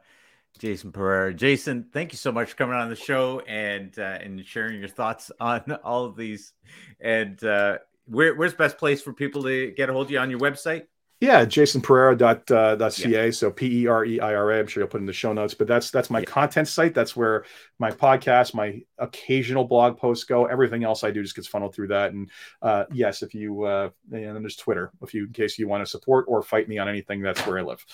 Jason 0.57 0.91
Pereira. 0.91 1.33
Jason, 1.33 1.85
thank 1.93 2.11
you 2.11 2.17
so 2.17 2.31
much 2.31 2.49
for 2.49 2.55
coming 2.55 2.75
on 2.75 2.89
the 2.89 2.95
show 2.95 3.39
and 3.47 3.97
uh, 3.97 4.17
and 4.21 4.43
sharing 4.45 4.79
your 4.79 4.89
thoughts 4.89 5.31
on 5.39 5.77
all 5.83 6.05
of 6.05 6.15
these. 6.17 6.53
And 6.99 7.41
uh, 7.43 7.77
where, 8.09 8.35
where's 8.35 8.53
best 8.53 8.77
place 8.77 9.01
for 9.01 9.13
people 9.13 9.43
to 9.43 9.71
get 9.71 9.89
a 9.89 9.93
hold 9.93 10.07
of 10.07 10.11
you 10.11 10.19
on 10.19 10.29
your 10.29 10.39
website? 10.39 10.83
Yeah, 11.21 11.43
jasonpereira.ca. 11.43 12.85
Uh, 12.85 12.89
.ca, 12.89 13.31
So 13.31 13.51
P 13.51 13.81
E 13.81 13.87
R 13.87 14.05
E 14.05 14.21
I 14.21 14.35
R 14.35 14.51
A. 14.51 14.59
I'm 14.59 14.67
sure 14.67 14.81
you'll 14.81 14.89
put 14.89 15.01
in 15.01 15.05
the 15.05 15.11
show 15.11 15.33
notes, 15.33 15.53
but 15.53 15.67
that's 15.67 15.91
that's 15.91 16.09
my 16.09 16.19
yeah. 16.19 16.25
content 16.25 16.69
site. 16.69 16.93
That's 16.93 17.13
where 17.13 17.43
my 17.77 17.91
podcast, 17.91 18.53
my 18.53 18.81
occasional 18.97 19.65
blog 19.65 19.97
posts 19.97 20.23
go. 20.23 20.45
Everything 20.45 20.85
else 20.85 21.03
I 21.03 21.11
do 21.11 21.21
just 21.21 21.35
gets 21.35 21.47
funneled 21.47 21.75
through 21.75 21.89
that. 21.89 22.13
And 22.13 22.29
uh, 22.61 22.85
yes, 22.93 23.21
if 23.21 23.33
you 23.33 23.63
uh, 23.63 23.89
and 24.13 24.33
then 24.33 24.41
there's 24.41 24.55
Twitter, 24.55 24.93
if 25.01 25.13
you 25.13 25.25
in 25.25 25.33
case 25.33 25.59
you 25.59 25.67
want 25.67 25.83
to 25.83 25.89
support 25.89 26.25
or 26.29 26.41
fight 26.41 26.69
me 26.69 26.77
on 26.77 26.87
anything, 26.87 27.21
that's 27.21 27.45
where 27.45 27.59
I 27.59 27.63
live. 27.63 27.85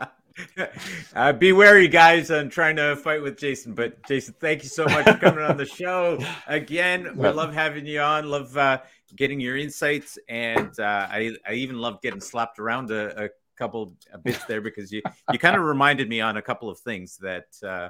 uh, 1.14 1.32
be 1.32 1.52
wary, 1.52 1.88
guys, 1.88 2.30
on 2.30 2.48
trying 2.48 2.76
to 2.76 2.96
fight 2.96 3.22
with 3.22 3.38
Jason. 3.38 3.74
But 3.74 4.06
Jason, 4.06 4.34
thank 4.38 4.62
you 4.62 4.68
so 4.68 4.84
much 4.84 5.04
for 5.04 5.14
coming 5.14 5.44
on 5.44 5.56
the 5.56 5.66
show 5.66 6.18
again. 6.46 7.16
We 7.16 7.28
love 7.28 7.54
having 7.54 7.86
you 7.86 8.00
on. 8.00 8.28
Love 8.28 8.56
uh, 8.56 8.80
getting 9.16 9.40
your 9.40 9.56
insights, 9.56 10.18
and 10.28 10.78
uh, 10.78 11.06
I 11.10 11.36
I 11.46 11.54
even 11.54 11.78
love 11.78 12.00
getting 12.02 12.20
slapped 12.20 12.58
around 12.58 12.90
a, 12.90 13.24
a 13.24 13.28
couple 13.56 13.94
bits 14.22 14.44
there 14.44 14.60
because 14.60 14.92
you 14.92 15.02
you 15.32 15.38
kind 15.38 15.56
of 15.56 15.62
reminded 15.62 16.08
me 16.08 16.20
on 16.20 16.36
a 16.36 16.42
couple 16.42 16.70
of 16.70 16.78
things 16.78 17.16
that 17.18 17.46
uh, 17.62 17.88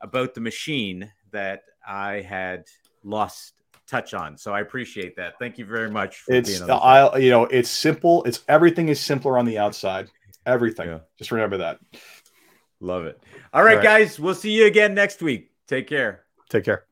about 0.00 0.34
the 0.34 0.40
machine 0.40 1.10
that 1.30 1.62
I 1.86 2.20
had 2.20 2.64
lost 3.04 3.54
touch 3.86 4.12
on. 4.14 4.36
So 4.36 4.52
I 4.52 4.60
appreciate 4.60 5.16
that. 5.16 5.38
Thank 5.38 5.58
you 5.58 5.64
very 5.64 5.90
much. 5.90 6.24
it's 6.28 6.60
I 6.60 7.16
you 7.18 7.30
know 7.30 7.44
it's 7.44 7.70
simple. 7.70 8.24
It's 8.24 8.44
everything 8.48 8.88
is 8.88 9.00
simpler 9.00 9.38
on 9.38 9.44
the 9.44 9.58
outside. 9.58 10.10
Everything. 10.48 10.88
Yeah. 10.88 10.98
Just 11.18 11.30
remember 11.30 11.58
that. 11.58 11.78
Love 12.80 13.04
it. 13.04 13.22
All 13.52 13.62
right, 13.62 13.72
All 13.72 13.76
right, 13.76 13.82
guys. 13.82 14.18
We'll 14.18 14.34
see 14.34 14.52
you 14.52 14.66
again 14.66 14.94
next 14.94 15.20
week. 15.20 15.50
Take 15.66 15.86
care. 15.88 16.24
Take 16.48 16.64
care. 16.64 16.87